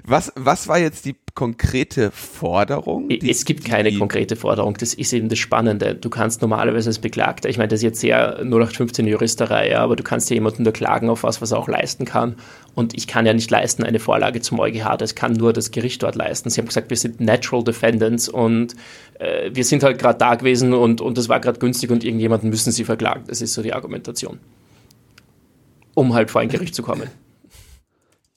Was, 0.03 0.31
was 0.35 0.67
war 0.67 0.79
jetzt 0.79 1.05
die 1.05 1.15
konkrete 1.33 2.11
Forderung? 2.11 3.09
Die, 3.09 3.29
es 3.29 3.43
gibt 3.43 3.65
keine 3.65 3.95
konkrete 3.97 4.35
Forderung. 4.35 4.75
Das 4.77 4.93
ist 4.93 5.11
eben 5.13 5.27
das 5.27 5.37
Spannende. 5.37 5.93
Du 5.93 6.09
kannst 6.09 6.41
normalerweise 6.41 6.89
als 6.89 6.99
Beklagter, 6.99 7.49
ich 7.49 7.57
meine, 7.57 7.67
das 7.67 7.79
ist 7.79 7.83
jetzt 7.83 7.99
sehr 7.99 8.39
0815 8.39 9.05
Juristerei, 9.05 9.77
aber 9.77 9.95
du 9.95 10.03
kannst 10.03 10.29
ja 10.29 10.35
jemanden 10.35 10.63
nur 10.63 10.73
klagen 10.73 11.09
auf 11.09 11.23
was, 11.23 11.41
was 11.41 11.51
er 11.51 11.59
auch 11.59 11.67
leisten 11.67 12.05
kann. 12.05 12.35
Und 12.73 12.95
ich 12.95 13.07
kann 13.07 13.25
ja 13.25 13.33
nicht 13.33 13.51
leisten 13.51 13.83
eine 13.83 13.99
Vorlage 13.99 14.41
zum 14.41 14.59
EuGH. 14.59 14.97
Das 14.97 15.15
kann 15.15 15.33
nur 15.33 15.53
das 15.53 15.71
Gericht 15.71 16.03
dort 16.03 16.15
leisten. 16.15 16.49
Sie 16.49 16.59
haben 16.59 16.67
gesagt, 16.67 16.89
wir 16.89 16.97
sind 16.97 17.19
Natural 17.19 17.63
Defendants 17.63 18.29
und 18.29 18.75
äh, 19.19 19.51
wir 19.53 19.65
sind 19.65 19.83
halt 19.83 19.99
gerade 19.99 20.17
da 20.17 20.35
gewesen 20.35 20.73
und, 20.73 21.01
und 21.01 21.17
das 21.17 21.29
war 21.29 21.39
gerade 21.39 21.59
günstig 21.59 21.91
und 21.91 22.03
irgendjemanden 22.03 22.49
müssen 22.49 22.71
sie 22.71 22.85
verklagen. 22.85 23.23
Das 23.27 23.41
ist 23.41 23.53
so 23.53 23.61
die 23.61 23.73
Argumentation. 23.73 24.39
Um 25.93 26.13
halt 26.13 26.31
vor 26.31 26.41
ein 26.41 26.49
Gericht 26.49 26.75
zu 26.75 26.83
kommen. 26.83 27.09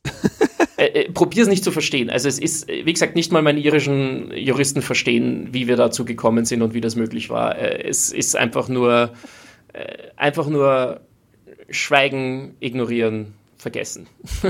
äh, 0.79 0.87
äh 0.87 1.13
probier 1.13 1.43
es 1.43 1.49
nicht 1.49 1.65
zu 1.65 1.73
verstehen. 1.73 2.09
Also 2.09 2.29
es 2.29 2.39
ist, 2.39 2.69
wie 2.69 2.93
gesagt, 2.93 3.17
nicht 3.17 3.33
mal 3.33 3.43
meine 3.43 3.61
irischen 3.61 4.33
Juristen 4.35 4.81
verstehen, 4.81 5.49
wie 5.53 5.69
wir 5.69 5.77
dazu 5.77 6.05
gekommen 6.05 6.45
sind 6.45 6.63
und 6.63 6.75
wie 6.75 6.81
das 6.81 6.97
möglich 6.97 7.31
war. 7.31 7.59
Äh, 7.59 7.89
es 7.89 8.13
ist 8.13 8.37
einfach 8.37 8.69
nur, 8.69 9.13
äh, 9.73 10.09
einfach 10.17 10.49
nur 10.49 11.01
schweigen, 11.69 12.57
ignorieren, 12.61 13.35
vergessen. 13.57 14.07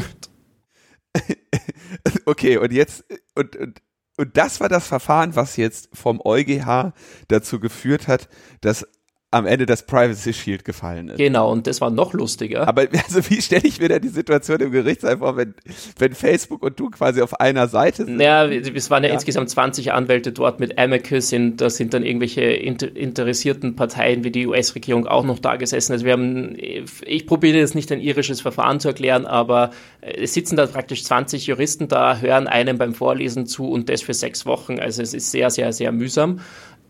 okay, 2.27 2.59
und 2.59 2.73
jetzt, 2.73 3.05
und, 3.35 3.57
und, 3.57 3.83
und 4.17 4.37
das 4.37 4.61
war 4.61 4.69
das 4.69 4.87
Verfahren, 4.87 5.35
was 5.35 5.57
jetzt 5.57 5.89
vom 5.93 6.21
EuGH 6.23 6.93
dazu 7.29 7.61
geführt 7.61 8.09
hat, 8.09 8.29
dass 8.61 8.87
am 9.31 9.45
Ende 9.45 9.67
das 9.67 9.85
Privacy 9.85 10.33
Shield 10.33 10.65
gefallen 10.65 11.11
ist. 11.11 11.19
Genau, 11.19 11.53
und 11.53 11.67
das 11.67 11.83
war 11.83 11.91
noch 11.91 12.15
lustiger. 12.15 12.67
Aber 12.67 12.87
also 13.05 13.29
wie 13.29 13.43
stelle 13.43 13.65
ich 13.65 13.79
mir 13.79 13.89
denn 13.89 14.01
die 14.01 14.09
Situation 14.09 14.59
im 14.61 14.73
Gerichtssaal 14.73 15.19
vor, 15.19 15.37
wenn, 15.37 15.55
wenn 15.99 16.15
Facebook 16.15 16.63
und 16.63 16.81
du 16.81 16.89
quasi 16.89 17.21
auf 17.21 17.39
einer 17.39 17.69
Seite 17.69 18.07
sind? 18.07 18.19
Ja, 18.21 18.47
es 18.47 18.91
waren 18.91 19.03
ja, 19.03 19.11
ja. 19.11 19.15
insgesamt 19.15 19.51
20 19.51 19.93
Anwälte 19.93 20.33
dort 20.33 20.61
mit 20.61 20.79
Amicus, 20.79 21.29
sind, 21.29 21.61
da 21.61 21.69
sind 21.69 21.93
dann 21.93 22.05
irgendwelche 22.05 22.41
inter 22.41 22.97
interessierten 22.97 23.77
Parteien 23.77 24.25
wie 24.25 24.31
die 24.31 24.47
US-Regierung 24.47 25.07
auch 25.07 25.25
noch 25.25 25.41
da 25.41 25.57
gesessen. 25.57 25.93
Also 25.93 26.07
wir 26.07 26.13
haben, 26.13 26.57
ich 26.57 27.27
probiere 27.27 27.59
jetzt 27.59 27.75
nicht 27.75 27.93
ein 27.93 28.01
irisches 28.01 28.41
Verfahren 28.41 28.81
zu 28.81 28.89
erklären, 28.89 29.27
aber 29.27 29.73
es 30.01 30.33
sitzen 30.33 30.57
da 30.57 30.65
praktisch 30.65 31.05
20 31.05 31.47
Juristen 31.47 31.89
da, 31.89 32.19
hören 32.19 32.47
einem 32.47 32.79
beim 32.79 32.95
Vorlesen 32.95 33.47
zu 33.47 33.71
und 33.71 33.91
das 33.91 34.01
für 34.01 34.15
sechs 34.15 34.47
Wochen. 34.47 34.79
Also 34.79 35.03
es 35.03 35.13
ist 35.13 35.31
sehr, 35.31 35.51
sehr, 35.51 35.75
sehr 35.75 35.93
mühsam. 35.93 36.41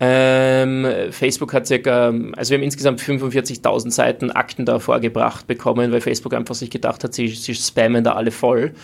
Ähm, 0.00 0.86
Facebook 1.10 1.52
hat 1.52 1.66
circa, 1.66 2.12
also 2.36 2.50
wir 2.50 2.58
haben 2.58 2.62
insgesamt 2.62 3.00
45.000 3.00 3.90
Seiten 3.90 4.30
Akten 4.30 4.64
da 4.64 4.78
vorgebracht 4.78 5.46
bekommen, 5.48 5.90
weil 5.90 6.00
Facebook 6.00 6.34
einfach 6.34 6.54
sich 6.54 6.70
gedacht 6.70 7.02
hat, 7.02 7.14
sie, 7.14 7.28
sie 7.28 7.54
spammen 7.54 8.04
da 8.04 8.12
alle 8.12 8.30
voll. 8.30 8.74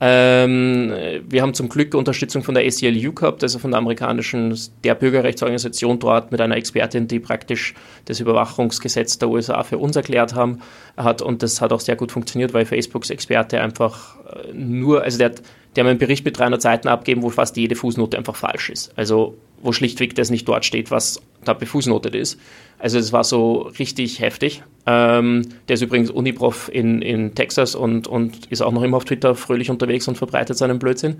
Ähm, 0.00 0.92
wir 1.28 1.42
haben 1.42 1.54
zum 1.54 1.68
Glück 1.68 1.94
Unterstützung 1.94 2.44
von 2.44 2.54
der 2.54 2.64
ACLU 2.64 3.12
gehabt, 3.12 3.42
also 3.42 3.58
von 3.58 3.72
der 3.72 3.78
amerikanischen, 3.78 4.56
der 4.84 4.94
Bürgerrechtsorganisation 4.94 5.98
dort 5.98 6.30
mit 6.30 6.40
einer 6.40 6.56
Expertin, 6.56 7.08
die 7.08 7.18
praktisch 7.18 7.74
das 8.04 8.20
Überwachungsgesetz 8.20 9.18
der 9.18 9.28
USA 9.28 9.64
für 9.64 9.78
uns 9.78 9.96
erklärt 9.96 10.34
haben, 10.34 10.60
hat. 10.96 11.20
Und 11.20 11.42
das 11.42 11.60
hat 11.60 11.72
auch 11.72 11.80
sehr 11.80 11.96
gut 11.96 12.12
funktioniert, 12.12 12.54
weil 12.54 12.64
Facebooks 12.64 13.10
Experte 13.10 13.60
einfach 13.60 14.16
äh, 14.26 14.52
nur, 14.52 15.02
also 15.02 15.18
der 15.18 15.30
hat 15.30 15.42
einen 15.76 15.98
Bericht 15.98 16.24
mit 16.24 16.38
300 16.38 16.62
Seiten 16.62 16.88
abgeben, 16.88 17.22
wo 17.22 17.30
fast 17.30 17.56
jede 17.56 17.74
Fußnote 17.74 18.16
einfach 18.16 18.36
falsch 18.36 18.70
ist. 18.70 18.92
Also 18.96 19.36
wo 19.62 19.72
schlichtweg 19.72 20.14
das 20.14 20.30
nicht 20.30 20.46
dort 20.48 20.64
steht, 20.64 20.90
was 20.90 21.20
da 21.44 21.52
befußnotet 21.52 22.14
ist. 22.14 22.38
Also 22.78 22.98
es 22.98 23.12
war 23.12 23.24
so 23.24 23.70
richtig 23.78 24.20
heftig. 24.20 24.62
Ähm, 24.86 25.42
der 25.68 25.74
ist 25.74 25.82
übrigens 25.82 26.10
Uniprof 26.10 26.70
in, 26.72 27.02
in 27.02 27.34
Texas 27.34 27.74
und, 27.74 28.06
und 28.06 28.46
ist 28.46 28.62
auch 28.62 28.72
noch 28.72 28.82
immer 28.82 28.96
auf 28.98 29.04
Twitter 29.04 29.34
fröhlich 29.34 29.70
unterwegs 29.70 30.06
und 30.08 30.16
verbreitet 30.16 30.56
seinen 30.56 30.78
Blödsinn. 30.78 31.16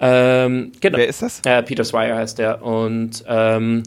Ähm, 0.00 0.72
genau. 0.80 0.98
Wer 0.98 1.08
ist 1.08 1.22
das? 1.22 1.40
Äh, 1.44 1.62
Peter 1.62 1.84
Swire 1.84 2.14
heißt 2.14 2.38
er. 2.40 2.62
Und 2.62 3.24
ähm, 3.26 3.82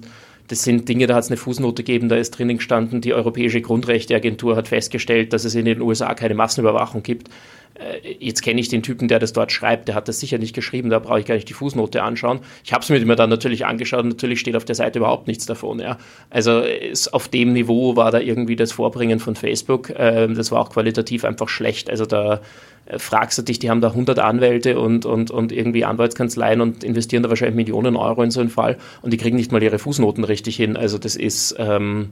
das 0.48 0.64
sind 0.64 0.90
Dinge, 0.90 1.08
da 1.08 1.16
hat 1.16 1.24
es 1.24 1.30
eine 1.30 1.38
Fußnote 1.38 1.84
gegeben, 1.84 2.10
da 2.10 2.18
ist 2.18 2.32
drinnen 2.32 2.58
gestanden, 2.58 3.00
die 3.00 3.14
Europäische 3.14 3.62
Grundrechteagentur 3.62 4.58
hat 4.58 4.68
festgestellt, 4.68 5.32
dass 5.32 5.46
es 5.46 5.56
in 5.56 5.64
den 5.64 5.80
USA 5.82 6.14
keine 6.14 6.34
Massenüberwachung 6.34 7.04
gibt. 7.04 7.30
Äh, 7.76 8.16
jetzt 8.20 8.42
kenne 8.42 8.60
ich 8.60 8.70
den 8.70 8.84
Typen, 8.84 9.08
der 9.08 9.20
das 9.20 9.34
dort 9.34 9.52
schreibt, 9.52 9.88
der 9.88 9.96
hat 9.96 10.08
das 10.08 10.20
sicher 10.20 10.38
nicht 10.38 10.54
geschrieben, 10.54 10.90
da 10.90 11.00
brauche 11.00 11.20
ich 11.20 11.26
gar 11.26 11.36
nicht 11.36 11.50
die 11.50 11.54
Fußnote 11.54 12.04
anschauen. 12.04 12.40
Ich 12.64 12.74
habe 12.74 12.84
es 12.84 12.90
mir 12.90 13.16
dann 13.16 13.30
natürlich 13.30 13.66
angeschaut 13.66 14.06
natürlich 14.06 14.40
steht 14.40 14.56
auf 14.56 14.66
der 14.66 14.76
Seite 14.76 15.00
überhaupt 15.00 15.28
nichts 15.28 15.46
davon. 15.46 15.80
Ja. 15.80 15.98
Also 16.30 16.64
auf 17.12 17.28
dem 17.28 17.54
Niveau 17.54 17.96
war 17.96 18.12
da 18.12 18.20
irgendwie 18.20 18.56
das 18.56 18.72
Vorbringen 18.72 19.20
von 19.20 19.36
Facebook. 19.36 19.92
Ähm, 19.96 20.36
das 20.36 20.52
war 20.52 20.60
auch 20.60 20.70
qualitativ 20.70 21.26
einfach 21.26 21.50
schlecht. 21.50 21.90
Also 21.90 22.06
da 22.06 22.42
äh, 22.86 23.00
fragst 23.00 23.38
du 23.38 23.42
dich, 23.42 23.60
die 23.60 23.70
haben 23.70 23.82
da 23.82 23.90
100 23.90 24.20
Anwälte 24.20 24.80
und, 24.80 25.06
und, 25.06 25.32
und 25.32 25.52
irgendwie 25.52 25.86
Anwaltskanzleien 25.86 26.62
und 26.62 26.84
investieren 26.84 27.24
da 27.24 27.30
wahrscheinlich 27.30 27.56
Millionen 27.56 27.96
Euro 27.96 28.24
in 28.24 28.32
so 28.32 28.42
einen 28.42 28.50
Fall 28.50 28.78
und 29.02 29.12
die 29.14 29.18
kriegen 29.18 29.38
nicht 29.38 29.52
mal 29.52 29.64
ihre 29.64 29.80
Fußnoten 29.80 30.24
richtig 30.24 30.56
hin. 30.56 30.78
Also 30.78 30.98
das 30.98 31.16
ist... 31.16 31.56
Ähm, 31.58 32.10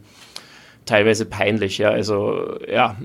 teilweise 0.85 1.25
peinlich. 1.25 1.77
Ja, 1.77 1.89
also 1.89 2.57
ja, 2.71 2.97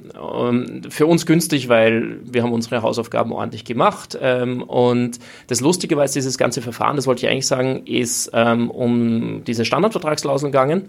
für 0.89 1.07
uns 1.07 1.27
günstig, 1.27 1.69
weil 1.69 2.19
wir 2.25 2.43
haben 2.43 2.53
unsere 2.53 2.83
Hausaufgaben 2.83 3.33
ordentlich 3.33 3.65
gemacht. 3.65 4.19
Ähm, 4.21 4.63
und 4.63 5.19
das 5.49 5.61
Lustige 5.61 5.97
war, 5.97 6.05
dieses 6.07 6.39
ganze 6.39 6.63
Verfahren, 6.63 6.97
das 6.97 7.07
wollte 7.07 7.27
ich 7.27 7.31
eigentlich 7.31 7.47
sagen, 7.47 7.87
ist 7.87 8.31
ähm, 8.33 8.71
um 8.71 9.45
diese 9.45 9.65
Standardvertragsklauseln 9.65 10.53
gegangen. 10.53 10.89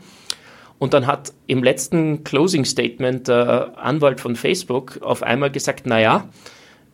Und 0.77 0.93
dann 0.93 1.07
hat 1.07 1.33
im 1.47 1.63
letzten 1.63 2.23
Closing 2.23 2.65
Statement 2.65 3.27
der 3.27 3.77
Anwalt 3.77 4.19
von 4.19 4.35
Facebook 4.35 4.99
auf 5.01 5.23
einmal 5.23 5.49
gesagt, 5.49 5.85
naja, 5.85 6.27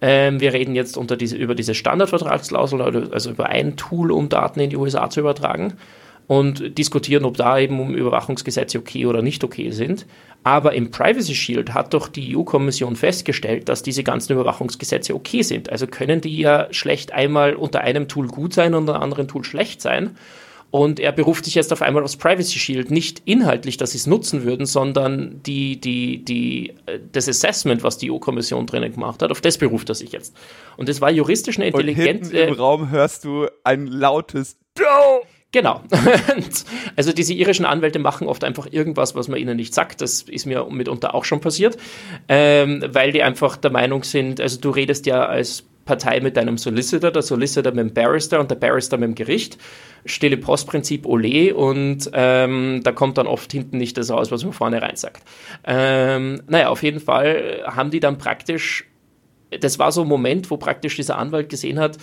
ähm, 0.02 0.40
wir 0.40 0.54
reden 0.54 0.76
jetzt 0.76 1.00
diese, 1.20 1.36
über 1.36 1.56
diese 1.56 1.76
Standardvertragsklausel, 1.76 3.10
also 3.12 3.30
über 3.32 3.48
ein 3.48 3.78
Tool, 3.78 4.12
um 4.12 4.30
Daten 4.30 4.60
in 4.60 4.70
die 4.70 4.78
USA 4.78 5.10
zu 5.10 5.20
übertragen 5.20 5.74
und 6.32 6.78
diskutieren, 6.78 7.26
ob 7.26 7.36
da 7.36 7.60
eben 7.60 7.94
Überwachungsgesetze 7.94 8.80
okay 8.80 9.06
oder 9.06 9.22
nicht 9.22 9.44
okay 9.44 9.72
sind. 9.72 10.06
Aber 10.44 10.72
im 10.72 10.90
Privacy 10.90 11.36
Shield 11.36 11.74
hat 11.74 11.94
doch 11.94 12.08
die 12.08 12.38
EU-Kommission 12.38 12.96
festgestellt, 12.96 13.68
dass 13.68 13.84
diese 13.84 14.02
ganzen 14.02 14.32
Überwachungsgesetze 14.32 15.14
okay 15.14 15.42
sind. 15.42 15.70
Also 15.70 15.88
können 15.88 16.22
die 16.22 16.38
ja 16.38 16.70
schlecht 16.72 17.12
einmal 17.12 17.54
unter 17.54 17.82
einem 17.82 18.08
Tool 18.08 18.30
gut 18.30 18.54
sein 18.54 18.74
und 18.74 18.84
unter 18.84 18.94
einem 18.96 19.04
anderen 19.04 19.28
Tool 19.28 19.44
schlecht 19.44 19.82
sein. 19.82 20.16
Und 20.70 21.02
er 21.02 21.12
beruft 21.12 21.44
sich 21.44 21.56
jetzt 21.56 21.74
auf 21.74 21.82
einmal 21.82 22.02
aufs 22.02 22.16
Privacy 22.16 22.60
Shield, 22.60 22.92
nicht 22.92 23.24
inhaltlich, 23.26 23.76
dass 23.76 23.92
sie 23.92 23.98
es 23.98 24.08
nutzen 24.08 24.46
würden, 24.46 24.66
sondern 24.66 25.44
die, 25.46 25.82
die, 25.82 26.24
die, 26.24 26.76
äh, 26.86 27.00
das 27.12 27.28
Assessment, 27.28 27.84
was 27.84 27.98
die 27.98 28.10
EU-Kommission 28.10 28.68
drinnen 28.68 28.94
gemacht 28.94 29.22
hat, 29.22 29.32
auf 29.32 29.42
das 29.42 29.58
beruft 29.58 29.90
er 29.90 29.96
sich 29.96 30.14
jetzt. 30.14 30.34
Und 30.78 30.88
das 30.88 31.02
war 31.02 31.12
juristisch 31.12 31.58
eine 31.58 31.68
intelligente. 31.68 32.24
Und 32.24 32.32
hinten 32.32 32.54
im 32.54 32.54
Raum 32.54 32.90
hörst 32.90 33.26
du 33.26 33.48
ein 33.66 33.88
lautes 33.88 34.56
Joe. 34.80 35.24
Genau. 35.52 35.82
also 36.96 37.12
diese 37.12 37.34
irischen 37.34 37.66
Anwälte 37.66 38.00
machen 38.00 38.28
oft 38.28 38.44
einfach 38.44 38.68
irgendwas, 38.72 39.16
was 39.16 39.28
man 39.28 39.40
ihnen 39.40 39.58
nicht 39.58 39.74
sagt. 39.74 40.02
Das 40.02 40.22
ist 40.22 40.46
mir 40.46 40.66
mitunter 40.70 41.14
auch 41.14 41.26
schon 41.26 41.42
passiert, 41.42 41.78
ähm, 42.30 42.84
weil 42.88 43.12
die 43.12 43.22
einfach 43.22 43.58
der 43.58 43.72
Meinung 43.72 44.04
sind, 44.04 44.40
also 44.40 44.60
du 44.60 44.70
redest 44.70 45.06
ja 45.06 45.26
als 45.26 45.66
Partei 45.84 46.22
mit 46.22 46.38
deinem 46.38 46.58
Solicitor, 46.58 47.12
der 47.12 47.22
Solicitor 47.22 47.74
mit 47.74 47.90
dem 47.90 47.94
Barrister 47.94 48.40
und 48.40 48.50
der 48.50 48.56
Barrister 48.56 48.98
mit 48.98 49.10
dem 49.10 49.16
Gericht. 49.16 49.58
Stille 50.06 50.38
Postprinzip 50.38 51.06
Ole 51.06 51.54
und 51.54 52.10
ähm, 52.14 52.82
da 52.84 52.92
kommt 52.92 53.18
dann 53.18 53.28
oft 53.28 53.52
hinten 53.52 53.78
nicht 53.78 53.98
das 53.98 54.10
raus, 54.10 54.32
was 54.32 54.44
man 54.44 54.54
vorne 54.54 54.82
rein 54.82 54.96
sagt. 54.96 55.24
Ähm, 55.66 56.42
naja, 56.48 56.70
auf 56.70 56.82
jeden 56.82 57.00
Fall 57.00 57.64
haben 57.66 57.92
die 57.92 58.00
dann 58.00 58.18
praktisch, 58.18 58.86
das 59.60 59.80
war 59.80 59.92
so 59.92 60.04
ein 60.04 60.08
Moment, 60.08 60.50
wo 60.50 60.58
praktisch 60.58 60.96
dieser 60.96 61.18
Anwalt 61.18 61.50
gesehen 61.50 61.78
hat, 61.78 61.98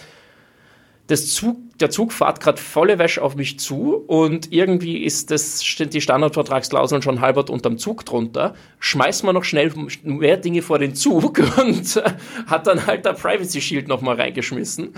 das 1.08 1.34
Zug, 1.34 1.56
der 1.80 1.88
Zug 1.88 2.12
fährt 2.12 2.40
gerade 2.40 2.60
volle 2.60 2.98
Wäsche 2.98 3.22
auf 3.22 3.34
mich 3.34 3.58
zu 3.58 3.94
und 3.94 4.52
irgendwie 4.52 4.98
ist 5.04 5.30
das, 5.30 5.60
sind 5.60 5.94
die 5.94 6.02
Standardvertragsklauseln 6.02 7.00
schon 7.00 7.22
halbert 7.22 7.48
unterm 7.48 7.78
Zug 7.78 8.04
drunter. 8.04 8.54
Schmeißt 8.78 9.24
man 9.24 9.34
noch 9.34 9.44
schnell 9.44 9.72
mehr 10.02 10.36
Dinge 10.36 10.60
vor 10.60 10.78
den 10.78 10.94
Zug 10.94 11.38
und 11.58 12.02
hat 12.46 12.66
dann 12.66 12.86
halt 12.86 13.06
der 13.06 13.14
Privacy 13.14 13.62
Shield 13.62 13.88
nochmal 13.88 14.16
reingeschmissen. 14.16 14.92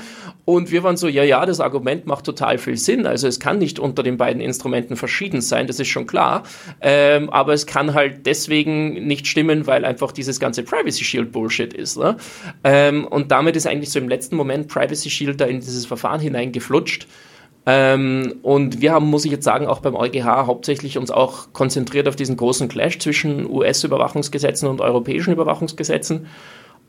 Und 0.50 0.72
wir 0.72 0.82
waren 0.82 0.96
so, 0.96 1.06
ja, 1.06 1.22
ja, 1.22 1.46
das 1.46 1.60
Argument 1.60 2.06
macht 2.06 2.24
total 2.24 2.58
viel 2.58 2.76
Sinn. 2.76 3.06
Also 3.06 3.28
es 3.28 3.38
kann 3.38 3.58
nicht 3.58 3.78
unter 3.78 4.02
den 4.02 4.16
beiden 4.16 4.42
Instrumenten 4.42 4.96
verschieden 4.96 5.42
sein, 5.42 5.68
das 5.68 5.78
ist 5.78 5.86
schon 5.86 6.08
klar. 6.08 6.42
Ähm, 6.80 7.30
aber 7.30 7.52
es 7.52 7.66
kann 7.66 7.94
halt 7.94 8.26
deswegen 8.26 9.06
nicht 9.06 9.28
stimmen, 9.28 9.68
weil 9.68 9.84
einfach 9.84 10.10
dieses 10.10 10.40
ganze 10.40 10.64
Privacy 10.64 11.04
Shield 11.04 11.30
Bullshit 11.30 11.72
ist. 11.72 11.98
Ne? 11.98 12.16
Ähm, 12.64 13.06
und 13.06 13.30
damit 13.30 13.54
ist 13.54 13.68
eigentlich 13.68 13.90
so 13.90 14.00
im 14.00 14.08
letzten 14.08 14.34
Moment 14.34 14.66
Privacy 14.66 15.08
Shield 15.08 15.40
da 15.40 15.44
in 15.44 15.60
dieses 15.60 15.86
Verfahren 15.86 16.18
hineingeflutscht. 16.18 17.06
Ähm, 17.66 18.40
und 18.42 18.80
wir 18.80 18.90
haben, 18.90 19.06
muss 19.06 19.24
ich 19.24 19.30
jetzt 19.30 19.44
sagen, 19.44 19.68
auch 19.68 19.78
beim 19.78 19.94
EuGH 19.94 20.46
hauptsächlich 20.46 20.98
uns 20.98 21.12
auch 21.12 21.52
konzentriert 21.52 22.08
auf 22.08 22.16
diesen 22.16 22.36
großen 22.36 22.66
Clash 22.66 22.98
zwischen 22.98 23.48
US-Überwachungsgesetzen 23.48 24.68
und 24.68 24.80
europäischen 24.80 25.32
Überwachungsgesetzen 25.32 26.26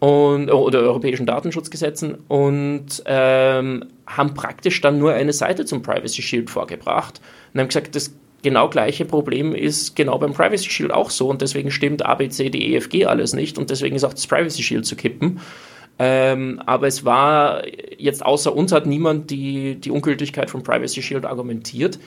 und, 0.02 0.50
oder 0.50 0.80
europäischen 0.80 1.28
Datenschutzgesetzen 1.28 2.18
und 2.28 3.04
ähm, 3.06 3.86
haben 4.08 4.34
praktisch 4.34 4.82
dann 4.82 4.98
nur 4.98 5.14
eine 5.14 5.32
Seite 5.32 5.64
zum 5.64 5.84
Privacy 5.84 6.24
Shield 6.24 6.50
vorgebracht 6.50 7.22
und 7.54 7.60
haben 7.60 7.68
gesagt, 7.68 7.96
das 7.96 8.12
genau 8.42 8.68
gleiche 8.68 9.06
Problem 9.06 9.54
ist 9.54 9.96
genau 9.96 10.18
beim 10.18 10.34
Privacy 10.34 10.72
Shield 10.72 10.92
auch 10.92 11.12
so 11.12 11.30
und 11.30 11.44
deswegen 11.44 11.70
stimmt 11.70 12.04
A, 12.04 12.16
B, 12.16 12.30
C, 12.30 12.50
D, 12.50 12.58
E, 12.58 13.06
alles 13.06 13.34
nicht 13.34 13.60
und 13.60 13.70
deswegen 13.70 13.96
ist 13.96 14.04
auch 14.04 14.16
das 14.16 14.26
Privacy 14.26 14.64
Shield 14.64 14.88
zu 14.88 14.96
kippen. 14.96 15.40
Ähm, 16.00 16.60
aber 16.66 16.88
es 16.88 17.06
war 17.06 17.62
jetzt 17.96 18.26
außer 18.26 18.56
uns 18.56 18.72
hat 18.72 18.88
niemand 18.88 19.30
die, 19.30 19.76
die 19.76 19.92
Ungültigkeit 19.92 20.50
von 20.50 20.64
Privacy 20.64 21.04
Shield 21.04 21.26
argumentiert. 21.26 22.00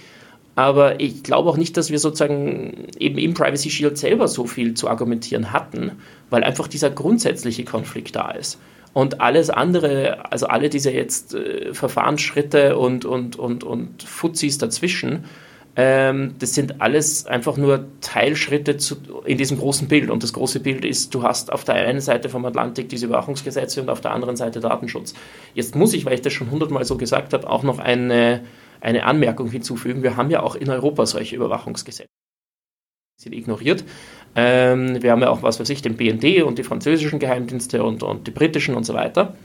Aber 0.57 1.01
ich 1.01 1.23
glaube 1.23 1.51
auch 1.51 1.57
nicht, 1.57 1.77
dass 1.77 1.91
wir 1.91 1.99
sozusagen 1.99 2.89
eben 2.99 3.19
im 3.19 3.35
Privacy 3.35 3.71
Shield 3.71 3.99
selber 3.99 4.29
so 4.29 4.47
viel 4.47 4.75
zu 4.75 4.89
argumentieren 4.89 5.53
hatten, 5.53 5.93
weil 6.31 6.45
einfach 6.45 6.69
dieser 6.69 6.91
grundsätzliche 6.91 7.65
Konflikt 7.65 8.15
da 8.15 8.31
ist. 8.31 8.59
Und 8.93 9.21
alles 9.21 9.51
andere, 9.51 10.31
also 10.31 10.47
alle 10.47 10.69
diese 10.69 10.93
jetzt 10.93 11.35
äh, 11.35 11.75
Verfahrensschritte 11.75 12.79
und, 12.79 13.05
und, 13.05 13.37
und, 13.37 13.65
und 13.65 14.05
Fuzis 14.05 14.59
dazwischen, 14.59 15.25
ähm, 15.77 16.37
das 16.39 16.55
sind 16.55 16.81
alles 16.81 17.27
einfach 17.27 17.57
nur 17.57 17.87
Teilschritte 18.01 18.77
zu, 18.77 18.97
in 19.25 19.39
diesem 19.39 19.59
großen 19.59 19.89
Bild. 19.89 20.11
Und 20.11 20.23
das 20.23 20.33
große 20.33 20.61
Bild 20.61 20.85
ist, 20.85 21.13
du 21.13 21.25
hast 21.25 21.53
auf 21.53 21.65
der 21.65 21.75
einen 21.75 22.01
Seite 22.01 22.29
vom 22.29 22.45
Atlantik 22.45 22.89
diese 22.89 23.07
Überwachungsgesetze 23.07 23.83
und 23.83 23.91
auf 23.91 24.01
der 24.01 24.13
anderen 24.13 24.37
Seite 24.37 24.61
Datenschutz. 24.61 25.15
Jetzt 25.55 25.75
muss 25.75 25.93
ich, 25.93 26.07
weil 26.07 26.15
ich 26.15 26.23
das 26.23 26.33
schon 26.33 26.53
hundertmal 26.53 26.85
so 26.85 26.97
gesagt 26.97 27.33
habe, 27.33 27.51
auch 27.51 27.65
noch 27.65 27.81
eine, 27.81 28.43
eine 28.85 29.05
Anmerkung 29.05 29.51
hinzufügen. 29.51 30.03
Wir 30.03 30.17
haben 30.17 30.31
ja 30.31 30.43
auch 30.43 30.55
in 30.55 30.71
Europa 30.71 31.07
solche 31.07 31.37
Überwachungsgesetze. 31.37 32.11
Sind 33.21 33.33
ignoriert. 33.33 33.85
Ähm, 34.35 35.03
wir 35.03 35.13
haben 35.13 35.21
ja 35.21 35.31
auch, 35.31 35.43
was 35.43 35.61
weiß 35.61 35.69
ich, 35.71 35.83
den 35.83 35.97
BND 35.97 36.43
und 36.43 36.59
die 36.59 36.65
französischen 36.65 37.19
Geheimdienste 37.19 37.83
und, 37.83 38.03
und 38.03 38.27
die 38.27 38.33
britischen 38.33 38.75
und 38.75 38.85
so 38.85 38.95
weiter. 38.95 39.37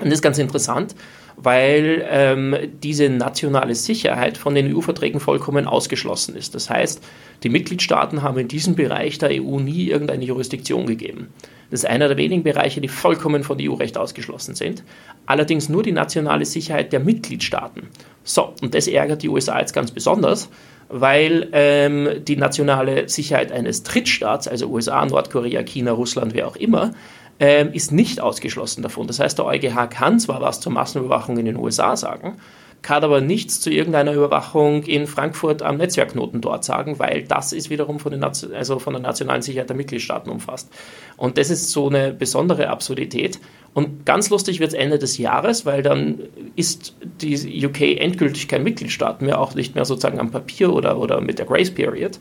Und 0.00 0.06
das 0.06 0.14
ist 0.14 0.22
ganz 0.22 0.38
interessant 0.38 0.94
weil 1.36 2.06
ähm, 2.08 2.56
diese 2.82 3.08
nationale 3.08 3.74
Sicherheit 3.74 4.38
von 4.38 4.54
den 4.54 4.74
EU-Verträgen 4.74 5.20
vollkommen 5.20 5.66
ausgeschlossen 5.66 6.36
ist. 6.36 6.54
Das 6.54 6.70
heißt, 6.70 7.02
die 7.42 7.48
Mitgliedstaaten 7.48 8.22
haben 8.22 8.38
in 8.38 8.48
diesem 8.48 8.74
Bereich 8.74 9.18
der 9.18 9.30
EU 9.30 9.58
nie 9.58 9.88
irgendeine 9.88 10.24
Jurisdiktion 10.24 10.86
gegeben. 10.86 11.28
Das 11.70 11.80
ist 11.80 11.86
einer 11.86 12.08
der 12.08 12.16
wenigen 12.16 12.42
Bereiche, 12.42 12.80
die 12.80 12.88
vollkommen 12.88 13.42
von 13.42 13.58
EU-Recht 13.60 13.98
ausgeschlossen 13.98 14.54
sind. 14.54 14.84
Allerdings 15.26 15.68
nur 15.68 15.82
die 15.82 15.92
nationale 15.92 16.44
Sicherheit 16.44 16.92
der 16.92 17.00
Mitgliedstaaten. 17.00 17.88
So, 18.22 18.54
und 18.62 18.74
das 18.74 18.86
ärgert 18.86 19.22
die 19.22 19.28
USA 19.28 19.58
jetzt 19.58 19.72
ganz 19.72 19.90
besonders, 19.90 20.48
weil 20.88 21.48
ähm, 21.52 22.08
die 22.26 22.36
nationale 22.36 23.08
Sicherheit 23.08 23.50
eines 23.50 23.82
Drittstaats, 23.82 24.46
also 24.46 24.68
USA, 24.68 25.04
Nordkorea, 25.04 25.62
China, 25.62 25.92
Russland, 25.92 26.34
wer 26.34 26.46
auch 26.46 26.56
immer, 26.56 26.92
ähm, 27.40 27.72
ist 27.72 27.92
nicht 27.92 28.20
ausgeschlossen 28.20 28.82
davon. 28.82 29.06
Das 29.06 29.18
heißt, 29.18 29.38
der 29.38 29.46
EuGH 29.46 29.88
kann 29.90 30.20
zwar 30.20 30.40
was 30.40 30.60
zur 30.60 30.72
Massenüberwachung 30.72 31.38
in 31.38 31.46
den 31.46 31.56
USA 31.56 31.96
sagen, 31.96 32.36
kann 32.84 33.02
aber 33.02 33.22
nichts 33.22 33.60
zu 33.60 33.70
irgendeiner 33.70 34.12
Überwachung 34.12 34.82
in 34.82 35.06
Frankfurt 35.06 35.62
am 35.62 35.78
Netzwerkknoten 35.78 36.42
dort 36.42 36.64
sagen, 36.64 36.98
weil 36.98 37.22
das 37.22 37.54
ist 37.54 37.70
wiederum 37.70 37.98
von, 37.98 38.22
also 38.22 38.78
von 38.78 38.92
der 38.92 39.02
nationalen 39.02 39.40
Sicherheit 39.40 39.70
der 39.70 39.76
Mitgliedstaaten 39.76 40.30
umfasst. 40.30 40.70
Und 41.16 41.38
das 41.38 41.48
ist 41.48 41.70
so 41.70 41.88
eine 41.88 42.12
besondere 42.12 42.68
Absurdität. 42.68 43.40
Und 43.72 44.04
ganz 44.04 44.28
lustig 44.28 44.60
wird 44.60 44.68
es 44.68 44.78
Ende 44.78 44.98
des 44.98 45.16
Jahres, 45.16 45.64
weil 45.64 45.82
dann 45.82 46.20
ist 46.56 46.94
die 47.22 47.66
UK 47.66 47.98
endgültig 47.98 48.48
kein 48.48 48.62
Mitgliedstaat 48.62 49.22
mehr, 49.22 49.40
auch 49.40 49.54
nicht 49.54 49.74
mehr 49.74 49.86
sozusagen 49.86 50.20
am 50.20 50.30
Papier 50.30 50.72
oder, 50.72 50.98
oder 50.98 51.22
mit 51.22 51.38
der 51.38 51.46
Grace 51.46 51.72
Period. 51.72 52.18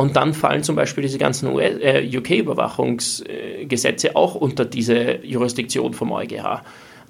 Und 0.00 0.16
dann 0.16 0.32
fallen 0.32 0.62
zum 0.62 0.76
Beispiel 0.76 1.02
diese 1.02 1.18
ganzen 1.18 1.58
äh, 1.58 2.08
UK-Überwachungsgesetze 2.16 4.16
auch 4.16 4.34
unter 4.34 4.64
diese 4.64 5.22
Jurisdiktion 5.22 5.92
vom 5.92 6.10
EuGH. 6.12 6.62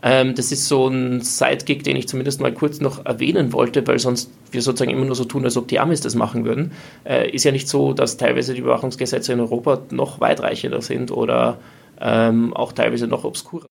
Ähm, 0.03 0.34
das 0.34 0.51
ist 0.51 0.66
so 0.66 0.88
ein 0.88 1.20
Sidekick, 1.20 1.84
den 1.84 1.95
ich 1.95 2.09
zumindest 2.09 2.41
mal 2.41 2.53
kurz 2.53 2.80
noch 2.80 3.07
erwähnen 3.07 3.53
wollte, 3.53 3.86
weil 3.86 4.01
sonst 4.01 4.32
wir 4.51 4.61
sozusagen 4.61 4.91
immer 4.91 5.05
nur 5.05 5.14
so 5.14 5.24
tun, 5.24 5.45
als 5.45 5.57
ob 5.57 5.68
die 5.68 5.78
Amis 5.78 6.01
das 6.01 6.16
machen 6.16 6.45
würden. 6.45 6.72
Äh, 7.05 7.30
ist 7.30 7.45
ja 7.45 7.53
nicht 7.53 7.68
so, 7.68 7.93
dass 7.93 8.16
teilweise 8.16 8.55
die 8.55 8.61
Überwachungsgesetze 8.61 9.34
in 9.34 9.38
Europa 9.38 9.82
noch 9.93 10.18
weitreichender 10.18 10.82
sind 10.82 11.12
oder 11.12 11.61
ähm, 12.01 12.53
auch 12.55 12.72
teilweise 12.72 13.07
noch 13.07 13.22
obskurer. 13.22 13.66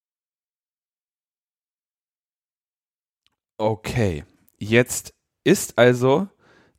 Okay, 3.58 4.24
jetzt 4.60 5.14
ist 5.44 5.78
also 5.78 6.30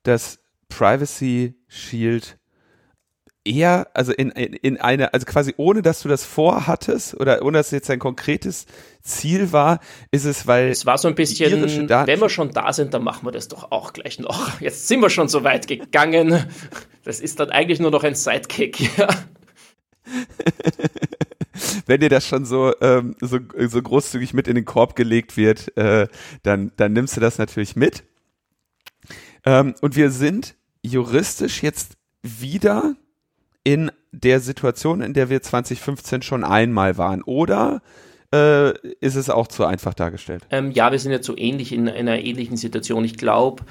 das 0.05 0.40
Privacy 0.71 1.55
Shield 1.69 2.39
eher, 3.45 3.89
also 3.95 4.13
in, 4.13 4.31
in, 4.31 4.53
in 4.55 4.81
eine, 4.81 5.15
also 5.15 5.27
quasi 5.27 5.55
ohne, 5.57 5.83
dass 5.83 6.03
du 6.03 6.09
das 6.09 6.25
vorhattest 6.25 7.15
oder 7.19 7.43
ohne, 7.43 7.59
dass 7.59 7.67
es 7.67 7.73
jetzt 7.73 7.91
ein 7.91 7.99
konkretes 7.99 8.67
Ziel 9.03 9.53
war, 9.53 9.81
ist 10.11 10.25
es, 10.25 10.47
weil. 10.47 10.69
Es 10.69 10.87
war 10.87 10.99
so 10.99 11.09
ein 11.09 11.15
bisschen, 11.15 11.51
wenn 11.53 12.21
wir 12.21 12.29
schon 12.29 12.51
da 12.51 12.73
sind, 12.73 12.95
dann 12.95 13.03
machen 13.03 13.27
wir 13.27 13.33
das 13.33 13.49
doch 13.49 13.71
auch 13.71 13.93
gleich 13.93 14.19
noch. 14.19 14.61
Jetzt 14.61 14.89
sind 14.89 15.01
wir 15.01 15.11
schon 15.11 15.29
so 15.29 15.45
weit 15.45 15.67
gegangen. 15.67 16.47
Das 17.03 17.21
ist 17.21 17.41
dann 17.41 17.51
eigentlich 17.51 17.81
nur 17.81 17.91
noch 17.91 18.05
ein 18.05 18.15
Sidekick, 18.15 18.97
ja. 18.99 19.09
wenn 21.87 22.01
dir 22.01 22.09
das 22.09 22.27
schon 22.27 22.45
so, 22.45 22.75
ähm, 22.81 23.17
so, 23.21 23.39
so 23.57 23.83
großzügig 23.83 24.35
mit 24.35 24.49
in 24.49 24.55
den 24.55 24.65
Korb 24.65 24.97
gelegt 24.97 25.37
wird, 25.37 25.77
äh, 25.77 26.09
dann, 26.43 26.73
dann 26.77 26.93
nimmst 26.93 27.17
du 27.17 27.21
das 27.21 27.39
natürlich 27.39 27.77
mit. 27.77 28.05
Ähm, 29.45 29.75
und 29.81 29.97
wir 29.97 30.11
sind 30.11 30.57
juristisch 30.83 31.63
jetzt 31.63 31.97
wieder 32.23 32.95
in 33.65 33.91
der 34.13 34.41
Situation, 34.41 35.03
in 35.03 35.15
der 35.15 35.31
wir 35.31 35.43
2015 35.43 36.23
schon 36.23 36.45
einmal 36.45 36.99
waren? 36.99 37.23
Oder 37.23 37.83
äh, 38.33 38.73
ist 39.01 39.17
es 39.17 39.31
auch 39.31 39.49
zu 39.49 39.65
einfach 39.65 39.95
dargestellt? 39.95 40.47
Ähm, 40.51 40.71
ja, 40.71 40.91
wir 40.91 40.99
sind 40.99 41.13
jetzt 41.13 41.27
so 41.27 41.37
ähnlich 41.37 41.73
in, 41.73 41.87
in 41.87 42.09
einer 42.09 42.19
ähnlichen 42.19 42.57
Situation. 42.57 43.05
Ich 43.05 43.17
glaube, 43.17 43.65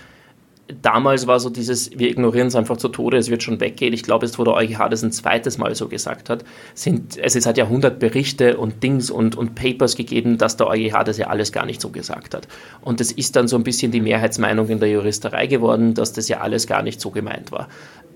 damals 0.81 1.27
war 1.27 1.39
so 1.39 1.49
dieses, 1.49 1.97
wir 1.97 2.09
ignorieren 2.09 2.47
es 2.47 2.55
einfach 2.55 2.77
zu 2.77 2.89
Tode, 2.89 3.17
es 3.17 3.29
wird 3.29 3.43
schon 3.43 3.59
weggehen. 3.59 3.93
Ich 3.93 4.03
glaube, 4.03 4.25
jetzt, 4.25 4.37
wo 4.37 4.43
der 4.43 4.53
EuGH 4.53 4.89
das 4.89 5.03
ein 5.03 5.11
zweites 5.11 5.57
Mal 5.57 5.73
so 5.75 5.87
gesagt 5.87 6.29
hat, 6.29 6.45
sind, 6.73 7.17
es 7.17 7.45
hat 7.45 7.57
ja 7.57 7.65
100 7.65 7.99
Berichte 7.99 8.57
und 8.57 8.83
Dings 8.83 9.09
und, 9.09 9.35
und 9.35 9.55
Papers 9.55 9.95
gegeben, 9.95 10.37
dass 10.37 10.57
der 10.57 10.67
EuGH 10.67 11.03
das 11.03 11.17
ja 11.17 11.27
alles 11.27 11.51
gar 11.51 11.65
nicht 11.65 11.81
so 11.81 11.89
gesagt 11.89 12.33
hat. 12.33 12.47
Und 12.81 12.99
das 12.99 13.11
ist 13.11 13.35
dann 13.35 13.47
so 13.47 13.55
ein 13.55 13.63
bisschen 13.63 13.91
die 13.91 14.01
Mehrheitsmeinung 14.01 14.69
in 14.69 14.79
der 14.79 14.89
Juristerei 14.89 15.47
geworden, 15.47 15.93
dass 15.93 16.13
das 16.13 16.27
ja 16.27 16.39
alles 16.41 16.67
gar 16.67 16.83
nicht 16.83 17.01
so 17.01 17.11
gemeint 17.11 17.51
war. 17.51 17.67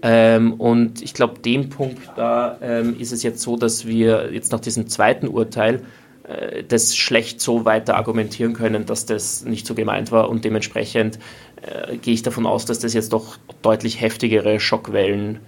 Ähm, 0.01 0.53
und 0.53 1.01
ich 1.01 1.13
glaube, 1.13 1.39
dem 1.39 1.69
Punkt 1.69 2.01
da 2.17 2.57
ähm, 2.61 2.99
ist 2.99 3.13
es 3.13 3.23
jetzt 3.23 3.41
so, 3.41 3.55
dass 3.55 3.87
wir 3.87 4.33
jetzt 4.33 4.51
nach 4.51 4.59
diesem 4.59 4.87
zweiten 4.87 5.27
Urteil 5.29 5.83
äh, 6.23 6.63
das 6.63 6.95
schlecht 6.95 7.41
so 7.41 7.65
weiter 7.65 7.95
argumentieren 7.95 8.53
können, 8.53 8.85
dass 8.85 9.05
das 9.05 9.45
nicht 9.45 9.65
so 9.65 9.75
gemeint 9.75 10.11
war 10.11 10.29
und 10.29 10.45
dementsprechend 10.45 11.19
äh, 11.63 11.97
gehe 11.97 12.13
ich 12.13 12.23
davon 12.23 12.45
aus, 12.45 12.65
dass 12.65 12.79
das 12.79 12.93
jetzt 12.93 13.13
doch 13.13 13.37
deutlich 13.61 14.01
heftigere 14.01 14.59
Schockwellen 14.59 15.39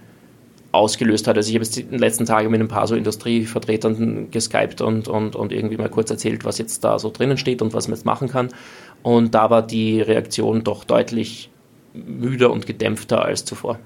ausgelöst 0.72 1.26
hat. 1.26 1.36
Also 1.36 1.48
ich 1.48 1.54
habe 1.54 1.64
jetzt 1.64 1.76
den 1.76 1.98
letzten 1.98 2.26
Tagen 2.26 2.50
mit 2.50 2.60
ein 2.60 2.68
paar 2.68 2.86
so 2.86 2.94
Industrievertretern 2.94 4.30
geskypt 4.30 4.80
und, 4.80 5.08
und, 5.08 5.34
und 5.34 5.52
irgendwie 5.52 5.76
mal 5.76 5.88
kurz 5.88 6.10
erzählt, 6.10 6.44
was 6.44 6.58
jetzt 6.58 6.84
da 6.84 6.98
so 6.98 7.10
drinnen 7.10 7.38
steht 7.38 7.62
und 7.62 7.72
was 7.72 7.88
man 7.88 7.96
jetzt 7.96 8.04
machen 8.04 8.28
kann. 8.28 8.48
Und 9.02 9.34
da 9.34 9.50
war 9.50 9.62
die 9.62 10.00
Reaktion 10.00 10.64
doch 10.64 10.84
deutlich 10.84 11.50
müder 11.94 12.50
und 12.50 12.66
gedämpfter 12.66 13.24
als 13.24 13.44
zuvor. 13.44 13.78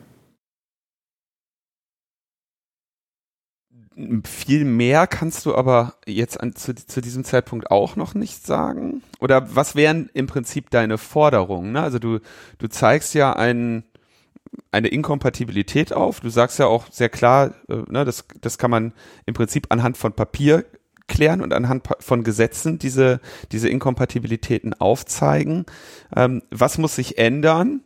Viel 4.25 4.65
mehr 4.65 5.07
kannst 5.07 5.45
du 5.47 5.55
aber 5.55 5.95
jetzt 6.07 6.41
an, 6.41 6.55
zu, 6.55 6.75
zu, 6.75 7.01
diesem 7.01 7.25
Zeitpunkt 7.25 7.71
auch 7.71 7.97
noch 7.97 8.15
nicht 8.15 8.47
sagen? 8.47 9.03
Oder 9.19 9.55
was 9.55 9.75
wären 9.75 10.09
im 10.15 10.27
Prinzip 10.27 10.71
deine 10.71 10.97
Forderungen? 10.97 11.73
Ne? 11.73 11.83
Also 11.83 11.99
du, 11.99 12.21
du 12.59 12.69
zeigst 12.69 13.15
ja 13.15 13.33
ein, 13.33 13.85
eine 14.71 14.89
Inkompatibilität 14.89 15.93
auf. 15.93 16.21
Du 16.21 16.29
sagst 16.29 16.59
ja 16.59 16.67
auch 16.67 16.87
sehr 16.91 17.09
klar, 17.09 17.55
äh, 17.69 17.83
ne, 17.89 18.05
das, 18.05 18.25
das 18.41 18.59
kann 18.59 18.71
man 18.71 18.93
im 19.27 19.35
Prinzip 19.35 19.67
anhand 19.71 19.97
von 19.97 20.13
Papier 20.13 20.65
klären 21.09 21.43
und 21.43 21.53
anhand 21.53 21.89
von 21.99 22.23
Gesetzen 22.23 22.79
diese, 22.79 23.21
diese 23.53 23.69
Inkompatibilitäten 23.69 24.73
aufzeigen. 24.75 25.67
Ähm, 26.15 26.43
was 26.51 26.79
muss 26.79 26.95
sich 26.95 27.19
ändern, 27.19 27.83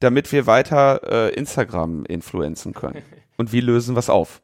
damit 0.00 0.32
wir 0.32 0.46
weiter 0.46 1.28
äh, 1.28 1.34
Instagram 1.34 2.04
influenzen 2.06 2.72
können? 2.72 3.02
Und 3.36 3.52
wie 3.52 3.60
lösen 3.60 3.96
wir 3.96 3.98
es 3.98 4.10
auf? 4.10 4.42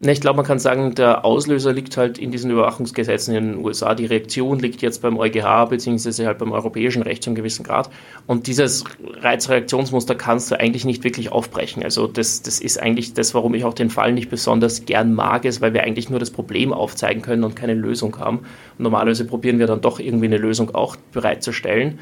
Ich 0.00 0.20
glaube, 0.20 0.36
man 0.36 0.44
kann 0.44 0.58
sagen, 0.58 0.94
der 0.94 1.24
Auslöser 1.24 1.72
liegt 1.72 1.96
halt 1.96 2.18
in 2.18 2.30
diesen 2.30 2.50
Überwachungsgesetzen 2.50 3.34
in 3.34 3.52
den 3.52 3.64
USA. 3.64 3.94
Die 3.94 4.04
Reaktion 4.04 4.58
liegt 4.58 4.82
jetzt 4.82 5.00
beim 5.00 5.16
EuGH 5.16 5.66
beziehungsweise 5.70 6.26
halt 6.26 6.38
beim 6.38 6.52
europäischen 6.52 7.02
Recht 7.02 7.22
zu 7.22 7.30
einem 7.30 7.36
gewissen 7.36 7.64
Grad. 7.64 7.88
Und 8.26 8.46
dieses 8.46 8.84
Reizreaktionsmuster 9.20 10.14
kannst 10.14 10.50
du 10.50 10.58
eigentlich 10.58 10.84
nicht 10.84 11.04
wirklich 11.04 11.32
aufbrechen. 11.32 11.82
Also 11.82 12.06
das, 12.06 12.42
das 12.42 12.60
ist 12.60 12.82
eigentlich 12.82 13.14
das, 13.14 13.34
warum 13.34 13.54
ich 13.54 13.64
auch 13.64 13.72
den 13.72 13.88
Fall 13.88 14.12
nicht 14.12 14.28
besonders 14.28 14.84
gern 14.84 15.14
mag, 15.14 15.44
ist, 15.44 15.60
weil 15.60 15.72
wir 15.72 15.84
eigentlich 15.84 16.10
nur 16.10 16.18
das 16.18 16.32
Problem 16.32 16.72
aufzeigen 16.72 17.22
können 17.22 17.44
und 17.44 17.54
keine 17.54 17.74
Lösung 17.74 18.18
haben. 18.18 18.38
Und 18.38 18.80
normalerweise 18.80 19.24
probieren 19.24 19.58
wir 19.58 19.68
dann 19.68 19.80
doch 19.80 20.00
irgendwie 20.00 20.26
eine 20.26 20.38
Lösung 20.38 20.74
auch 20.74 20.96
bereitzustellen. 21.12 22.00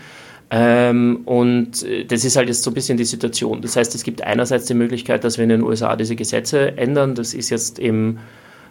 Ähm, 0.55 1.22
und 1.24 1.82
äh, 1.82 2.05
das 2.05 2.26
ist 2.26 2.36
halt 2.36 2.48
jetzt 2.48 2.62
so 2.62 2.70
ein 2.70 2.74
bisschen 2.74 2.98
die 2.98 3.07
Situation. 3.07 3.62
Das 3.62 3.74
heißt, 3.74 3.94
es 3.94 4.03
gibt 4.05 4.22
einerseits 4.22 4.66
die 4.66 4.74
Möglichkeit, 4.74 5.24
dass 5.24 5.38
wir 5.38 5.44
in 5.44 5.48
den 5.48 5.62
USA 5.62 5.96
diese 5.96 6.14
Gesetze 6.14 6.76
ändern. 6.76 7.14
Das 7.14 7.32
ist 7.32 7.48
jetzt 7.48 7.78
im 7.78 8.18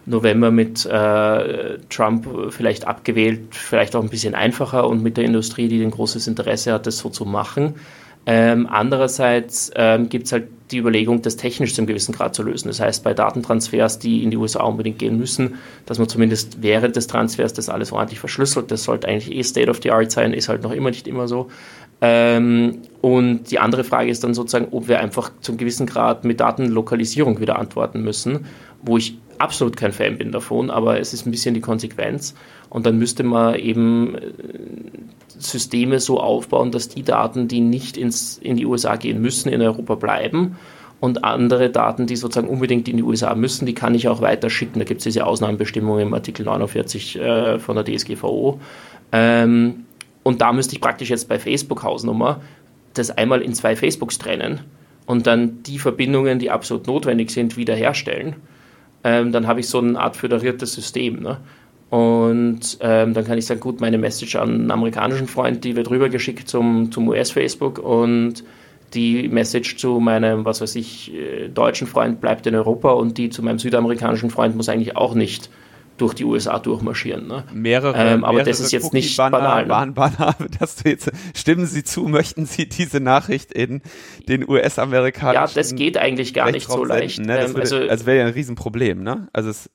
November 0.06 0.52
mit 0.52 0.86
äh, 0.86 1.78
Trump 1.90 2.28
vielleicht 2.50 2.86
abgewählt, 2.86 3.40
vielleicht 3.50 3.96
auch 3.96 4.02
ein 4.02 4.10
bisschen 4.10 4.36
einfacher 4.36 4.86
und 4.86 5.02
mit 5.02 5.16
der 5.16 5.24
Industrie, 5.24 5.66
die 5.66 5.82
ein 5.82 5.90
großes 5.90 6.28
Interesse 6.28 6.72
hat, 6.72 6.86
das 6.86 6.98
so 6.98 7.08
zu 7.08 7.24
machen. 7.24 7.74
Ähm, 8.24 8.68
andererseits 8.70 9.70
ähm, 9.74 10.08
gibt 10.08 10.26
es 10.26 10.32
halt 10.32 10.48
die 10.70 10.78
Überlegung, 10.78 11.22
das 11.22 11.36
technisch 11.36 11.74
zu 11.74 11.80
einem 11.80 11.88
gewissen 11.88 12.12
Grad 12.12 12.34
zu 12.34 12.42
lösen. 12.42 12.68
Das 12.68 12.80
heißt, 12.80 13.04
bei 13.04 13.14
Datentransfers, 13.14 13.98
die 13.98 14.22
in 14.22 14.30
die 14.30 14.36
USA 14.36 14.62
unbedingt 14.62 14.98
gehen 14.98 15.18
müssen, 15.18 15.56
dass 15.86 15.98
man 15.98 16.08
zumindest 16.08 16.62
während 16.62 16.96
des 16.96 17.06
Transfers 17.06 17.52
das 17.52 17.68
alles 17.68 17.92
ordentlich 17.92 18.20
verschlüsselt. 18.20 18.70
Das 18.70 18.84
sollte 18.84 19.08
eigentlich 19.08 19.36
eh 19.36 19.42
State 19.42 19.70
of 19.70 19.80
the 19.82 19.90
Art 19.90 20.10
sein, 20.10 20.32
ist 20.32 20.48
halt 20.48 20.62
noch 20.62 20.72
immer 20.72 20.90
nicht 20.90 21.06
immer 21.06 21.28
so. 21.28 21.48
Ähm, 22.00 22.78
und 23.00 23.50
die 23.50 23.58
andere 23.58 23.84
Frage 23.84 24.10
ist 24.10 24.24
dann 24.24 24.34
sozusagen, 24.34 24.68
ob 24.72 24.88
wir 24.88 25.00
einfach 25.00 25.30
zu 25.40 25.52
einem 25.52 25.58
gewissen 25.58 25.86
Grad 25.86 26.24
mit 26.24 26.40
Datenlokalisierung 26.40 27.40
wieder 27.40 27.58
antworten 27.58 28.02
müssen, 28.02 28.46
wo 28.82 28.96
ich 28.96 29.18
absolut 29.42 29.76
kein 29.76 29.92
Fan 29.92 30.18
bin 30.18 30.32
davon, 30.32 30.70
aber 30.70 31.00
es 31.00 31.12
ist 31.12 31.26
ein 31.26 31.30
bisschen 31.30 31.54
die 31.54 31.60
Konsequenz. 31.60 32.34
Und 32.70 32.86
dann 32.86 32.98
müsste 32.98 33.22
man 33.22 33.56
eben 33.56 34.14
äh, 34.14 34.20
Systeme 35.38 36.00
so 36.00 36.20
aufbauen, 36.20 36.70
dass 36.70 36.88
die 36.88 37.02
Daten, 37.02 37.48
die 37.48 37.60
nicht 37.60 37.96
ins, 37.96 38.38
in 38.38 38.56
die 38.56 38.64
USA 38.64 38.96
gehen 38.96 39.20
müssen, 39.20 39.50
in 39.50 39.60
Europa 39.60 39.96
bleiben. 39.96 40.56
Und 41.00 41.24
andere 41.24 41.68
Daten, 41.68 42.06
die 42.06 42.14
sozusagen 42.14 42.48
unbedingt 42.48 42.88
in 42.88 42.96
die 42.96 43.02
USA 43.02 43.34
müssen, 43.34 43.66
die 43.66 43.74
kann 43.74 43.94
ich 43.94 44.06
auch 44.06 44.20
weiter 44.20 44.48
schicken. 44.48 44.78
Da 44.78 44.84
gibt 44.84 45.00
es 45.00 45.04
diese 45.04 45.26
Ausnahmebestimmungen 45.26 46.06
im 46.06 46.14
Artikel 46.14 46.44
49 46.44 47.18
äh, 47.18 47.58
von 47.58 47.74
der 47.74 47.84
DSGVO. 47.84 48.60
Ähm, 49.10 49.84
und 50.22 50.40
da 50.40 50.52
müsste 50.52 50.76
ich 50.76 50.80
praktisch 50.80 51.10
jetzt 51.10 51.28
bei 51.28 51.40
Facebook-Hausnummer 51.40 52.40
das 52.94 53.10
einmal 53.10 53.42
in 53.42 53.54
zwei 53.54 53.74
Facebooks 53.74 54.18
trennen 54.18 54.60
und 55.06 55.26
dann 55.26 55.62
die 55.64 55.78
Verbindungen, 55.78 56.38
die 56.38 56.50
absolut 56.50 56.86
notwendig 56.86 57.30
sind, 57.30 57.56
wiederherstellen. 57.56 58.36
Ähm, 59.04 59.32
dann 59.32 59.46
habe 59.46 59.60
ich 59.60 59.68
so 59.68 59.78
eine 59.78 59.98
Art 59.98 60.16
föderiertes 60.16 60.72
System. 60.72 61.20
Ne? 61.20 61.38
Und 61.90 62.78
ähm, 62.80 63.12
dann 63.12 63.24
kann 63.24 63.36
ich 63.36 63.46
sagen, 63.46 63.60
gut, 63.60 63.80
meine 63.80 63.98
Message 63.98 64.36
an 64.36 64.54
einen 64.54 64.70
amerikanischen 64.70 65.26
Freund, 65.26 65.62
die 65.64 65.76
wird 65.76 65.90
rübergeschickt 65.90 66.48
zum, 66.48 66.90
zum 66.90 67.08
US-Facebook 67.08 67.78
und 67.78 68.44
die 68.94 69.28
Message 69.28 69.76
zu 69.76 70.00
meinem, 70.00 70.44
was 70.44 70.60
weiß 70.60 70.76
ich, 70.76 71.12
äh, 71.14 71.48
deutschen 71.48 71.86
Freund 71.86 72.20
bleibt 72.20 72.46
in 72.46 72.54
Europa 72.54 72.92
und 72.92 73.18
die 73.18 73.30
zu 73.30 73.42
meinem 73.42 73.58
südamerikanischen 73.58 74.30
Freund 74.30 74.56
muss 74.56 74.68
eigentlich 74.68 74.96
auch 74.96 75.14
nicht 75.14 75.50
durch 76.02 76.14
die 76.14 76.24
USA 76.24 76.58
durchmarschieren. 76.58 77.28
Ne? 77.28 77.44
Mehrere, 77.54 77.96
ähm, 77.96 78.24
aber 78.24 78.38
mehrere 78.38 78.50
das 78.50 78.58
ist 78.58 78.72
jetzt 78.72 78.92
nicht 78.92 79.16
banal. 79.16 79.66
Ne? 79.66 79.92
Banner, 79.92 80.34
dass 80.58 80.74
du 80.74 80.88
jetzt, 80.88 81.12
stimmen 81.34 81.64
Sie 81.66 81.84
zu, 81.84 82.08
möchten 82.08 82.44
Sie 82.44 82.68
diese 82.68 82.98
Nachricht 82.98 83.52
in 83.52 83.82
den 84.28 84.48
US-amerikanischen 84.48 85.34
Ja, 85.34 85.46
das 85.54 85.74
geht 85.76 85.96
eigentlich 85.96 86.34
gar 86.34 86.50
nicht 86.50 86.68
so 86.68 86.84
leicht. 86.84 87.20
Ne? 87.20 87.36
Das 87.36 87.50
ähm, 87.50 87.54
würde, 87.54 87.60
also, 87.60 87.76
also 87.76 88.06
wäre 88.06 88.18
ja 88.18 88.26
ein 88.26 88.32
Riesenproblem, 88.32 89.04
ne? 89.04 89.28
Also 89.32 89.50
es 89.50 89.70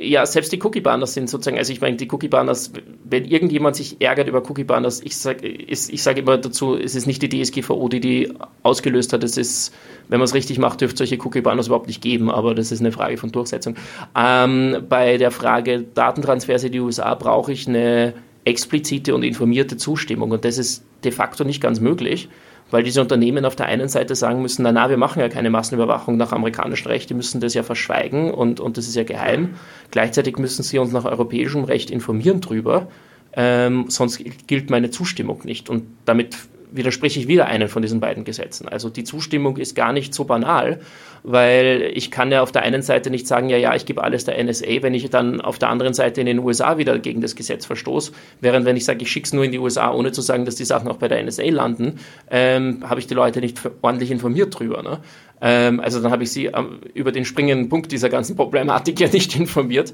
ja, 0.00 0.24
selbst 0.26 0.52
die 0.52 0.62
Cookie 0.62 0.80
Banners 0.80 1.14
sind 1.14 1.28
sozusagen, 1.28 1.58
also 1.58 1.72
ich 1.72 1.80
meine, 1.80 1.96
die 1.96 2.08
Cookie 2.10 2.28
Banners, 2.28 2.72
wenn 3.04 3.24
irgendjemand 3.24 3.74
sich 3.74 4.00
ärgert 4.00 4.28
über 4.28 4.48
Cookie 4.48 4.62
Banners, 4.62 5.00
ich 5.02 5.16
sage 5.16 5.46
ich 5.46 6.02
sag 6.02 6.16
immer 6.18 6.38
dazu, 6.38 6.76
es 6.76 6.94
ist 6.94 7.06
nicht 7.06 7.20
die 7.20 7.28
DSGVO, 7.28 7.88
die 7.88 7.98
die 7.98 8.32
ausgelöst 8.62 9.12
hat. 9.12 9.24
Es 9.24 9.36
ist, 9.36 9.74
wenn 10.08 10.20
man 10.20 10.26
es 10.26 10.34
richtig 10.34 10.58
macht, 10.58 10.80
dürfte 10.80 10.98
solche 10.98 11.18
Cookie 11.24 11.40
Banners 11.40 11.66
überhaupt 11.66 11.88
nicht 11.88 12.00
geben, 12.00 12.30
aber 12.30 12.54
das 12.54 12.70
ist 12.70 12.78
eine 12.80 12.92
Frage 12.92 13.16
von 13.16 13.32
Durchsetzung. 13.32 13.74
Ähm, 14.16 14.84
bei 14.88 15.18
der 15.18 15.32
Frage 15.32 15.82
Datentransfers 15.82 16.62
in 16.62 16.72
die 16.72 16.80
USA 16.80 17.14
brauche 17.14 17.52
ich 17.52 17.66
eine 17.66 18.14
explizite 18.44 19.16
und 19.16 19.24
informierte 19.24 19.76
Zustimmung 19.76 20.30
und 20.30 20.44
das 20.44 20.58
ist 20.58 20.84
de 21.02 21.10
facto 21.10 21.42
nicht 21.42 21.60
ganz 21.60 21.80
möglich 21.80 22.28
weil 22.70 22.82
diese 22.82 23.00
Unternehmen 23.00 23.44
auf 23.44 23.56
der 23.56 23.66
einen 23.66 23.88
Seite 23.88 24.14
sagen 24.14 24.42
müssen, 24.42 24.62
na, 24.62 24.72
na, 24.72 24.90
wir 24.90 24.96
machen 24.96 25.20
ja 25.20 25.28
keine 25.28 25.50
Massenüberwachung 25.50 26.16
nach 26.16 26.32
amerikanischem 26.32 26.88
Recht, 26.88 27.10
die 27.10 27.14
müssen 27.14 27.40
das 27.40 27.54
ja 27.54 27.62
verschweigen 27.62 28.32
und, 28.32 28.60
und 28.60 28.76
das 28.76 28.88
ist 28.88 28.96
ja 28.96 29.04
geheim. 29.04 29.54
Gleichzeitig 29.90 30.36
müssen 30.38 30.62
sie 30.62 30.78
uns 30.78 30.92
nach 30.92 31.04
europäischem 31.04 31.64
Recht 31.64 31.90
informieren 31.90 32.40
drüber, 32.40 32.88
ähm, 33.34 33.86
sonst 33.88 34.22
gilt 34.46 34.70
meine 34.70 34.90
Zustimmung 34.90 35.40
nicht. 35.44 35.70
Und 35.70 35.84
damit 36.04 36.36
widerspreche 36.70 37.20
ich 37.20 37.28
wieder 37.28 37.46
einen 37.46 37.68
von 37.68 37.82
diesen 37.82 38.00
beiden 38.00 38.24
Gesetzen. 38.24 38.68
Also 38.68 38.90
die 38.90 39.04
Zustimmung 39.04 39.56
ist 39.56 39.74
gar 39.74 39.92
nicht 39.92 40.14
so 40.14 40.24
banal, 40.24 40.80
weil 41.22 41.90
ich 41.94 42.10
kann 42.10 42.30
ja 42.30 42.42
auf 42.42 42.52
der 42.52 42.62
einen 42.62 42.82
Seite 42.82 43.10
nicht 43.10 43.26
sagen, 43.26 43.48
ja, 43.48 43.56
ja, 43.56 43.74
ich 43.74 43.86
gebe 43.86 44.02
alles 44.02 44.24
der 44.24 44.42
NSA, 44.42 44.82
wenn 44.82 44.94
ich 44.94 45.08
dann 45.10 45.40
auf 45.40 45.58
der 45.58 45.68
anderen 45.68 45.94
Seite 45.94 46.20
in 46.20 46.26
den 46.26 46.38
USA 46.38 46.78
wieder 46.78 46.98
gegen 46.98 47.20
das 47.20 47.34
Gesetz 47.36 47.66
verstoße, 47.66 48.12
während 48.40 48.66
wenn 48.66 48.76
ich 48.76 48.84
sage, 48.84 49.02
ich 49.02 49.10
schicke 49.10 49.26
es 49.26 49.32
nur 49.32 49.44
in 49.44 49.52
die 49.52 49.58
USA, 49.58 49.92
ohne 49.92 50.12
zu 50.12 50.20
sagen, 50.20 50.44
dass 50.44 50.56
die 50.56 50.64
Sachen 50.64 50.88
auch 50.88 50.96
bei 50.96 51.08
der 51.08 51.22
NSA 51.22 51.44
landen, 51.44 51.98
ähm, 52.30 52.84
habe 52.88 53.00
ich 53.00 53.06
die 53.06 53.14
Leute 53.14 53.40
nicht 53.40 53.60
ordentlich 53.82 54.10
informiert 54.10 54.58
drüber. 54.58 54.82
Ne? 54.82 55.00
Ähm, 55.40 55.80
also 55.80 56.00
dann 56.00 56.10
habe 56.10 56.24
ich 56.24 56.32
sie 56.32 56.46
ähm, 56.46 56.80
über 56.94 57.12
den 57.12 57.24
springenden 57.24 57.68
Punkt 57.68 57.92
dieser 57.92 58.08
ganzen 58.08 58.36
Problematik 58.36 59.00
ja 59.00 59.08
nicht 59.08 59.36
informiert. 59.38 59.92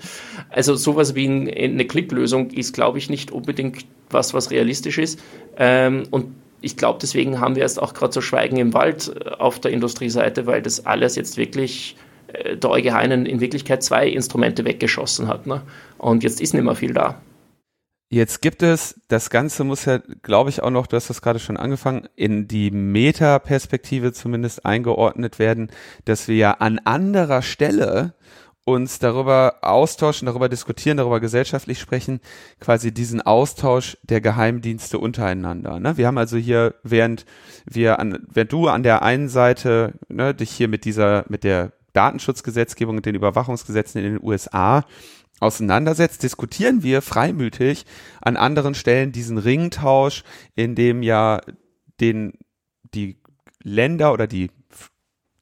Also 0.50 0.74
sowas 0.74 1.14
wie 1.14 1.26
ein, 1.26 1.48
eine 1.48 1.84
Klicklösung 1.84 2.50
ist, 2.50 2.74
glaube 2.74 2.98
ich, 2.98 3.10
nicht 3.10 3.30
unbedingt 3.30 3.84
was, 4.10 4.34
was 4.34 4.50
realistisch 4.50 4.98
ist. 4.98 5.20
Ähm, 5.56 6.04
und 6.10 6.26
ich 6.64 6.76
glaube, 6.76 6.98
deswegen 7.00 7.40
haben 7.40 7.56
wir 7.56 7.62
jetzt 7.62 7.80
auch 7.80 7.94
gerade 7.94 8.12
so 8.12 8.20
Schweigen 8.20 8.56
im 8.56 8.74
Wald 8.74 9.14
äh, 9.14 9.30
auf 9.30 9.60
der 9.60 9.72
Industrieseite, 9.72 10.46
weil 10.46 10.62
das 10.62 10.86
alles 10.86 11.16
jetzt 11.16 11.36
wirklich 11.36 11.96
äh, 12.28 12.56
der 12.56 12.70
EuGH 12.70 13.02
in 13.04 13.40
Wirklichkeit 13.40 13.82
zwei 13.82 14.08
Instrumente 14.08 14.64
weggeschossen 14.64 15.28
hat. 15.28 15.46
Ne? 15.46 15.62
Und 15.98 16.22
jetzt 16.24 16.40
ist 16.40 16.54
nicht 16.54 16.64
mehr 16.64 16.74
viel 16.74 16.92
da. 16.92 17.20
Jetzt 18.10 18.42
gibt 18.42 18.62
es, 18.62 19.00
das 19.08 19.28
Ganze 19.28 19.64
muss 19.64 19.86
ja, 19.86 19.98
glaube 20.22 20.50
ich, 20.50 20.62
auch 20.62 20.70
noch, 20.70 20.86
du 20.86 20.94
hast 20.94 21.10
das 21.10 21.20
gerade 21.20 21.40
schon 21.40 21.56
angefangen, 21.56 22.08
in 22.14 22.46
die 22.46 22.70
Metaperspektive 22.70 24.12
zumindest 24.12 24.64
eingeordnet 24.64 25.38
werden, 25.40 25.70
dass 26.04 26.28
wir 26.28 26.36
ja 26.36 26.52
an 26.52 26.78
anderer 26.78 27.42
Stelle 27.42 28.14
uns 28.64 28.98
darüber 28.98 29.58
austauschen, 29.60 30.26
darüber 30.26 30.48
diskutieren, 30.48 30.96
darüber 30.96 31.20
gesellschaftlich 31.20 31.78
sprechen, 31.78 32.20
quasi 32.60 32.92
diesen 32.92 33.20
Austausch 33.20 33.98
der 34.02 34.20
Geheimdienste 34.20 34.98
untereinander. 34.98 35.78
Ne? 35.78 35.96
Wir 35.98 36.06
haben 36.06 36.18
also 36.18 36.38
hier, 36.38 36.74
während 36.82 37.26
wir 37.66 37.98
an, 37.98 38.26
während 38.32 38.52
du 38.52 38.68
an 38.68 38.82
der 38.82 39.02
einen 39.02 39.28
Seite 39.28 39.94
ne, 40.08 40.34
dich 40.34 40.50
hier 40.50 40.68
mit 40.68 40.86
dieser, 40.86 41.24
mit 41.28 41.44
der 41.44 41.72
Datenschutzgesetzgebung 41.92 42.96
und 42.96 43.06
den 43.06 43.14
Überwachungsgesetzen 43.14 44.02
in 44.02 44.14
den 44.14 44.22
USA 44.22 44.84
auseinandersetzt, 45.40 46.22
diskutieren 46.22 46.82
wir 46.82 47.02
freimütig 47.02 47.84
an 48.22 48.36
anderen 48.36 48.74
Stellen 48.74 49.12
diesen 49.12 49.36
Ringtausch, 49.36 50.24
in 50.54 50.74
dem 50.74 51.02
ja 51.02 51.40
den 52.00 52.32
die 52.94 53.20
Länder 53.62 54.12
oder 54.12 54.26
die 54.26 54.50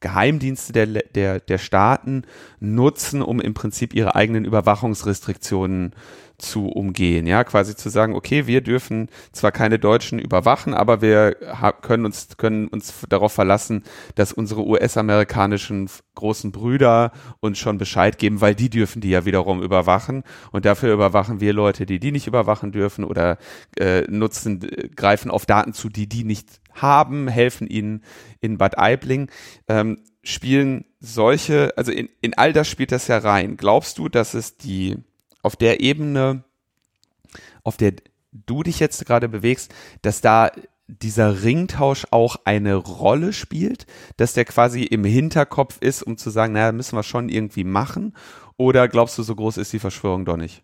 Geheimdienste 0.03 0.73
der, 0.73 0.85
der, 0.85 1.39
der 1.39 1.57
Staaten 1.57 2.23
nutzen, 2.59 3.21
um 3.21 3.39
im 3.39 3.53
Prinzip 3.53 3.95
ihre 3.95 4.15
eigenen 4.15 4.43
Überwachungsrestriktionen 4.43 5.93
zu 6.43 6.67
umgehen, 6.67 7.25
ja, 7.25 7.43
quasi 7.43 7.75
zu 7.75 7.89
sagen, 7.89 8.13
okay, 8.13 8.45
wir 8.47 8.61
dürfen 8.61 9.09
zwar 9.31 9.51
keine 9.51 9.79
Deutschen 9.79 10.19
überwachen, 10.19 10.73
aber 10.73 11.01
wir 11.01 11.35
können 11.81 12.05
uns 12.05 12.37
können 12.37 12.67
uns 12.67 12.93
darauf 13.09 13.33
verlassen, 13.33 13.83
dass 14.15 14.33
unsere 14.33 14.65
US-amerikanischen 14.65 15.89
großen 16.15 16.51
Brüder 16.51 17.11
uns 17.39 17.57
schon 17.57 17.77
Bescheid 17.77 18.17
geben, 18.17 18.41
weil 18.41 18.55
die 18.55 18.69
dürfen 18.69 19.01
die 19.01 19.09
ja 19.09 19.25
wiederum 19.25 19.63
überwachen 19.63 20.23
und 20.51 20.65
dafür 20.65 20.93
überwachen 20.93 21.39
wir 21.39 21.53
Leute, 21.53 21.85
die 21.85 21.99
die 21.99 22.11
nicht 22.11 22.27
überwachen 22.27 22.71
dürfen 22.71 23.03
oder 23.03 23.37
äh, 23.79 24.01
nutzen 24.09 24.59
greifen 24.95 25.31
auf 25.31 25.45
Daten 25.45 25.73
zu, 25.73 25.89
die 25.89 26.07
die 26.07 26.23
nicht 26.23 26.61
haben, 26.73 27.27
helfen 27.27 27.67
ihnen 27.67 28.03
in 28.41 28.57
Bad 28.57 28.77
Aibling. 28.77 29.29
Ähm, 29.67 29.99
spielen 30.23 30.85
solche, 30.99 31.73
also 31.77 31.91
in, 31.91 32.09
in 32.21 32.33
all 32.35 32.53
das 32.53 32.67
spielt 32.69 32.91
das 32.91 33.07
ja 33.07 33.17
rein. 33.17 33.57
Glaubst 33.57 33.97
du, 33.97 34.09
dass 34.09 34.33
es 34.33 34.57
die 34.57 34.97
auf 35.43 35.55
der 35.55 35.81
Ebene, 35.81 36.43
auf 37.63 37.77
der 37.77 37.93
du 38.31 38.63
dich 38.63 38.79
jetzt 38.79 39.05
gerade 39.05 39.29
bewegst, 39.29 39.73
dass 40.01 40.21
da 40.21 40.51
dieser 40.87 41.43
Ringtausch 41.43 42.05
auch 42.11 42.37
eine 42.45 42.75
Rolle 42.75 43.31
spielt, 43.31 43.85
dass 44.17 44.33
der 44.33 44.45
quasi 44.45 44.83
im 44.83 45.03
Hinterkopf 45.05 45.77
ist, 45.79 46.03
um 46.03 46.17
zu 46.17 46.29
sagen, 46.29 46.53
naja, 46.53 46.71
müssen 46.71 46.95
wir 46.95 47.03
schon 47.03 47.29
irgendwie 47.29 47.63
machen? 47.63 48.15
Oder 48.57 48.87
glaubst 48.87 49.17
du, 49.17 49.23
so 49.23 49.35
groß 49.35 49.57
ist 49.57 49.73
die 49.73 49.79
Verschwörung 49.79 50.25
doch 50.25 50.37
nicht? 50.37 50.63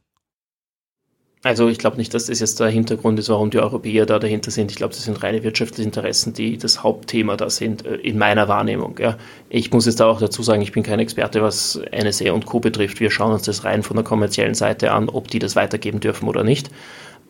Also 1.41 1.69
ich 1.69 1.77
glaube 1.77 1.95
nicht, 1.95 2.13
dass 2.13 2.25
das 2.25 2.41
jetzt 2.41 2.59
der 2.59 2.67
Hintergrund 2.67 3.17
ist, 3.17 3.29
warum 3.29 3.49
die 3.49 3.59
Europäer 3.59 4.05
da 4.05 4.19
dahinter 4.19 4.51
sind. 4.51 4.71
Ich 4.71 4.77
glaube, 4.77 4.93
das 4.93 5.05
sind 5.05 5.23
reine 5.23 5.41
wirtschaftliche 5.41 5.87
Interessen, 5.87 6.33
die 6.33 6.57
das 6.57 6.83
Hauptthema 6.83 7.37
da 7.37 7.49
sind, 7.49 7.85
äh, 7.85 7.95
in 7.95 8.17
meiner 8.17 8.49
Wahrnehmung. 8.49 8.97
Ja. 8.99 9.17
Ich 9.49 9.71
muss 9.71 9.85
jetzt 9.85 10.01
da 10.01 10.07
auch 10.07 10.19
dazu 10.19 10.43
sagen, 10.43 10.61
ich 10.61 10.73
bin 10.73 10.83
kein 10.83 10.99
Experte, 10.99 11.41
was 11.41 11.79
NSA 11.91 12.33
und 12.33 12.45
Co. 12.45 12.59
betrifft. 12.59 12.99
Wir 12.99 13.09
schauen 13.09 13.31
uns 13.31 13.43
das 13.43 13.63
rein 13.63 13.83
von 13.83 13.95
der 13.95 14.03
kommerziellen 14.03 14.53
Seite 14.53 14.91
an, 14.91 15.07
ob 15.07 15.29
die 15.29 15.39
das 15.39 15.55
weitergeben 15.55 16.01
dürfen 16.01 16.27
oder 16.27 16.43
nicht. 16.43 16.69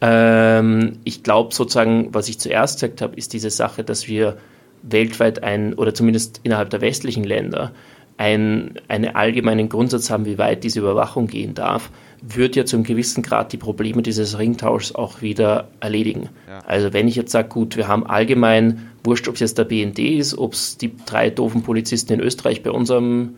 Ähm, 0.01 0.93
ich 1.03 1.21
glaube 1.21 1.53
sozusagen, 1.53 2.11
was 2.11 2.29
ich 2.29 2.39
zuerst 2.39 2.79
gesagt 2.81 3.01
habe, 3.01 3.15
ist 3.15 3.33
diese 3.33 3.51
Sache, 3.51 3.83
dass 3.83 4.07
wir 4.07 4.37
weltweit 4.81 5.43
ein, 5.43 5.75
oder 5.75 5.93
zumindest 5.93 6.39
innerhalb 6.43 6.71
der 6.71 6.81
westlichen 6.81 7.25
Länder, 7.25 7.73
ein, 8.19 8.73
einen 8.89 9.15
allgemeinen 9.15 9.69
Grundsatz 9.69 10.09
haben, 10.09 10.25
wie 10.25 10.37
weit 10.37 10.65
diese 10.65 10.81
Überwachung 10.81 11.27
gehen 11.27 11.53
darf, 11.53 11.89
wird 12.21 12.57
ja 12.57 12.65
zum 12.65 12.83
gewissen 12.83 13.23
Grad 13.23 13.53
die 13.53 13.57
Probleme 13.57 14.01
dieses 14.01 14.37
Ringtauschs 14.37 14.93
auch 14.93 15.21
wieder 15.21 15.69
erledigen. 15.79 16.27
Ja. 16.49 16.59
Also 16.67 16.91
wenn 16.91 17.07
ich 17.07 17.15
jetzt 17.15 17.31
sage, 17.31 17.47
gut, 17.47 17.77
wir 17.77 17.87
haben 17.87 18.05
allgemein, 18.05 18.89
wurscht, 19.05 19.29
ob 19.29 19.35
es 19.35 19.39
jetzt 19.39 19.57
der 19.57 19.63
BND 19.63 19.99
ist, 19.99 20.37
ob 20.37 20.51
es 20.51 20.77
die 20.77 20.91
drei 21.05 21.29
doofen 21.29 21.63
Polizisten 21.63 22.11
in 22.11 22.19
Österreich 22.19 22.61
bei 22.61 22.71
unserem 22.71 23.35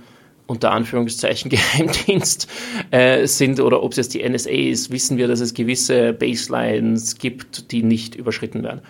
unter 0.48 0.72
Anführungszeichen 0.72 1.50
Geheimdienst 1.52 2.48
äh, 2.90 3.28
sind 3.28 3.60
oder 3.60 3.84
ob 3.84 3.92
es 3.92 3.98
jetzt 3.98 4.16
die 4.16 4.28
NSA 4.28 4.50
ist, 4.50 4.92
wissen 4.92 5.18
wir, 5.18 5.28
dass 5.28 5.42
es 5.42 5.54
gewisse 5.54 6.12
Baselines 6.12 7.20
gibt, 7.20 7.72
die 7.72 7.84
nicht 7.84 8.16
überschritten 8.16 8.64
werden. 8.64 8.82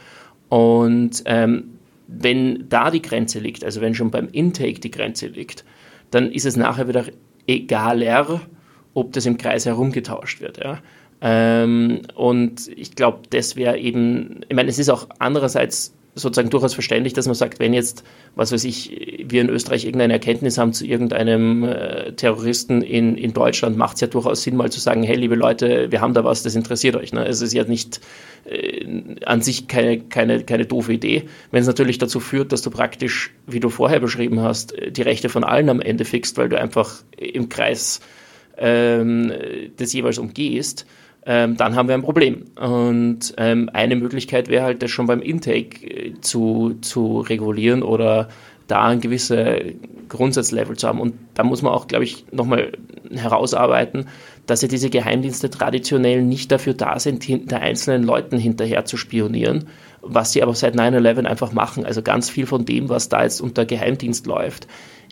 Und 0.47 1.21
ähm, 1.25 1.65
wenn 2.07 2.69
da 2.69 2.91
die 2.91 3.01
Grenze 3.01 3.39
liegt, 3.39 3.65
also 3.65 3.81
wenn 3.81 3.93
schon 3.93 4.09
beim 4.09 4.29
Intake 4.29 4.79
die 4.79 4.89
Grenze 4.89 5.27
liegt, 5.27 5.65
dann 6.11 6.31
ist 6.31 6.45
es 6.45 6.55
nachher 6.55 6.87
wieder 6.87 7.05
egaler, 7.47 8.41
ob 8.93 9.13
das 9.13 9.25
im 9.25 9.37
Kreis 9.37 9.65
herumgetauscht 9.65 10.41
wird. 10.41 10.63
Ja. 10.63 10.79
Ähm, 11.21 12.01
und 12.15 12.67
ich 12.67 12.95
glaube, 12.95 13.21
das 13.29 13.55
wäre 13.55 13.77
eben, 13.77 14.41
ich 14.47 14.55
meine, 14.55 14.69
es 14.69 14.79
ist 14.79 14.89
auch 14.89 15.07
andererseits 15.19 15.93
sozusagen 16.13 16.49
durchaus 16.49 16.73
verständlich, 16.73 17.13
dass 17.13 17.25
man 17.25 17.35
sagt, 17.35 17.59
wenn 17.59 17.73
jetzt, 17.73 18.03
was 18.35 18.51
weiß 18.51 18.65
ich, 18.65 19.23
wir 19.25 19.41
in 19.41 19.49
Österreich 19.49 19.85
irgendeine 19.85 20.13
Erkenntnis 20.13 20.57
haben 20.57 20.73
zu 20.73 20.85
irgendeinem 20.85 21.63
äh, 21.63 22.11
Terroristen 22.13 22.81
in, 22.81 23.15
in 23.15 23.33
Deutschland, 23.33 23.77
macht 23.77 23.95
es 23.95 24.01
ja 24.01 24.07
durchaus 24.07 24.43
Sinn, 24.43 24.57
mal 24.57 24.71
zu 24.71 24.79
sagen, 24.79 25.03
hey, 25.03 25.15
liebe 25.15 25.35
Leute, 25.35 25.91
wir 25.91 26.01
haben 26.01 26.13
da 26.13 26.23
was, 26.25 26.43
das 26.43 26.55
interessiert 26.55 26.97
euch. 26.97 27.13
Ne? 27.13 27.25
Es 27.25 27.41
ist 27.41 27.53
ja 27.53 27.63
nicht 27.63 28.01
äh, 28.45 28.85
an 29.25 29.41
sich 29.41 29.67
keine, 29.67 30.01
keine, 30.01 30.43
keine 30.43 30.65
doofe 30.65 30.93
Idee. 30.93 31.23
Wenn 31.51 31.61
es 31.61 31.67
natürlich 31.67 31.97
dazu 31.97 32.19
führt, 32.19 32.51
dass 32.51 32.61
du 32.61 32.71
praktisch, 32.71 33.31
wie 33.47 33.61
du 33.61 33.69
vorher 33.69 34.01
beschrieben 34.01 34.41
hast, 34.41 34.73
die 34.89 35.01
Rechte 35.01 35.29
von 35.29 35.45
allen 35.45 35.69
am 35.69 35.79
Ende 35.79 36.03
fixt, 36.03 36.37
weil 36.37 36.49
du 36.49 36.59
einfach 36.59 37.03
im 37.17 37.47
Kreis 37.47 38.01
ähm, 38.57 39.31
das 39.77 39.93
jeweils 39.93 40.17
umgehst, 40.17 40.85
ähm, 41.25 41.55
dann 41.57 41.75
haben 41.75 41.87
wir 41.87 41.95
ein 41.95 42.01
Problem. 42.01 42.45
Und 42.59 43.33
ähm, 43.37 43.69
eine 43.73 43.95
Möglichkeit 43.95 44.47
wäre 44.47 44.63
halt, 44.63 44.81
das 44.81 44.91
schon 44.91 45.07
beim 45.07 45.21
Intake 45.21 45.85
äh, 45.85 46.13
zu, 46.21 46.77
zu 46.81 47.19
regulieren 47.19 47.83
oder 47.83 48.29
da 48.67 48.87
ein 48.87 49.01
gewisses 49.01 49.73
Grundsatzlevel 50.09 50.77
zu 50.77 50.87
haben. 50.87 50.99
Und 50.99 51.13
da 51.33 51.43
muss 51.43 51.61
man 51.61 51.73
auch, 51.73 51.87
glaube 51.87 52.05
ich, 52.05 52.25
nochmal 52.31 52.71
herausarbeiten, 53.13 54.07
dass 54.47 54.61
ja 54.61 54.67
diese 54.67 54.89
Geheimdienste 54.89 55.49
traditionell 55.49 56.23
nicht 56.23 56.51
dafür 56.51 56.73
da 56.73 56.97
sind, 56.97 57.23
hinter 57.23 57.59
einzelnen 57.59 58.03
Leuten 58.03 58.37
hinterher 58.37 58.85
zu 58.85 58.97
spionieren, 58.97 59.67
was 60.01 60.31
sie 60.31 60.41
aber 60.41 60.55
seit 60.55 60.75
9-11 60.75 61.25
einfach 61.25 61.51
machen. 61.51 61.85
Also 61.85 62.01
ganz 62.01 62.29
viel 62.29 62.45
von 62.45 62.65
dem, 62.65 62.89
was 62.89 63.09
da 63.09 63.23
jetzt 63.23 63.41
unter 63.41 63.65
Geheimdienst 63.65 64.25
läuft, 64.25 64.67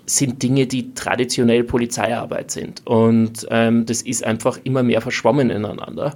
sind 0.10 0.42
Dinge, 0.42 0.66
die 0.66 0.94
traditionell 0.94 1.64
Polizeiarbeit 1.64 2.52
sind. 2.52 2.86
Und 2.86 3.48
ähm, 3.52 3.86
das 3.86 4.02
ist 4.02 4.24
einfach 4.24 4.60
immer 4.64 4.84
mehr 4.84 5.02
verschwommen 5.02 5.50
ineinander. 5.50 6.16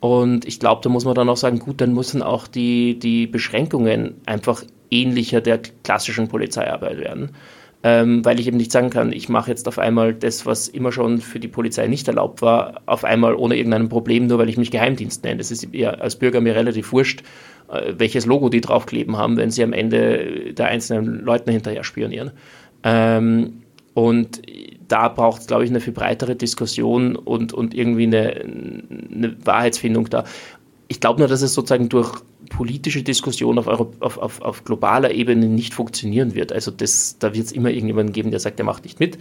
Und 0.00 0.46
ich 0.46 0.60
glaube, 0.60 0.80
da 0.82 0.88
muss 0.88 1.04
man 1.04 1.14
dann 1.14 1.28
auch 1.28 1.36
sagen, 1.36 1.58
gut, 1.58 1.80
dann 1.80 1.92
müssen 1.92 2.22
auch 2.22 2.46
die, 2.46 2.98
die 2.98 3.26
Beschränkungen 3.26 4.14
einfach 4.26 4.62
ähnlicher 4.90 5.40
der 5.40 5.60
klassischen 5.84 6.28
Polizeiarbeit 6.28 6.98
werden. 6.98 7.30
Ähm, 7.82 8.22
weil 8.26 8.38
ich 8.38 8.46
eben 8.46 8.58
nicht 8.58 8.72
sagen 8.72 8.90
kann, 8.90 9.10
ich 9.10 9.30
mache 9.30 9.50
jetzt 9.50 9.66
auf 9.66 9.78
einmal 9.78 10.12
das, 10.12 10.44
was 10.44 10.68
immer 10.68 10.92
schon 10.92 11.18
für 11.18 11.40
die 11.40 11.48
Polizei 11.48 11.86
nicht 11.86 12.08
erlaubt 12.08 12.42
war, 12.42 12.82
auf 12.84 13.04
einmal 13.04 13.34
ohne 13.34 13.56
irgendein 13.56 13.88
Problem, 13.88 14.26
nur 14.26 14.38
weil 14.38 14.50
ich 14.50 14.58
mich 14.58 14.70
Geheimdienst 14.70 15.24
nenne. 15.24 15.38
Das 15.38 15.50
ist 15.50 15.66
ja 15.72 15.92
als 15.92 16.16
Bürger 16.16 16.42
mir 16.42 16.54
relativ 16.54 16.92
wurscht, 16.92 17.22
äh, 17.72 17.94
welches 17.96 18.26
Logo 18.26 18.50
die 18.50 18.60
draufkleben 18.60 19.16
haben, 19.16 19.38
wenn 19.38 19.50
sie 19.50 19.62
am 19.62 19.72
Ende 19.72 20.52
der 20.52 20.66
einzelnen 20.66 21.24
Leuten 21.24 21.50
hinterher 21.50 21.82
spionieren. 21.82 22.32
Ähm, 22.82 23.62
und 23.94 24.42
da 24.88 25.08
braucht 25.08 25.42
es, 25.42 25.46
glaube 25.46 25.64
ich, 25.64 25.70
eine 25.70 25.80
viel 25.80 25.92
breitere 25.92 26.36
Diskussion 26.36 27.16
und, 27.16 27.52
und 27.52 27.74
irgendwie 27.74 28.04
eine, 28.04 28.42
eine 28.42 29.36
Wahrheitsfindung 29.44 30.08
da. 30.10 30.24
Ich 30.88 31.00
glaube 31.00 31.20
nur, 31.20 31.28
dass 31.28 31.42
es 31.42 31.54
sozusagen 31.54 31.88
durch 31.88 32.12
politische 32.48 33.02
Diskussion 33.02 33.58
auf, 33.58 33.68
Euro, 33.68 33.92
auf, 34.00 34.18
auf, 34.18 34.42
auf 34.42 34.64
globaler 34.64 35.12
Ebene 35.12 35.46
nicht 35.46 35.74
funktionieren 35.74 36.34
wird. 36.34 36.52
Also 36.52 36.70
das, 36.70 37.16
da 37.18 37.34
wird 37.34 37.46
es 37.46 37.52
immer 37.52 37.70
irgendjemanden 37.70 38.12
geben, 38.12 38.30
der 38.30 38.40
sagt, 38.40 38.58
der 38.58 38.66
macht 38.66 38.84
nicht 38.84 38.98
mit 38.98 39.18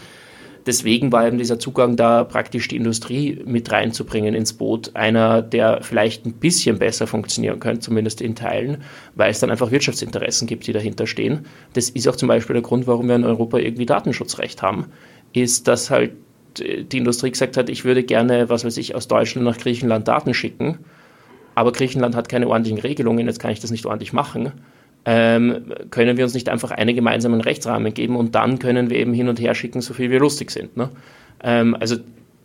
deswegen 0.70 1.12
war 1.12 1.26
eben 1.26 1.40
dieser 1.40 1.58
Zugang 1.58 1.96
da 1.96 2.24
praktisch 2.24 2.68
die 2.68 2.76
Industrie 2.76 3.42
mit 3.44 3.72
reinzubringen 3.72 4.36
ins 4.36 4.54
Boot, 4.54 4.96
einer, 4.96 5.42
der 5.42 5.82
vielleicht 5.82 6.28
ein 6.28 6.34
bisschen 6.34 6.78
besser 6.78 7.08
funktionieren 7.08 7.60
könnte, 7.60 7.80
zumindest 7.80 8.22
in 8.22 8.36
Teilen, 8.36 8.84
weil 9.16 9.32
es 9.32 9.40
dann 9.40 9.50
einfach 9.50 9.72
Wirtschaftsinteressen 9.72 10.48
gibt, 10.48 10.68
die 10.68 10.72
dahinter 10.72 11.08
stehen. 11.08 11.48
Das 11.74 11.90
ist 11.90 12.08
auch 12.08 12.16
zum 12.16 12.28
Beispiel 12.28 12.54
der 12.54 12.62
Grund, 12.62 12.86
warum 12.86 13.08
wir 13.08 13.16
in 13.16 13.24
Europa 13.24 13.58
irgendwie 13.58 13.88
Datenschutzrecht 13.88 14.62
haben, 14.62 14.86
ist, 15.34 15.68
dass 15.68 15.90
halt 15.90 16.12
die 16.60 16.98
Industrie 16.98 17.32
gesagt 17.32 17.58
hat, 17.58 17.68
ich 17.68 17.84
würde 17.84 18.04
gerne, 18.04 18.50
was 18.50 18.64
weiß 18.64 18.78
ich, 18.78 18.94
aus 18.94 19.08
Deutschland 19.08 19.46
nach 19.46 19.58
Griechenland 19.58 20.08
Daten 20.08 20.36
schicken, 20.36 20.78
aber 21.56 21.72
Griechenland 21.72 22.16
hat 22.16 22.30
keine 22.30 22.48
ordentlichen 22.48 22.80
Regelungen, 22.80 23.26
jetzt 23.26 23.40
kann 23.40 23.52
ich 23.52 23.60
das 23.60 23.72
nicht 23.72 23.88
ordentlich 23.88 24.14
machen 24.14 24.52
ähm, 25.06 25.74
können 25.92 26.18
wir 26.18 26.26
uns 26.26 26.34
nicht 26.34 26.50
einfach 26.50 26.72
einen 26.72 26.96
gemeinsamen 26.96 27.42
Rechtsrahmen 27.42 27.94
geben 27.94 28.16
und 28.16 28.36
dann 28.36 28.60
können 28.60 28.90
wir 28.90 28.98
eben 28.98 29.14
hin 29.14 29.30
und 29.30 29.40
her 29.40 29.56
schicken, 29.56 29.82
so 29.82 29.94
viel 29.94 30.10
wir 30.10 30.20
lustig 30.20 30.52
sind. 30.52 30.76
Ne? 30.78 30.90
Ähm, 31.44 31.76
also 31.80 31.96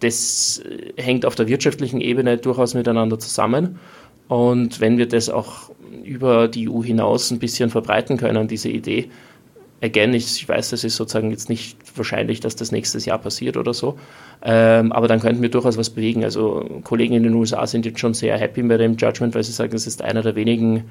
das 0.01 0.63
hängt 0.97 1.27
auf 1.27 1.35
der 1.35 1.49
wirtschaftlichen 1.49 2.01
Ebene 2.01 2.37
durchaus 2.37 2.75
miteinander 2.75 3.19
zusammen. 3.19 3.79
Und 4.29 4.81
wenn 4.81 4.99
wir 4.99 5.07
das 5.07 5.29
auch 5.29 5.71
über 6.05 6.49
die 6.49 6.69
EU 6.69 6.83
hinaus 6.83 7.31
ein 7.31 7.39
bisschen 7.39 7.71
verbreiten 7.71 8.17
können, 8.17 8.49
diese 8.49 8.69
Idee, 8.69 9.09
again, 9.83 10.15
ich, 10.15 10.37
ich 10.37 10.49
weiß, 10.49 10.71
das 10.71 10.85
ist 10.85 10.97
sozusagen 10.97 11.31
jetzt 11.31 11.49
nicht 11.49 11.79
wahrscheinlich, 11.97 12.41
dass 12.41 12.57
das 12.57 12.73
nächstes 12.73 13.05
Jahr 13.05 13.19
passiert 13.19 13.57
oder 13.57 13.75
so, 13.75 13.99
ähm, 14.43 14.93
aber 14.93 15.09
dann 15.09 15.21
könnten 15.21 15.43
wir 15.43 15.51
durchaus 15.51 15.77
was 15.77 15.91
bewegen. 15.91 16.25
Also 16.25 16.81
Kollegen 16.85 17.15
in 17.15 17.23
den 17.23 17.35
USA 17.35 17.67
sind 17.67 17.85
jetzt 17.85 18.01
schon 18.01 18.15
sehr 18.15 18.39
happy 18.39 18.63
bei 18.63 18.79
dem 18.79 18.97
Judgment, 18.97 19.35
weil 19.35 19.45
sie 19.45 19.53
sagen, 19.53 19.75
es 19.75 19.87
ist 19.87 20.03
einer 20.03 20.23
der 20.23 20.37
wenigen 20.37 20.85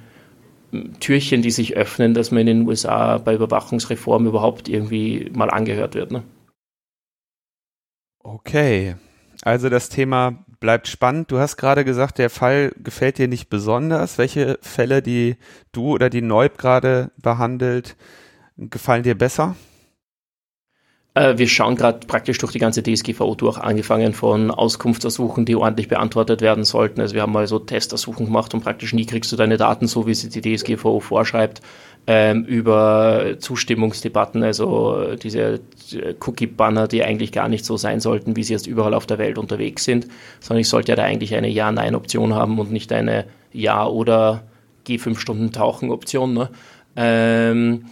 Türchen, 0.99 1.41
die 1.41 1.51
sich 1.51 1.76
öffnen, 1.76 2.13
dass 2.13 2.32
man 2.32 2.41
in 2.41 2.47
den 2.47 2.67
USA 2.67 3.17
bei 3.17 3.36
Überwachungsreformen 3.36 4.28
überhaupt 4.28 4.67
irgendwie 4.67 5.30
mal 5.34 5.49
angehört 5.49 5.95
wird. 5.95 6.11
Ne? 6.11 6.24
Okay, 8.19 8.95
also 9.43 9.69
das 9.69 9.89
Thema 9.89 10.45
bleibt 10.59 10.88
spannend. 10.88 11.30
Du 11.30 11.39
hast 11.39 11.57
gerade 11.57 11.84
gesagt, 11.84 12.17
der 12.17 12.30
Fall 12.30 12.71
gefällt 12.78 13.17
dir 13.17 13.28
nicht 13.28 13.49
besonders. 13.49 14.17
Welche 14.17 14.57
Fälle, 14.61 15.01
die 15.01 15.36
du 15.74 15.91
oder 15.91 16.09
die 16.09 16.21
Neub 16.21 16.57
gerade 16.57 17.11
behandelt, 17.21 17.97
gefallen 18.57 19.03
dir 19.03 19.17
besser? 19.17 19.55
Äh, 21.16 21.38
wir 21.38 21.47
schauen 21.47 21.76
gerade 21.76 22.05
praktisch 22.07 22.38
durch 22.39 22.51
die 22.51 22.59
ganze 22.59 22.82
DSGVO 22.82 23.36
durch, 23.36 23.57
angefangen 23.57 24.14
von 24.14 24.49
Auskunftsersuchen, 24.51 25.45
die 25.45 25.55
ordentlich 25.55 25.88
beantwortet 25.88 26.41
werden 26.41 26.64
sollten. 26.64 27.01
Also 27.01 27.14
wir 27.14 27.22
haben 27.22 27.32
mal 27.32 27.47
so 27.47 27.59
Testersuchen 27.59 28.26
gemacht 28.26 28.53
und 28.53 28.64
praktisch 28.64 28.93
nie 28.93 29.05
kriegst 29.05 29.32
du 29.32 29.36
deine 29.36 29.57
Daten 29.57 29.88
so, 29.88 30.07
wie 30.07 30.16
sie 30.16 30.30
die 30.30 30.55
DSGVO 30.55 30.99
vorschreibt, 30.99 31.61
ähm, 32.05 32.43
über 32.45 33.36
Zustimmungsdebatten, 33.39 34.43
also 34.43 35.16
diese 35.16 35.61
Cookie-Banner, 36.20 36.88
die 36.88 37.03
eigentlich 37.03 37.32
gar 37.32 37.47
nicht 37.47 37.64
so 37.64 37.78
sein 37.78 37.99
sollten, 37.99 38.36
wie 38.36 38.43
sie 38.43 38.53
jetzt 38.53 38.68
überall 38.68 38.93
auf 38.93 39.05
der 39.05 39.20
Welt 39.20 39.38
unterwegs 39.38 39.86
sind, 39.86 40.07
sondern 40.39 40.61
ich 40.61 40.70
sollte 40.70 40.91
ja 40.91 40.95
da 40.95 41.03
eigentlich 41.03 41.36
eine 41.36 41.47
Ja-Nein-Option 41.47 42.34
haben 42.34 42.59
und 42.59 42.72
nicht 42.72 42.91
eine 42.91 43.26
Ja- 43.53 43.88
oder 43.88 44.43
Geh 44.86 44.97
fünf 44.97 45.20
Stunden 45.20 45.53
Tauchen-Option. 45.53 46.34
Ne? 46.34 46.49
Ähm, 46.97 47.86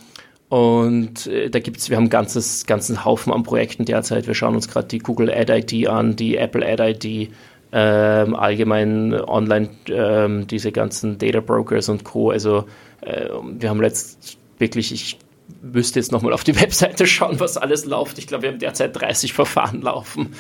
und 0.52 1.28
äh, 1.28 1.49
da 1.49 1.60
gibt's, 1.60 1.89
wir 1.89 1.95
haben 1.95 2.10
ganzes, 2.10 2.66
ganzen 2.66 3.06
Haufen 3.06 3.32
an 3.32 3.43
Projekten 3.43 3.86
derzeit. 3.86 4.28
Wir 4.28 4.34
schauen 4.34 4.54
uns 4.54 4.68
gerade 4.68 4.86
die 4.86 4.99
Google 4.99 5.32
Ad 5.32 5.49
ID 5.49 5.88
an, 5.88 6.18
die 6.18 6.36
Apple 6.36 6.68
Ad 6.68 6.84
ID, 6.86 7.32
ähm, 7.72 8.36
allgemein 8.36 9.14
online 9.14 9.70
ähm, 9.88 10.47
diese 10.47 10.74
ganzen 10.74 11.18
Data 11.18 11.39
Brokers 11.39 11.88
und 11.88 12.04
Co. 12.04 12.32
Also 12.32 12.66
äh, 12.99 13.30
wir 13.60 13.70
haben 13.70 13.80
letzt 13.80 14.38
wirklich, 14.58 14.91
ich 14.91 15.20
müsste 15.62 15.99
jetzt 15.99 16.12
nochmal 16.12 16.34
auf 16.34 16.43
die 16.43 16.60
Webseite 16.62 17.08
schauen, 17.08 17.39
was 17.39 17.56
alles 17.56 17.86
läuft. 17.86 18.18
Ich 18.18 18.28
glaube, 18.28 18.43
wir 18.43 18.49
haben 18.52 18.60
derzeit 18.60 18.93
30 18.93 19.32
Verfahren 19.32 19.82
laufen. 19.82 20.34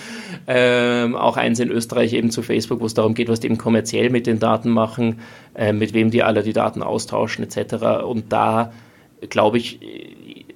Ähm, 0.45 1.15
auch 1.15 1.37
eins 1.37 1.61
in 1.61 1.71
Österreich 1.71 2.11
eben 2.11 2.31
zu 2.31 2.41
Facebook, 2.41 2.81
wo 2.81 2.85
es 2.85 2.93
darum 2.93 3.13
geht, 3.13 3.29
was 3.29 3.39
die 3.39 3.47
eben 3.47 3.57
kommerziell 3.57 4.09
mit 4.09 4.27
den 4.27 4.39
Daten 4.39 4.71
machen, 4.71 5.21
äh, 5.55 5.71
mit 5.71 5.93
wem 5.93 6.11
die 6.11 6.21
alle 6.21 6.43
die 6.43 6.51
Daten 6.51 6.83
austauschen 6.83 7.45
etc. 7.45 8.03
Und 8.03 8.33
da 8.33 8.73
glaube 9.29 9.57
ich, 9.57 9.79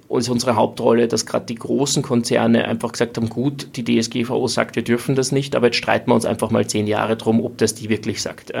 ist 0.08 0.28
unsere 0.28 0.56
Hauptrolle, 0.56 1.08
dass 1.08 1.26
gerade 1.26 1.46
die 1.46 1.56
großen 1.56 2.02
Konzerne 2.02 2.66
einfach 2.66 2.92
gesagt 2.92 3.16
haben, 3.16 3.28
gut, 3.28 3.68
die 3.76 3.84
DSGVO 3.84 4.46
sagt, 4.46 4.76
wir 4.76 4.84
dürfen 4.84 5.14
das 5.14 5.32
nicht, 5.32 5.56
aber 5.56 5.66
jetzt 5.66 5.76
streiten 5.76 6.10
wir 6.10 6.14
uns 6.14 6.24
einfach 6.24 6.50
mal 6.50 6.66
zehn 6.66 6.86
Jahre 6.86 7.16
drum, 7.16 7.44
ob 7.44 7.58
das 7.58 7.74
die 7.74 7.88
wirklich 7.88 8.22
sagt. 8.22 8.52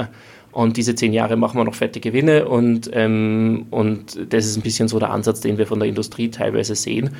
Und 0.52 0.76
diese 0.76 0.94
zehn 0.94 1.12
Jahre 1.12 1.36
machen 1.36 1.58
wir 1.58 1.64
noch 1.64 1.74
fette 1.74 2.00
Gewinne 2.00 2.48
und, 2.48 2.90
ähm, 2.92 3.66
und 3.70 4.18
das 4.30 4.46
ist 4.46 4.56
ein 4.56 4.62
bisschen 4.62 4.88
so 4.88 4.98
der 4.98 5.10
Ansatz, 5.10 5.40
den 5.40 5.58
wir 5.58 5.66
von 5.66 5.78
der 5.78 5.88
Industrie 5.88 6.30
teilweise 6.30 6.74
sehen. 6.74 7.10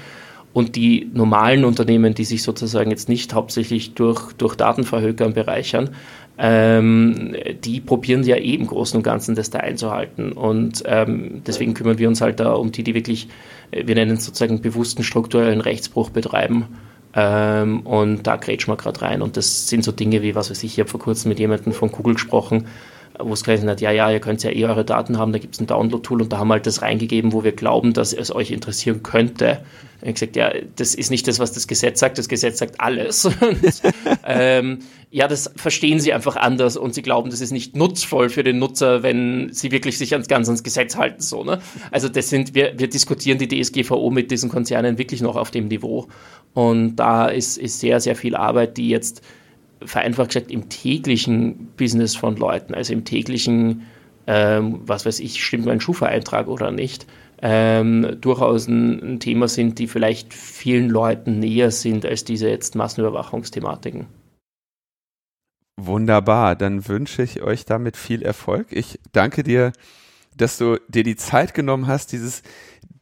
Und 0.53 0.75
die 0.75 1.11
normalen 1.13 1.67
Unternehmen, 1.67 2.15
die 2.15 2.25
sich 2.25 2.43
sozusagen 2.43 2.91
jetzt 2.91 3.11
nicht 3.11 3.35
hauptsächlich 3.35 3.93
durch, 3.93 4.33
durch 4.39 4.55
Datenverhökern 4.55 5.35
bereichern, 5.35 5.91
ähm, 6.39 7.35
die 7.65 7.81
probieren 7.81 8.23
ja 8.25 8.37
eh 8.37 8.57
Großen 8.57 8.97
und 8.97 9.03
Ganzen 9.03 9.35
das 9.35 9.51
da 9.51 9.61
einzuhalten. 9.61 10.33
Und 10.33 10.83
ähm, 10.87 11.43
deswegen 11.47 11.75
kümmern 11.75 11.99
wir 11.99 12.09
uns 12.09 12.21
halt 12.21 12.41
da 12.41 12.53
um 12.53 12.73
die, 12.73 12.83
die 12.83 12.95
wirklich, 12.95 13.29
äh, 13.71 13.87
wir 13.87 13.95
nennen 13.95 14.17
es 14.17 14.25
sozusagen 14.25 14.61
bewussten 14.61 15.03
strukturellen 15.03 15.61
Rechtsbruch 15.61 16.11
betreiben. 16.11 16.67
Ähm, 17.15 17.81
und 17.81 18.27
da 18.27 18.37
grätschen 18.37 18.73
wir 18.73 18.77
gerade 18.77 19.01
rein. 19.01 19.23
Und 19.23 19.37
das 19.39 19.69
sind 19.69 19.83
so 19.83 19.93
Dinge 19.93 20.23
wie, 20.23 20.35
was 20.35 20.51
weiß 20.51 20.63
ich, 20.63 20.75
ich 20.75 20.81
habe 20.81 20.91
vor 20.91 21.01
kurzem 21.01 21.31
mit 21.31 21.39
jemandem 21.39 21.73
von 21.73 21.91
Google 21.91 22.15
gesprochen, 22.15 22.67
wo 23.19 23.33
es 23.33 23.45
geheißen 23.45 23.69
hat, 23.69 23.81
ja, 23.81 23.91
ja, 23.91 24.11
ihr 24.11 24.21
könnt 24.21 24.43
ja 24.43 24.51
eh 24.51 24.65
eure 24.65 24.85
Daten 24.85 25.19
haben, 25.19 25.33
da 25.33 25.39
gibt 25.39 25.55
es 25.55 25.61
ein 25.61 25.67
Download-Tool 25.67 26.23
und 26.23 26.33
da 26.33 26.39
haben 26.39 26.49
wir 26.49 26.55
halt 26.55 26.67
das 26.67 26.83
reingegeben, 26.83 27.33
wo 27.33 27.45
wir 27.45 27.53
glauben, 27.53 27.93
dass 27.93 28.13
es 28.13 28.35
euch 28.35 28.51
interessieren 28.51 29.03
könnte. 29.03 29.61
Und 30.01 30.09
ich 30.09 30.15
gesagt, 30.15 30.37
ja, 30.37 30.53
das 30.77 30.95
ist 30.95 31.11
nicht 31.11 31.27
das, 31.27 31.39
was 31.39 31.53
das 31.53 31.67
Gesetz 31.67 32.01
sagt, 32.01 32.19
das 32.19 32.29
Gesetz 32.29 32.59
sagt 32.59 32.81
alles. 32.81 33.25
und, 33.25 33.83
ähm, 34.27 34.81
ja, 35.11 35.29
das 35.29 35.51
verstehen 35.57 36.01
sie 36.01 36.13
einfach 36.13 36.37
anders 36.37 36.77
und 36.77 36.95
sie 36.95 37.03
glauben, 37.03 37.31
das 37.31 37.41
ist 37.41 37.53
nicht 37.53 37.77
nutzvoll 37.77 38.29
für 38.29 38.43
den 38.43 38.59
Nutzer, 38.59 39.03
wenn 39.03 39.49
sie 39.53 39.71
wirklich 39.71 39.97
sich 39.97 40.13
ans, 40.13 40.29
ganz 40.29 40.49
ans 40.49 40.63
Gesetz 40.63 40.97
halten. 40.97 41.23
So, 41.23 41.45
ne? 41.45 41.61
Also 41.91 42.09
das 42.09 42.29
sind, 42.29 42.55
wir, 42.55 42.79
wir 42.79 42.89
diskutieren 42.89 43.39
die 43.39 43.49
DSGVO 43.49 44.11
mit 44.11 44.31
diesen 44.31 44.51
Konzernen 44.51 44.99
wirklich 44.99 45.23
noch 45.23 45.37
auf 45.37 45.51
dem 45.51 45.69
Niveau. 45.69 46.09
Und 46.53 46.97
da 46.97 47.29
ist, 47.29 47.57
ist 47.57 47.81
sehr, 47.81 48.01
sehr 48.01 48.17
viel 48.17 48.37
Arbeit, 48.37 48.77
die 48.77 48.89
jetzt 48.89 49.23
vereinfacht 49.85 50.29
gesagt 50.29 50.51
im 50.51 50.69
täglichen 50.69 51.69
Business 51.77 52.17
von 52.17 52.37
Leuten, 52.37 52.75
also 52.75 52.93
im 52.93 53.05
täglichen, 53.05 53.83
ähm, 54.27 54.81
was 54.87 55.07
weiß 55.07 55.21
ich, 55.21 55.45
stimmt 55.45 55.67
mein 55.67 55.81
Schufa-Eintrag 55.81 56.49
oder 56.49 56.71
nicht, 56.71 57.07
ähm, 57.43 58.17
durchaus 58.21 58.67
ein, 58.67 59.03
ein, 59.03 59.21
Thema 59.21 59.49
sind, 59.49 59.79
die 59.79 59.87
vielleicht 59.87 60.33
vielen 60.33 60.89
Leuten 60.89 61.39
näher 61.39 61.71
sind 61.71 62.07
als 62.07 62.25
diese 62.25 62.49
jetzt 62.49 62.75
Massenüberwachungsthematiken. 62.75 64.07
Wunderbar, 65.79 66.57
dann 66.57 66.89
wünsche 66.89 67.23
ich 67.23 67.43
euch 67.43 67.67
damit 67.67 67.99
viel 67.99 68.23
Erfolg. 68.23 68.69
Ich 68.71 68.99
danke 69.13 69.43
dir, 69.43 69.73
dass 70.35 70.57
du 70.57 70.79
dir 70.89 71.03
die 71.03 71.17
Zeit 71.17 71.53
genommen 71.53 71.87
hast, 71.87 72.13
dieses 72.13 72.43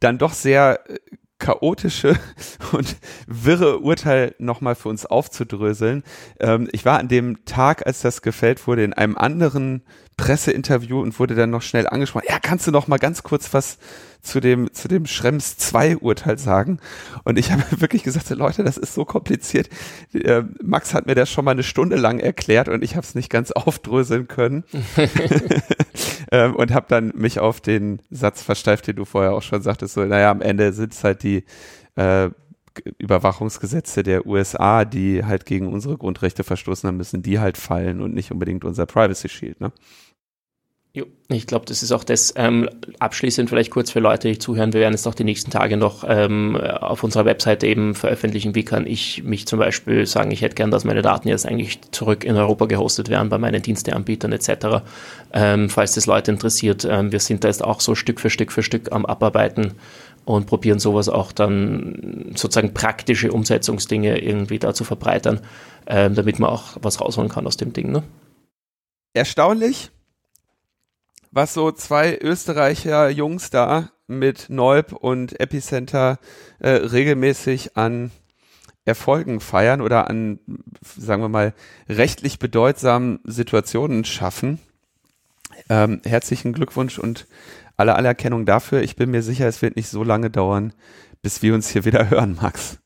dann 0.01 0.17
doch 0.17 0.33
sehr 0.33 0.81
äh, 0.89 0.97
chaotische 1.45 2.17
und 2.71 2.95
wirre 3.27 3.79
Urteil 3.79 4.33
nochmal 4.39 4.73
für 4.73 4.89
uns 4.89 5.05
aufzudröseln. 5.05 6.03
Ähm, 6.39 6.67
ich 6.71 6.85
war 6.85 6.97
an 6.97 7.07
dem 7.07 7.45
Tag, 7.45 7.85
als 7.85 8.01
das 8.01 8.23
gefällt 8.23 8.65
wurde, 8.65 8.83
in 8.83 8.93
einem 8.93 9.15
anderen 9.15 9.83
Presseinterview 10.17 11.01
und 11.01 11.19
wurde 11.19 11.35
dann 11.35 11.51
noch 11.51 11.61
schnell 11.61 11.87
angesprochen. 11.87 12.25
Ja, 12.27 12.39
kannst 12.39 12.65
du 12.65 12.71
noch 12.71 12.87
mal 12.87 12.97
ganz 12.97 13.21
kurz 13.21 13.53
was 13.53 13.77
zu 14.21 14.39
dem, 14.39 14.73
zu 14.73 14.87
dem 14.87 15.05
Schrems 15.05 15.57
2 15.57 15.97
Urteil 15.97 16.39
sagen? 16.39 16.79
Und 17.25 17.37
ich 17.37 17.51
habe 17.53 17.63
wirklich 17.77 18.01
gesagt, 18.01 18.29
Leute, 18.31 18.63
das 18.63 18.77
ist 18.77 18.95
so 18.95 19.05
kompliziert. 19.05 19.69
Äh, 20.13 20.43
Max 20.63 20.95
hat 20.95 21.05
mir 21.05 21.15
das 21.15 21.29
schon 21.29 21.45
mal 21.45 21.51
eine 21.51 21.63
Stunde 21.63 21.95
lang 21.95 22.19
erklärt 22.19 22.69
und 22.69 22.83
ich 22.83 22.95
habe 22.95 23.05
es 23.05 23.13
nicht 23.13 23.29
ganz 23.29 23.51
aufdröseln 23.51 24.27
können. 24.27 24.63
ähm, 26.31 26.55
und 26.55 26.73
habe 26.73 26.85
dann 26.89 27.11
mich 27.15 27.39
auf 27.39 27.61
den 27.61 28.01
Satz 28.09 28.41
versteift, 28.41 28.87
den 28.87 28.95
du 28.95 29.05
vorher 29.05 29.33
auch 29.33 29.41
schon 29.41 29.61
sagtest, 29.61 29.93
so, 29.93 30.05
naja, 30.05 30.31
am 30.31 30.41
Ende 30.41 30.73
sind 30.73 30.93
es 30.93 31.03
halt 31.03 31.23
die 31.23 31.43
äh, 31.95 32.29
Überwachungsgesetze 32.97 34.03
der 34.03 34.25
USA, 34.25 34.85
die 34.85 35.23
halt 35.23 35.45
gegen 35.45 35.71
unsere 35.71 35.97
Grundrechte 35.97 36.43
verstoßen 36.43 36.87
haben, 36.87 36.97
müssen 36.97 37.21
die 37.21 37.39
halt 37.39 37.57
fallen 37.57 38.01
und 38.01 38.13
nicht 38.13 38.31
unbedingt 38.31 38.65
unser 38.65 38.85
Privacy 38.85 39.29
Shield. 39.29 39.61
Ne? 39.61 39.71
Jo, 40.95 41.05
ich 41.27 41.45
glaube, 41.45 41.65
das 41.65 41.83
ist 41.83 41.91
auch 41.91 42.05
das. 42.05 42.33
Ähm, 42.37 42.69
abschließend 42.99 43.49
vielleicht 43.49 43.69
kurz 43.69 43.91
für 43.91 43.99
Leute, 43.99 44.29
die 44.29 44.39
zuhören. 44.39 44.71
Wir 44.71 44.79
werden 44.79 44.93
es 44.93 45.05
auch 45.05 45.13
die 45.13 45.25
nächsten 45.25 45.51
Tage 45.51 45.75
noch 45.75 46.05
ähm, 46.07 46.55
auf 46.55 47.03
unserer 47.03 47.25
Webseite 47.25 47.67
eben 47.67 47.95
veröffentlichen. 47.95 48.55
Wie 48.55 48.63
kann 48.63 48.87
ich 48.87 49.21
mich 49.25 49.45
zum 49.45 49.59
Beispiel 49.59 50.05
sagen, 50.05 50.31
ich 50.31 50.41
hätte 50.41 50.55
gern, 50.55 50.71
dass 50.71 50.85
meine 50.85 51.01
Daten 51.01 51.27
jetzt 51.27 51.45
eigentlich 51.45 51.81
zurück 51.91 52.23
in 52.23 52.37
Europa 52.37 52.67
gehostet 52.67 53.09
werden 53.09 53.27
bei 53.27 53.37
meinen 53.37 53.61
Diensteanbietern 53.61 54.31
etc. 54.31 54.85
Ähm, 55.33 55.69
falls 55.69 55.95
das 55.95 56.05
Leute 56.05 56.31
interessiert. 56.31 56.87
Ähm, 56.89 57.11
wir 57.11 57.19
sind 57.19 57.43
da 57.43 57.49
jetzt 57.49 57.61
auch 57.61 57.81
so 57.81 57.93
Stück 57.93 58.21
für 58.21 58.29
Stück 58.29 58.53
für 58.53 58.63
Stück 58.63 58.93
am 58.93 59.05
Abarbeiten 59.05 59.73
und 60.23 60.47
probieren 60.47 60.79
sowas 60.79 61.09
auch 61.09 61.33
dann 61.33 62.31
sozusagen 62.35 62.73
praktische 62.73 63.33
Umsetzungsdinge 63.33 64.17
irgendwie 64.19 64.59
da 64.59 64.73
zu 64.73 64.85
verbreitern, 64.85 65.41
ähm, 65.87 66.15
damit 66.15 66.39
man 66.39 66.51
auch 66.51 66.77
was 66.81 67.01
rausholen 67.01 67.29
kann 67.29 67.47
aus 67.47 67.57
dem 67.57 67.73
Ding. 67.73 67.91
Ne? 67.91 68.01
Erstaunlich 69.13 69.91
was 71.35 71.53
so 71.53 71.71
zwei 71.73 72.17
Österreicher 72.17 73.09
Jungs 73.09 73.49
da 73.49 73.91
mit 74.07 74.49
Neub 74.49 74.93
und 74.93 75.37
Epicenter 75.37 76.17
äh, 76.59 76.69
regelmäßig 76.69 77.75
an 77.75 78.11
Erfolgen 78.85 79.41
feiern 79.41 79.81
oder 79.81 80.09
an, 80.09 80.39
sagen 80.81 81.21
wir 81.21 81.27
mal, 81.27 81.53
rechtlich 81.89 82.39
bedeutsamen 82.39 83.19
Situationen 83.25 84.05
schaffen. 84.05 84.59
Ähm, 85.69 86.01
herzlichen 86.05 86.53
Glückwunsch 86.53 86.99
und 86.99 87.27
alle 87.75 87.95
Anerkennung 87.95 88.45
dafür. 88.45 88.81
Ich 88.81 88.95
bin 88.95 89.11
mir 89.11 89.21
sicher, 89.21 89.45
es 89.45 89.61
wird 89.61 89.75
nicht 89.75 89.89
so 89.89 90.05
lange 90.05 90.29
dauern, 90.29 90.71
bis 91.21 91.41
wir 91.41 91.53
uns 91.53 91.67
hier 91.67 91.83
wieder 91.83 92.09
hören, 92.11 92.37
Max. 92.41 92.77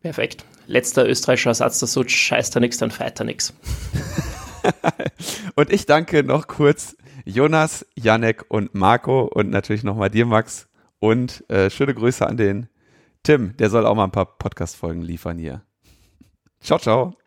Perfekt. 0.00 0.44
Letzter 0.68 1.08
österreichischer 1.08 1.54
Satz 1.54 1.80
dazu, 1.80 2.06
scheißt 2.06 2.54
da 2.54 2.60
nix, 2.60 2.76
dann 2.76 2.92
feiert 2.92 3.18
er 3.18 3.24
nix. 3.24 3.52
und 5.56 5.72
ich 5.72 5.86
danke 5.86 6.22
noch 6.22 6.46
kurz 6.46 6.96
Jonas, 7.26 7.84
Janek 7.96 8.44
und 8.48 8.74
Marco 8.74 9.22
und 9.22 9.50
natürlich 9.50 9.82
nochmal 9.82 10.10
dir, 10.10 10.26
Max. 10.26 10.68
Und 11.00 11.44
äh, 11.50 11.68
schöne 11.68 11.92
Grüße 11.92 12.26
an 12.26 12.36
den 12.36 12.68
Tim, 13.24 13.56
der 13.56 13.68
soll 13.68 13.84
auch 13.84 13.96
mal 13.96 14.04
ein 14.04 14.12
paar 14.12 14.38
Podcast-Folgen 14.38 15.02
liefern 15.02 15.36
hier. 15.36 15.62
Ciao, 16.60 16.78
ciao. 16.78 17.25